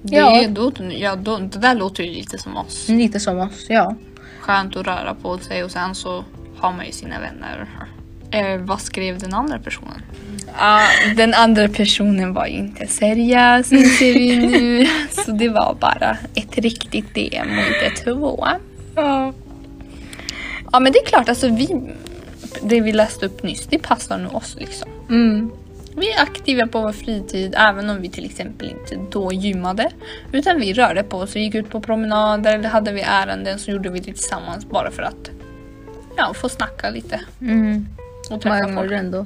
Det, 0.01 0.15
Ja. 0.15 0.47
Då, 0.49 0.71
ja 0.89 1.15
då, 1.15 1.37
det 1.37 1.59
där 1.59 1.75
låter 1.75 2.03
ju 2.03 2.09
lite 2.09 2.37
som 2.37 2.57
oss. 2.57 2.89
Lite 2.89 3.19
som 3.19 3.39
oss, 3.39 3.65
ja. 3.69 3.95
Skönt 4.39 4.75
att 4.75 4.87
röra 4.87 5.15
på 5.21 5.37
sig 5.37 5.63
och 5.63 5.71
sen 5.71 5.95
så 5.95 6.23
har 6.57 6.71
man 6.71 6.85
ju 6.85 6.91
sina 6.91 7.15
vänner. 7.19 7.67
Eh, 8.31 8.61
vad 8.61 8.81
skrev 8.81 9.19
den 9.19 9.33
andra 9.33 9.59
personen? 9.59 10.01
Ja, 10.59 10.81
den 11.17 11.33
andra 11.33 11.69
personen 11.69 12.33
var 12.33 12.45
ju 12.45 12.57
inte 12.57 12.87
seriös 12.87 13.71
inser 13.71 14.13
vi 14.13 14.35
nu. 14.35 14.87
Så 15.25 15.31
det 15.31 15.49
var 15.49 15.77
bara 15.79 16.17
ett 16.35 16.57
riktigt 16.57 17.13
DM 17.13 17.47
och 17.49 17.83
inte 17.83 18.03
två. 18.03 18.47
Ja. 18.95 19.33
Ja 20.71 20.79
men 20.79 20.91
det 20.91 20.99
är 20.99 21.05
klart, 21.05 21.29
alltså 21.29 21.47
vi, 21.49 21.81
det 22.61 22.81
vi 22.81 22.91
läste 22.91 23.25
upp 23.25 23.43
nyss, 23.43 23.67
det 23.69 23.79
passar 23.79 24.17
nog 24.17 24.35
oss 24.35 24.55
liksom. 24.59 24.89
Mm. 25.09 25.51
Vi 25.97 26.11
är 26.11 26.21
aktiva 26.21 26.67
på 26.67 26.81
vår 26.81 26.91
fritid 26.91 27.55
även 27.57 27.89
om 27.89 28.01
vi 28.01 28.09
till 28.09 28.25
exempel 28.25 28.69
inte 28.69 28.99
då 29.11 29.31
gymmade. 29.33 29.89
Utan 30.31 30.59
vi 30.59 30.73
rörde 30.73 31.03
på 31.03 31.17
oss, 31.17 31.35
vi 31.35 31.39
gick 31.39 31.55
ut 31.55 31.69
på 31.69 31.81
promenader 31.81 32.55
eller 32.55 32.69
hade 32.69 32.91
vi 32.91 33.01
ärenden 33.01 33.59
så 33.59 33.71
gjorde 33.71 33.89
vi 33.89 33.99
det 33.99 34.05
tillsammans 34.05 34.65
bara 34.69 34.91
för 34.91 35.03
att 35.03 35.29
ja, 36.17 36.33
få 36.33 36.49
snacka 36.49 36.89
lite 36.89 37.19
Mm. 37.41 37.87
och 38.29 38.41
träffa 38.41 38.63
folk. 38.63 38.75
morgon 38.75 39.11
då. 39.11 39.25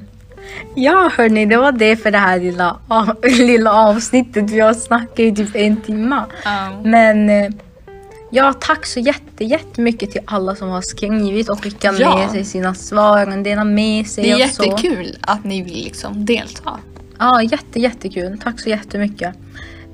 Ja 0.74 1.10
hörni, 1.16 1.46
det 1.46 1.56
var 1.56 1.72
det 1.72 1.96
för 1.96 2.10
det 2.10 2.18
här 2.18 2.40
lilla, 2.40 2.76
lilla 3.22 3.72
avsnittet. 3.72 4.50
Vi 4.50 4.60
har 4.60 4.74
snackat 4.74 5.18
i 5.20 5.34
typ 5.34 5.56
en 5.56 5.76
timme. 5.80 6.24
Ja. 6.44 6.80
Men 6.84 7.30
eh, 7.30 7.50
ja, 8.30 8.52
tack 8.52 8.86
så 8.86 9.00
jätte, 9.00 9.44
jättemycket 9.44 10.10
till 10.10 10.20
alla 10.24 10.54
som 10.54 10.68
har 10.68 10.80
skrivit 10.80 11.48
och 11.48 11.62
skickat 11.62 11.98
Ja. 11.98 12.16
med 12.18 12.30
sig 12.30 12.44
sina 12.44 12.74
svar, 12.74 13.42
delat 13.44 13.66
med 13.66 14.06
sig 14.06 14.24
Det 14.24 14.30
är 14.30 14.44
och 14.48 14.50
så. 14.54 14.64
jättekul 14.64 15.16
att 15.20 15.44
ni 15.44 15.62
vill 15.62 15.84
liksom 15.84 16.24
delta. 16.24 16.78
Ja, 17.18 17.42
jätte, 17.42 17.80
jättekul. 17.80 18.38
Tack 18.44 18.60
så 18.60 18.68
jättemycket. 18.68 19.34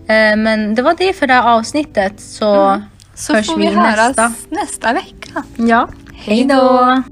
Eh, 0.08 0.36
men 0.36 0.74
det 0.74 0.82
var 0.82 0.94
det 0.98 1.12
för 1.12 1.26
det 1.26 1.32
här 1.34 1.56
avsnittet 1.58 2.20
så 2.20 2.82
Så 3.14 3.34
hörs 3.34 3.46
får 3.46 3.56
vi 3.56 3.66
vi 3.68 3.74
höras 3.74 4.08
nästa. 4.16 4.32
nästa 4.50 4.92
vecka. 4.92 5.42
Ja, 5.56 5.88
hej 6.14 6.44
då! 6.44 7.02